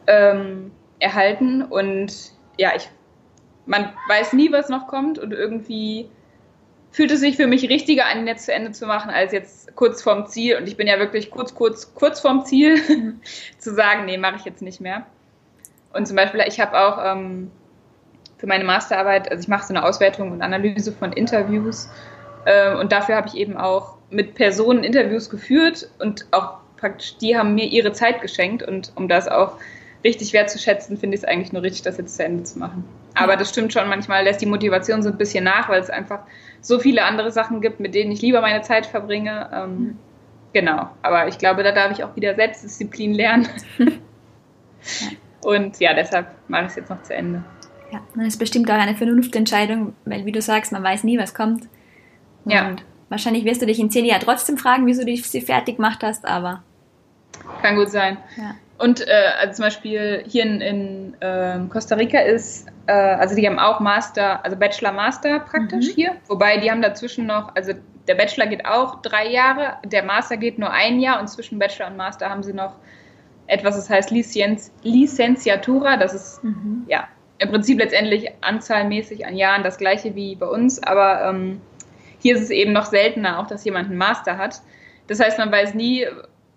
ähm, 0.07 0.73
erhalten 0.99 1.63
und 1.63 2.33
ja, 2.59 2.71
ich, 2.77 2.89
man 3.67 3.93
weiß 4.09 4.33
nie, 4.33 4.53
was 4.53 4.69
noch 4.69 4.87
kommt 4.87 5.19
und 5.19 5.33
irgendwie 5.33 6.09
fühlt 6.97 7.11
es 7.11 7.21
sich 7.21 7.37
für 7.37 7.47
mich 7.47 7.69
richtiger 7.69 8.07
an, 8.07 8.27
jetzt 8.27 8.47
zu 8.47 8.55
Ende 8.55 8.73
zu 8.73 8.87
machen, 8.87 9.11
als 9.11 9.33
jetzt 9.33 9.77
kurz 9.77 10.03
vorm 10.03 10.27
Ziel. 10.29 10.57
Und 10.57 10.67
ich 10.67 10.79
bin 10.79 10.87
ja 10.87 10.99
wirklich 10.99 11.31
kurz, 11.31 11.55
kurz, 11.55 11.95
kurz 11.95 12.21
vorm 12.21 12.47
Ziel, 12.47 12.81
zu 13.59 13.75
sagen, 13.75 14.07
nee, 14.07 14.17
mache 14.17 14.37
ich 14.37 14.47
jetzt 14.47 14.63
nicht 14.63 14.81
mehr. 14.81 15.05
Und 15.93 16.07
zum 16.07 16.17
Beispiel, 16.17 16.43
ich 16.47 16.59
habe 16.59 16.79
auch 16.79 16.99
ähm, 17.05 17.51
für 18.39 18.47
meine 18.47 18.65
Masterarbeit, 18.65 19.31
also 19.31 19.43
ich 19.43 19.49
mache 19.49 19.67
so 19.67 19.75
eine 19.75 19.85
Auswertung 19.85 20.33
und 20.33 20.41
Analyse 20.41 20.91
von 20.91 21.13
Interviews. 21.13 21.91
Äh, 22.47 22.75
und 22.77 22.93
dafür 22.93 23.17
habe 23.17 23.29
ich 23.29 23.35
eben 23.35 23.59
auch 23.59 23.97
mit 24.09 24.35
Personen 24.35 24.83
Interviews 24.83 25.29
geführt 25.29 25.91
und 25.99 26.27
auch 26.31 26.55
praktisch, 26.79 27.19
die 27.19 27.37
haben 27.37 27.55
mir 27.55 27.67
ihre 27.67 27.93
Zeit 27.93 28.23
geschenkt 28.23 28.63
und 28.63 28.93
um 28.95 29.07
das 29.07 29.29
auch 29.29 29.59
richtig 30.07 30.33
wertzuschätzen, 30.33 30.97
finde 30.97 31.17
ich 31.17 31.23
es 31.23 31.29
eigentlich 31.29 31.53
nur 31.53 31.63
richtig, 31.63 31.83
das 31.83 31.99
jetzt 31.99 32.17
zu 32.17 32.25
Ende 32.25 32.45
zu 32.45 32.59
machen. 32.59 32.85
Aber 33.15 33.37
das 33.37 33.51
stimmt 33.51 33.73
schon, 33.73 33.89
manchmal 33.89 34.25
lässt 34.25 34.41
die 34.41 34.47
Motivation 34.47 35.03
so 35.03 35.11
ein 35.11 35.19
bisschen 35.19 35.45
nach, 35.45 35.69
weil 35.69 35.81
es 35.81 35.91
einfach 35.91 36.21
so 36.61 36.79
viele 36.79 37.05
andere 37.05 37.33
Sachen 37.33 37.61
gibt, 37.61 37.81
mit 37.81 37.95
denen 37.95 38.13
ich 38.13 38.23
lieber 38.23 38.41
meine 38.41 38.63
Zeit 38.63 38.87
verbringe. 38.87 39.51
Ähm, 39.53 39.79
mhm. 39.79 39.99
Genau, 40.53 40.91
aber 41.03 41.29
ich 41.29 41.39
glaube, 41.39 41.63
da 41.63 41.73
darf 41.73 41.91
ich 41.93 42.05
auch 42.05 42.15
wieder 42.17 42.35
Selbstdisziplin 42.35 43.15
lernen. 43.15 43.49
Und 45.45 45.81
ja, 45.81 45.93
deshalb 45.93 46.29
mache 46.49 46.63
ich 46.63 46.69
es 46.69 46.77
jetzt 46.77 46.91
noch 46.91 47.03
zu 47.03 47.15
Ende. 47.15 47.45
Ja, 47.93 48.01
das 48.15 48.29
ist 48.29 48.39
bestimmt 48.39 48.71
auch 48.71 48.75
eine 48.75 48.97
Vernunftentscheidung, 48.97 49.95
weil 50.05 50.25
wie 50.25 50.33
du 50.33 50.41
sagst, 50.41 50.73
man 50.73 50.83
weiß 50.83 51.05
nie, 51.05 51.19
was 51.19 51.35
kommt. 51.35 51.69
Und 52.45 52.53
ja. 52.53 52.77
wahrscheinlich 53.09 53.45
wirst 53.45 53.63
du 53.63 53.67
dich 53.67 53.79
in 53.79 53.91
zehn 53.91 54.05
Jahren 54.05 54.23
trotzdem 54.23 54.57
fragen, 54.57 54.87
wieso 54.87 55.05
du 55.05 55.17
sie 55.17 55.41
fertig 55.41 55.77
gemacht 55.77 56.03
hast, 56.03 56.25
aber. 56.25 56.63
Kann 57.63 57.77
gut 57.77 57.91
sein. 57.91 58.19
Ja. 58.37 58.55
Und 58.79 59.07
äh, 59.07 59.13
also 59.41 59.55
zum 59.55 59.65
Beispiel 59.65 60.25
hier 60.27 60.43
in, 60.43 60.61
in 60.61 61.17
äh, 61.21 61.59
Costa 61.71 61.95
Rica 61.95 62.19
ist, 62.19 62.69
äh, 62.87 62.93
also 62.93 63.35
die 63.35 63.47
haben 63.47 63.59
auch 63.59 63.81
Master, 63.81 64.45
also 64.45 64.57
Bachelor 64.57 64.93
Master 64.93 65.41
praktisch 65.41 65.89
mhm. 65.89 65.95
hier, 65.95 66.17
wobei 66.29 66.59
die 66.59 66.71
haben 66.71 66.83
dazwischen 66.83 67.27
noch, 67.27 67.55
also 67.55 67.73
der 68.07 68.15
Bachelor 68.15 68.47
geht 68.47 68.67
auch 68.67 69.01
drei 69.01 69.29
Jahre, 69.29 69.79
der 69.85 70.05
Master 70.05 70.37
geht 70.37 70.59
nur 70.59 70.71
ein 70.71 71.01
Jahr 71.01 71.21
und 71.21 71.29
zwischen 71.29 71.59
Bachelor 71.59 71.89
und 71.89 71.97
Master 71.97 72.29
haben 72.29 72.43
sie 72.43 72.53
noch 72.53 72.75
etwas, 73.47 73.77
das 73.77 73.89
heißt 73.89 74.11
Licenz, 74.11 74.73
Licenciatura. 74.83 75.97
Das 75.97 76.13
ist 76.13 76.45
mhm. 76.45 76.85
ja 76.89 77.09
im 77.39 77.51
Prinzip 77.51 77.79
letztendlich 77.79 78.31
anzahlmäßig 78.43 79.27
an 79.27 79.37
Jahren 79.37 79.63
das 79.63 79.79
gleiche 79.79 80.15
wie 80.15 80.37
bei 80.37 80.47
uns, 80.47 80.83
aber 80.83 81.29
ähm, 81.29 81.61
hier 82.19 82.35
ist 82.37 82.43
es 82.43 82.51
eben 82.51 82.73
noch 82.73 82.87
seltener, 82.87 83.39
auch 83.39 83.47
dass 83.47 83.65
jemand 83.65 83.89
einen 83.89 83.99
Master 83.99 84.37
hat. 84.37 84.61
Das 85.07 85.21
heißt, 85.21 85.39
man 85.39 85.53
weiß 85.53 85.75
nie, 85.75 86.07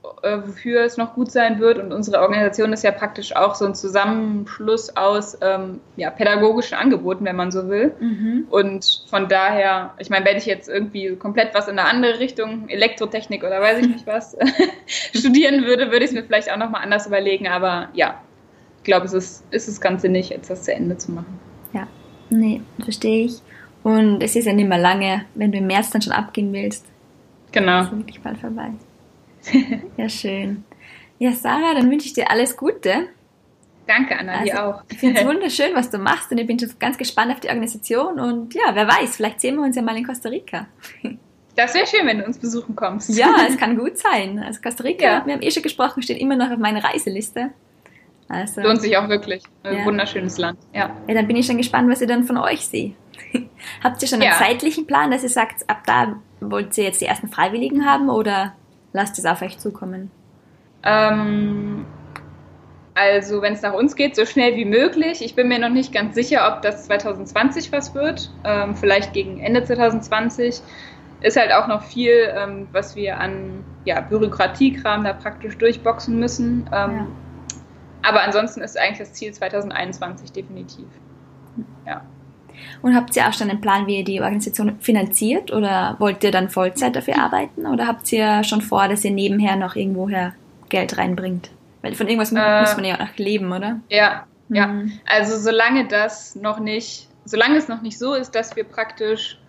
wofür 0.02 0.84
es 0.84 0.98
noch 0.98 1.14
gut 1.14 1.32
sein 1.32 1.60
wird. 1.60 1.78
Und 1.78 1.92
unsere 1.92 2.22
Organisation 2.22 2.72
ist 2.74 2.84
ja 2.84 2.92
praktisch 2.92 3.36
auch 3.36 3.56
so 3.56 3.66
ein 3.66 3.76
Zusammenschluss 3.76 4.96
aus 4.96 5.38
ähm, 5.42 5.80
ja, 5.98 6.10
pädagogischen 6.10 6.78
Angeboten, 6.78 7.26
wenn 7.26 7.36
man 7.36 7.52
so 7.52 7.68
will. 7.70 7.94
Mhm. 8.00 8.48
Und 8.50 9.06
von 9.10 9.28
daher, 9.28 9.94
ich 9.98 10.10
meine, 10.10 10.26
wenn 10.26 10.38
ich 10.38 10.46
jetzt 10.46 10.70
irgendwie 10.70 11.16
komplett 11.16 11.54
was 11.54 11.68
in 11.68 11.78
eine 11.78 11.90
andere 11.90 12.20
Richtung, 12.20 12.70
Elektrotechnik 12.70 13.44
oder 13.44 13.62
weiß 13.62 13.80
ich 13.80 13.88
nicht 13.88 14.08
was, 14.08 14.38
studieren 15.14 15.66
würde, 15.66 15.92
würde 15.92 16.06
ich 16.06 16.12
es 16.12 16.14
mir 16.14 16.24
vielleicht 16.24 16.52
auch 16.52 16.58
nochmal 16.58 16.84
anders 16.84 17.08
überlegen. 17.08 17.48
Aber 17.48 17.90
ja, 17.94 18.22
ich 18.78 18.84
glaube, 18.84 19.06
es 19.06 19.14
ist, 19.14 19.44
ist 19.52 19.68
das 19.68 19.82
Ganze 19.82 20.08
nicht, 20.08 20.30
jetzt 20.30 20.50
das 20.50 20.64
zu 20.64 20.74
Ende 20.74 20.98
zu 20.98 21.12
machen. 21.12 21.40
Ja, 21.74 21.88
nee, 22.30 22.62
verstehe 22.84 23.26
ich. 23.26 23.42
Und 23.84 24.22
es 24.22 24.36
ist 24.36 24.46
ja 24.46 24.54
nicht 24.54 24.68
mehr 24.68 24.78
lange, 24.78 25.26
wenn 25.36 25.52
du 25.52 25.58
im 25.58 25.68
März 25.68 25.90
dann 25.92 26.02
schon 26.02 26.14
abgehen 26.14 26.52
willst. 26.54 26.86
Genau. 27.52 27.82
Ist 27.82 27.92
wirklich 27.92 28.22
bald 28.22 28.38
vorbei. 28.38 28.72
ja, 29.98 30.10
schön. 30.10 30.64
Ja, 31.18 31.34
Sarah, 31.34 31.74
dann 31.74 31.90
wünsche 31.92 32.08
ich 32.08 32.14
dir 32.14 32.30
alles 32.32 32.56
Gute. 32.56 33.08
Danke, 33.88 34.18
Anna, 34.18 34.34
also, 34.34 34.46
dir 34.46 34.66
auch. 34.66 34.84
Ich 34.90 35.00
finde 35.00 35.20
es 35.20 35.28
wunderschön, 35.28 35.74
was 35.74 35.90
du 35.90 35.98
machst 35.98 36.32
und 36.32 36.38
ich 36.38 36.48
bin 36.48 36.60
schon 36.60 36.70
ganz 36.80 36.98
gespannt 36.98 37.32
auf 37.32 37.40
die 37.40 37.48
Organisation 37.48 38.20
und 38.20 38.54
ja, 38.54 38.74
wer 38.74 38.88
weiß, 38.88 39.18
vielleicht 39.18 39.42
sehen 39.42 39.56
wir 39.56 39.64
uns 39.64 39.76
ja 39.76 39.82
mal 39.82 39.98
in 39.98 40.06
Costa 40.06 40.30
Rica. 40.30 40.68
Das 41.56 41.74
wäre 41.74 41.86
schön, 41.86 42.08
wenn 42.08 42.20
du 42.20 42.26
uns 42.26 42.38
besuchen 42.38 42.74
kommst. 42.74 43.10
Ja, 43.10 43.36
es 43.46 43.58
kann 43.58 43.78
gut 43.78 43.98
sein. 43.98 44.40
Also 44.40 44.62
Costa 44.62 44.82
Rica, 44.82 45.04
ja. 45.04 45.26
wir 45.26 45.34
haben 45.34 45.42
eh 45.42 45.52
schon 45.52 45.64
gesprochen, 45.64 46.02
steht 46.02 46.22
immer 46.22 46.38
noch 46.38 46.50
auf 46.50 46.58
meiner 46.58 46.82
Reiseliste. 46.82 47.50
Also, 48.30 48.62
Lohnt 48.62 48.82
sich 48.82 48.96
auch 48.96 49.10
wirklich. 49.10 49.44
Ein 49.64 49.80
ja. 49.80 49.86
wunderschönes 49.86 50.38
Land. 50.38 50.58
Ja. 50.74 50.96
ja, 51.06 51.14
dann 51.14 51.28
bin 51.28 51.36
ich 51.36 51.48
schon 51.48 51.58
gespannt, 51.58 51.90
was 51.92 52.00
ihr 52.00 52.08
dann 52.08 52.24
von 52.24 52.38
euch 52.38 52.66
seht. 52.66 52.94
Habt 53.84 54.02
ihr 54.02 54.08
schon 54.08 54.22
einen 54.22 54.32
ja. 54.32 54.38
zeitlichen 54.38 54.88
Plan, 54.88 55.12
dass 55.12 55.24
ihr 55.24 55.30
sagt, 55.30 55.70
ab 55.70 55.82
da 55.86 56.16
wollt 56.40 56.78
ihr 56.78 56.86
jetzt 56.86 57.02
die 57.02 57.06
ersten 57.06 57.28
Freiwilligen 57.28 57.86
haben 57.86 58.10
oder 58.10 58.54
lasst 58.94 59.18
es 59.20 59.26
auf 59.26 59.42
euch 59.42 59.58
zukommen? 59.58 60.12
Ähm, 60.84 61.86
also 62.96 63.42
wenn 63.42 63.54
es 63.54 63.62
nach 63.62 63.74
uns 63.74 63.96
geht, 63.96 64.16
so 64.16 64.26
schnell 64.26 64.56
wie 64.56 64.66
möglich. 64.66 65.24
Ich 65.24 65.36
bin 65.36 65.48
mir 65.48 65.60
noch 65.60 65.70
nicht 65.70 65.94
ganz 65.94 66.16
sicher, 66.16 66.54
ob 66.54 66.62
das 66.62 66.86
2020 66.86 67.72
was 67.72 67.94
wird. 67.94 68.32
Ähm, 68.44 68.76
vielleicht 68.76 69.14
gegen 69.14 69.40
Ende 69.40 69.64
2020. 69.64 70.62
Ist 71.22 71.38
halt 71.38 71.52
auch 71.52 71.68
noch 71.68 71.84
viel, 71.84 72.30
ähm, 72.36 72.68
was 72.72 72.96
wir 72.96 73.18
an 73.18 73.64
ja, 73.86 74.02
Bürokratiekram 74.02 75.04
da 75.04 75.14
praktisch 75.14 75.58
durchboxen 75.58 76.20
müssen. 76.20 76.70
Ähm, 76.74 76.96
ja. 76.98 77.08
Aber 78.02 78.22
ansonsten 78.22 78.62
ist 78.62 78.78
eigentlich 78.78 79.00
das 79.00 79.14
Ziel 79.14 79.34
2021 79.34 80.32
definitiv. 80.32 80.88
Ja. 81.86 82.02
Und 82.82 82.96
habt 82.96 83.16
ihr 83.16 83.28
auch 83.28 83.34
schon 83.34 83.50
einen 83.50 83.62
Plan, 83.62 83.88
wie 83.88 84.00
ihr 84.00 84.04
die 84.04 84.22
Organisation 84.22 84.78
finanziert 84.80 85.52
oder 85.52 85.96
wollt 86.00 86.24
ihr 86.24 86.32
dann 86.32 86.50
Vollzeit 86.50 86.96
dafür 86.96 87.20
arbeiten 87.20 87.66
oder 87.66 87.88
habt 87.88 88.12
ihr 88.12 88.44
schon 88.44 88.62
vor, 88.62 88.88
dass 88.88 89.04
ihr 89.04 89.12
nebenher 89.12 89.56
noch 89.56 89.76
irgendwoher 89.76 90.34
Geld 90.70 90.98
reinbringt? 90.98 91.50
Weil 91.82 91.96
von 91.96 92.08
irgendwas 92.08 92.32
äh, 92.32 92.62
muss 92.62 92.76
man 92.76 92.86
ja 92.86 92.96
auch 92.96 93.00
noch 93.00 93.18
leben, 93.18 93.52
oder? 93.52 93.80
Ja, 93.90 94.26
mhm. 94.50 94.56
ja. 94.56 94.82
Also 95.06 95.38
solange 95.38 95.88
das 95.88 96.36
noch 96.36 96.60
nicht, 96.60 97.08
solange 97.26 97.58
es 97.58 97.68
noch 97.68 97.82
nicht 97.82 97.98
so 97.98 98.14
ist, 98.14 98.36
dass 98.36 98.56
wir 98.56 98.64
praktisch, 98.64 99.40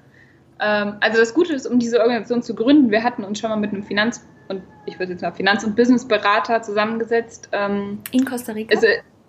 ähm, 0.61 0.95
also 1.01 1.19
das 1.19 1.35
Gute 1.35 1.55
ist, 1.55 1.67
um 1.67 1.79
diese 1.79 2.01
Organisation 2.01 2.43
zu 2.43 2.55
gründen, 2.55 2.91
wir 2.91 3.03
hatten 3.03 3.25
uns 3.25 3.41
schon 3.41 3.51
mal 3.51 3.57
mit 3.57 3.73
einem 3.73 3.83
Finanz- 3.83 4.27
und 4.49 4.63
ich 4.87 4.99
würde 4.99 5.13
jetzt 5.13 5.23
mal 5.23 5.33
Finanz- 5.33 5.65
und 5.65 5.77
Businessberater 5.77 6.63
zusammengesetzt. 6.63 7.49
Ähm, 7.53 8.01
in 8.11 8.25
Costa 8.25 8.53
Rica? 8.53 8.75
Also 8.75 8.87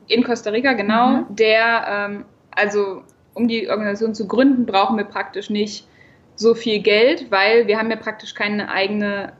in 0.07 0.23
Costa 0.23 0.49
Rica, 0.49 0.73
genau, 0.73 1.07
mhm. 1.07 1.35
der 1.35 1.85
ähm, 1.87 2.25
also 2.51 3.03
um 3.33 3.47
die 3.47 3.69
Organisation 3.69 4.13
zu 4.13 4.27
gründen, 4.27 4.65
brauchen 4.65 4.97
wir 4.97 5.05
praktisch 5.05 5.49
nicht 5.49 5.87
so 6.35 6.53
viel 6.53 6.79
Geld, 6.79 7.31
weil 7.31 7.67
wir 7.67 7.77
haben 7.77 7.89
ja 7.89 7.95
praktisch 7.95 8.33
keine 8.33 8.69
eigene, 8.69 9.33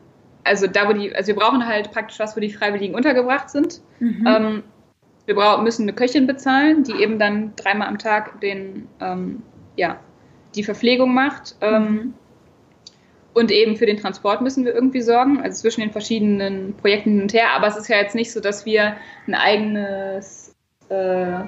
also 0.43 0.67
da 0.67 0.87
wo 0.87 0.93
die, 0.93 1.13
also 1.15 1.27
wir 1.27 1.35
brauchen 1.35 1.65
halt 1.65 1.91
praktisch 1.91 2.19
was, 2.19 2.35
wo 2.35 2.39
die 2.39 2.51
Freiwilligen 2.51 2.95
untergebracht 2.95 3.49
sind. 3.49 3.81
Mhm. 3.99 4.27
Ähm, 4.27 4.63
wir 5.25 5.35
brauchen, 5.35 5.63
müssen 5.63 5.83
eine 5.83 5.93
Köchin 5.93 6.27
bezahlen, 6.27 6.83
die 6.83 6.93
eben 6.93 7.19
dann 7.19 7.53
dreimal 7.55 7.87
am 7.87 7.97
Tag 7.97 8.41
den, 8.41 8.87
ähm, 8.99 9.41
ja, 9.75 9.99
die 10.55 10.63
Verpflegung 10.63 11.13
macht. 11.13 11.55
Ähm, 11.61 11.83
mhm. 11.83 12.13
Und 13.33 13.49
eben 13.49 13.77
für 13.77 13.85
den 13.85 13.97
Transport 13.97 14.41
müssen 14.41 14.65
wir 14.65 14.73
irgendwie 14.73 15.01
sorgen, 15.01 15.41
also 15.41 15.61
zwischen 15.61 15.81
den 15.81 15.91
verschiedenen 15.91 16.73
Projekten 16.75 17.11
hin 17.11 17.21
und 17.21 17.33
her. 17.33 17.51
Aber 17.55 17.67
es 17.67 17.77
ist 17.77 17.87
ja 17.87 17.95
jetzt 17.97 18.13
nicht 18.13 18.31
so, 18.31 18.41
dass 18.41 18.65
wir 18.65 18.97
ein 19.25 19.35
eigenes 19.35 20.53
äh, 20.89 21.39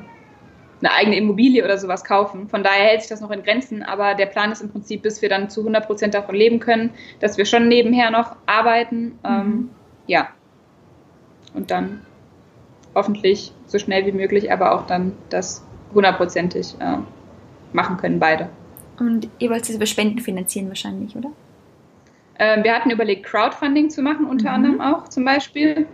eine 0.83 0.93
eigene 0.93 1.15
Immobilie 1.15 1.63
oder 1.63 1.77
sowas 1.77 2.03
kaufen. 2.03 2.49
Von 2.49 2.63
daher 2.63 2.87
hält 2.87 3.01
sich 3.01 3.09
das 3.09 3.21
noch 3.21 3.31
in 3.31 3.43
Grenzen, 3.43 3.83
aber 3.83 4.15
der 4.15 4.25
Plan 4.25 4.51
ist 4.51 4.61
im 4.61 4.69
Prinzip, 4.69 5.01
bis 5.01 5.21
wir 5.21 5.29
dann 5.29 5.49
zu 5.49 5.61
100 5.61 5.85
Prozent 5.85 6.13
davon 6.13 6.35
leben 6.35 6.59
können, 6.59 6.91
dass 7.19 7.37
wir 7.37 7.45
schon 7.45 7.67
nebenher 7.67 8.11
noch 8.11 8.35
arbeiten. 8.45 9.17
Ähm, 9.23 9.33
mhm. 9.33 9.41
Ähm, 9.41 9.69
ja. 10.07 10.29
Und 11.53 11.71
dann 11.71 12.01
hoffentlich 12.95 13.53
so 13.65 13.79
schnell 13.79 14.05
wie 14.05 14.11
möglich, 14.11 14.51
aber 14.51 14.73
auch 14.73 14.85
dann 14.85 15.13
das 15.29 15.65
hundertprozentig 15.93 16.75
äh, 16.79 16.97
machen 17.71 17.97
können, 17.97 18.19
beide. 18.19 18.49
Und 18.99 19.29
ihr 19.39 19.49
wollt 19.49 19.63
es 19.63 19.69
über 19.69 19.85
Spenden 19.85 20.19
finanzieren 20.19 20.67
wahrscheinlich, 20.67 21.15
oder? 21.15 21.29
Ähm, 22.39 22.63
wir 22.63 22.73
hatten 22.73 22.89
überlegt, 22.89 23.25
Crowdfunding 23.25 23.89
zu 23.89 24.01
machen, 24.01 24.25
unter 24.25 24.49
mhm. 24.49 24.55
anderem 24.55 24.81
auch 24.81 25.07
zum 25.07 25.23
Beispiel. 25.23 25.87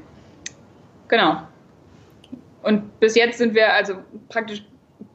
Genau. 1.10 1.44
Und 2.64 3.00
bis 3.00 3.16
jetzt 3.16 3.38
sind 3.38 3.54
wir 3.54 3.74
also 3.74 3.96
praktisch 4.30 4.64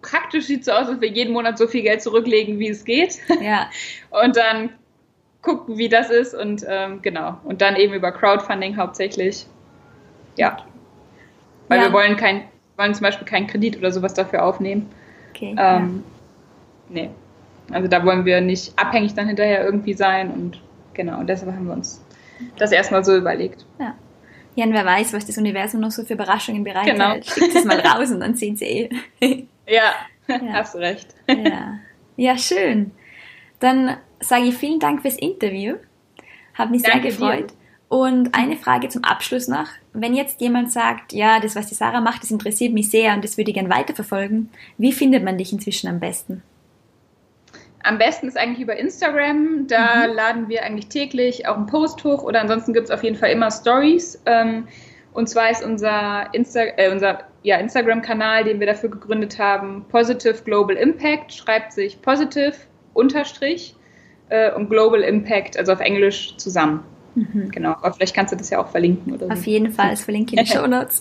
praktisch 0.05 0.47
sieht 0.47 0.61
es 0.61 0.67
so 0.67 0.73
aus, 0.73 0.87
dass 0.87 1.01
wir 1.01 1.09
jeden 1.09 1.33
Monat 1.33 1.59
so 1.59 1.67
viel 1.67 1.83
Geld 1.83 2.03
zurücklegen, 2.03 2.59
wie 2.59 2.69
es 2.69 2.85
geht. 2.85 3.19
Ja. 3.41 3.69
Und 4.11 4.37
dann 4.37 4.71
gucken, 5.43 5.77
wie 5.77 5.89
das 5.89 6.11
ist 6.11 6.35
und 6.35 6.65
ähm, 6.67 7.03
genau. 7.03 7.37
Und 7.45 7.61
dann 7.61 7.77
eben 7.77 7.93
über 7.93 8.11
Crowdfunding 8.13 8.79
hauptsächlich. 8.79 9.47
Ja. 10.37 10.57
Weil 11.69 11.81
ja. 11.81 11.85
wir 11.85 11.93
wollen 11.93 12.17
kein, 12.17 12.45
wollen 12.79 12.95
zum 12.95 13.03
Beispiel 13.03 13.27
keinen 13.27 13.47
Kredit 13.47 13.77
oder 13.77 13.93
sowas 13.93 14.15
dafür 14.15 14.43
aufnehmen. 14.43 14.91
Okay. 15.31 15.55
Ähm, 15.59 16.03
ja. 16.89 17.03
Nee. 17.03 17.11
Also 17.71 17.89
da 17.89 18.05
wollen 18.07 18.25
wir 18.25 18.41
nicht 18.41 18.73
abhängig 18.79 19.15
dann 19.15 19.27
hinterher 19.27 19.65
irgendwie 19.65 19.93
sein 19.93 20.31
und 20.31 20.61
genau, 20.95 21.19
und 21.21 21.27
deshalb 21.27 21.53
haben 21.53 21.67
wir 21.67 21.75
uns 21.75 22.03
das 22.57 22.73
erstmal 22.73 23.05
so 23.05 23.15
überlegt. 23.15 23.65
Ja. 23.79 23.95
Ja, 24.57 24.67
und 24.67 24.73
wer 24.73 24.85
weiß, 24.85 25.13
was 25.13 25.27
das 25.27 25.37
Universum 25.37 25.81
noch 25.81 25.91
so 25.91 26.05
für 26.05 26.15
Überraschungen 26.15 26.63
bereithält. 26.63 26.97
Genau. 26.97 27.15
Schickt 27.23 27.57
es 27.57 27.65
mal 27.65 27.81
raus 27.81 28.11
und 28.13 28.21
dann 28.21 28.35
sehen 28.35 28.57
sie 28.57 28.89
eh. 29.21 29.47
Ja, 29.67 29.95
ja, 30.29 30.53
hast 30.53 30.75
recht. 30.77 31.15
Ja. 31.29 31.79
ja, 32.17 32.39
schön. 32.39 32.93
Dann 33.61 33.97
sage 34.21 34.45
ich 34.45 34.57
vielen 34.57 34.81
Dank 34.81 35.03
fürs 35.03 35.17
Interview. 35.17 35.77
Hat 36.55 36.71
mich 36.71 36.83
Danke 36.83 37.11
sehr 37.11 37.11
gefreut. 37.11 37.51
Dir. 37.51 37.57
Und 37.89 38.35
eine 38.35 38.57
Frage 38.57 38.89
zum 38.89 39.05
Abschluss 39.05 39.47
noch. 39.47 39.69
Wenn 39.93 40.15
jetzt 40.15 40.41
jemand 40.41 40.73
sagt, 40.73 41.13
ja, 41.13 41.39
das, 41.39 41.55
was 41.55 41.67
die 41.67 41.75
Sarah 41.75 42.01
macht, 42.01 42.23
das 42.23 42.31
interessiert 42.31 42.73
mich 42.73 42.91
sehr 42.91 43.15
und 43.15 43.23
das 43.23 43.37
würde 43.37 43.51
ich 43.51 43.55
gerne 43.55 43.71
weiterverfolgen, 43.71 44.51
wie 44.79 44.93
findet 44.93 45.23
man 45.23 45.39
dich 45.39 45.53
inzwischen 45.53 45.89
am 45.89 46.01
besten? 46.01 46.43
Am 47.85 47.99
besten 47.99 48.29
ist 48.29 48.39
eigentlich 48.39 48.61
über 48.61 48.77
Instagram. 48.77 49.67
Da 49.69 50.09
mhm. 50.09 50.15
laden 50.15 50.49
wir 50.49 50.65
eigentlich 50.65 50.89
täglich 50.89 51.47
auch 51.47 51.57
einen 51.57 51.67
Post 51.67 52.03
hoch 52.03 52.23
oder 52.23 52.41
ansonsten 52.41 52.73
gibt 52.73 52.87
es 52.87 52.91
auf 52.91 53.05
jeden 53.05 53.17
Fall 53.17 53.31
immer 53.31 53.51
Stories. 53.51 54.21
Ähm, 54.27 54.67
und 55.15 55.29
zwar 55.29 55.51
ist 55.51 55.65
unser, 55.65 56.29
Insta 56.33 56.61
äh, 56.77 56.91
unser 56.91 57.21
ja, 57.43 57.57
Instagram-Kanal, 57.57 58.45
den 58.45 58.61
wir 58.61 58.67
dafür 58.67 58.91
gegründet 58.91 59.39
haben, 59.39 59.85
Positive 59.89 60.43
Global 60.45 60.77
Impact, 60.77 61.33
schreibt 61.33 61.73
sich 61.73 62.03
positive 62.03 62.55
unterstrich 62.95 63.77
äh, 64.29 64.53
und 64.53 64.69
Global 64.69 65.03
Impact, 65.03 65.57
also 65.57 65.73
auf 65.73 65.81
Englisch 65.81 66.37
zusammen. 66.37 66.85
Mhm. 67.15 67.51
Genau, 67.53 67.71
aber 67.71 67.93
vielleicht 67.93 68.15
kannst 68.15 68.33
du 68.33 68.37
das 68.37 68.51
ja 68.51 68.61
auch 68.61 68.69
verlinken 68.69 69.15
oder 69.15 69.27
so. 69.27 69.33
Auf 69.33 69.47
jeden 69.47 69.71
Fall, 69.71 69.91
das 69.91 70.03
verlinke 70.03 70.35
ich 70.35 70.41
in 70.41 70.47
den 70.47 70.53
Show 70.59 70.67
Notes. 70.67 71.01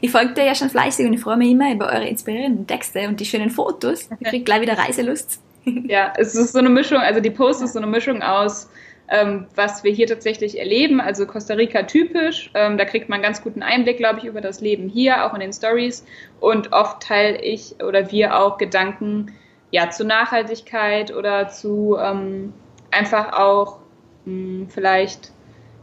Ich 0.00 0.10
folge 0.10 0.34
dir 0.34 0.44
ja 0.44 0.56
schon 0.56 0.68
fleißig 0.68 1.06
und 1.06 1.12
ich 1.12 1.20
freue 1.20 1.36
mich 1.36 1.52
immer 1.52 1.72
über 1.72 1.86
eure 1.86 2.08
inspirierenden 2.08 2.66
Texte 2.66 3.06
und 3.06 3.20
die 3.20 3.24
schönen 3.24 3.50
Fotos. 3.50 4.08
Ich 4.18 4.28
kriege 4.28 4.44
gleich 4.44 4.62
wieder 4.62 4.76
Reiselust. 4.76 5.40
Ja, 5.64 6.12
es 6.16 6.34
ist 6.34 6.52
so 6.52 6.58
eine 6.58 6.68
Mischung, 6.68 6.98
also 6.98 7.20
die 7.20 7.30
Post 7.30 7.62
ist 7.62 7.74
so 7.74 7.78
eine 7.78 7.88
Mischung 7.88 8.22
aus, 8.22 8.68
ähm, 9.08 9.46
was 9.54 9.84
wir 9.84 9.92
hier 9.92 10.06
tatsächlich 10.06 10.58
erleben, 10.58 11.00
also 11.00 11.26
Costa 11.26 11.54
Rica 11.54 11.82
typisch. 11.84 12.50
Ähm, 12.54 12.76
da 12.76 12.84
kriegt 12.84 13.08
man 13.08 13.22
ganz 13.22 13.42
guten 13.42 13.62
Einblick, 13.62 13.98
glaube 13.98 14.18
ich, 14.18 14.24
über 14.24 14.40
das 14.40 14.60
Leben 14.60 14.88
hier, 14.88 15.24
auch 15.24 15.34
in 15.34 15.40
den 15.40 15.52
Stories. 15.52 16.04
Und 16.40 16.72
oft 16.72 17.02
teile 17.02 17.40
ich 17.40 17.76
oder 17.82 18.10
wir 18.10 18.38
auch 18.38 18.58
Gedanken 18.58 19.32
ja, 19.70 19.90
zu 19.90 20.04
Nachhaltigkeit 20.04 21.14
oder 21.14 21.48
zu 21.48 21.96
ähm, 22.00 22.52
einfach 22.90 23.32
auch 23.32 23.78
mh, 24.24 24.32
hm, 24.32 24.68
vielleicht 24.68 25.32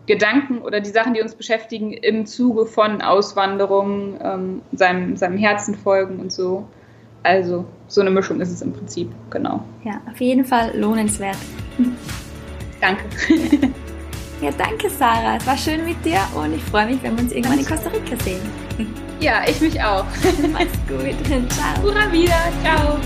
Gedanken 0.05 0.59
oder 0.59 0.81
die 0.81 0.89
Sachen, 0.89 1.13
die 1.13 1.21
uns 1.21 1.35
beschäftigen 1.35 1.93
im 1.93 2.25
Zuge 2.25 2.65
von 2.65 3.01
Auswanderung, 3.01 4.19
ähm, 4.21 4.61
seinem, 4.73 5.15
seinem 5.15 5.37
Herzen 5.37 5.75
folgen 5.75 6.19
und 6.19 6.31
so. 6.31 6.67
Also 7.23 7.63
so 7.87 8.01
eine 8.01 8.09
Mischung 8.09 8.41
ist 8.41 8.51
es 8.51 8.61
im 8.61 8.73
Prinzip, 8.73 9.09
genau. 9.29 9.63
Ja, 9.85 10.01
auf 10.11 10.19
jeden 10.19 10.43
Fall 10.43 10.77
lohnenswert. 10.77 11.37
Danke. 12.83 13.03
Ja, 14.41 14.51
danke 14.57 14.89
Sarah. 14.89 15.37
Es 15.37 15.47
war 15.47 15.57
schön 15.57 15.85
mit 15.85 16.03
dir 16.03 16.19
und 16.35 16.53
ich 16.53 16.61
freue 16.63 16.87
mich, 16.87 17.01
wenn 17.01 17.15
wir 17.15 17.23
uns 17.23 17.31
irgendwann 17.31 17.59
in 17.59 17.65
Costa 17.65 17.89
Rica 17.89 18.21
sehen. 18.21 18.41
Ja, 19.21 19.41
ich 19.47 19.61
mich 19.61 19.81
auch. 19.81 20.03
Mach's 20.51 20.77
gut. 20.85 21.15
Ciao. 21.49 21.81
Pura 21.81 22.11
wieder. 22.11 22.51
Ciao. 22.61 22.99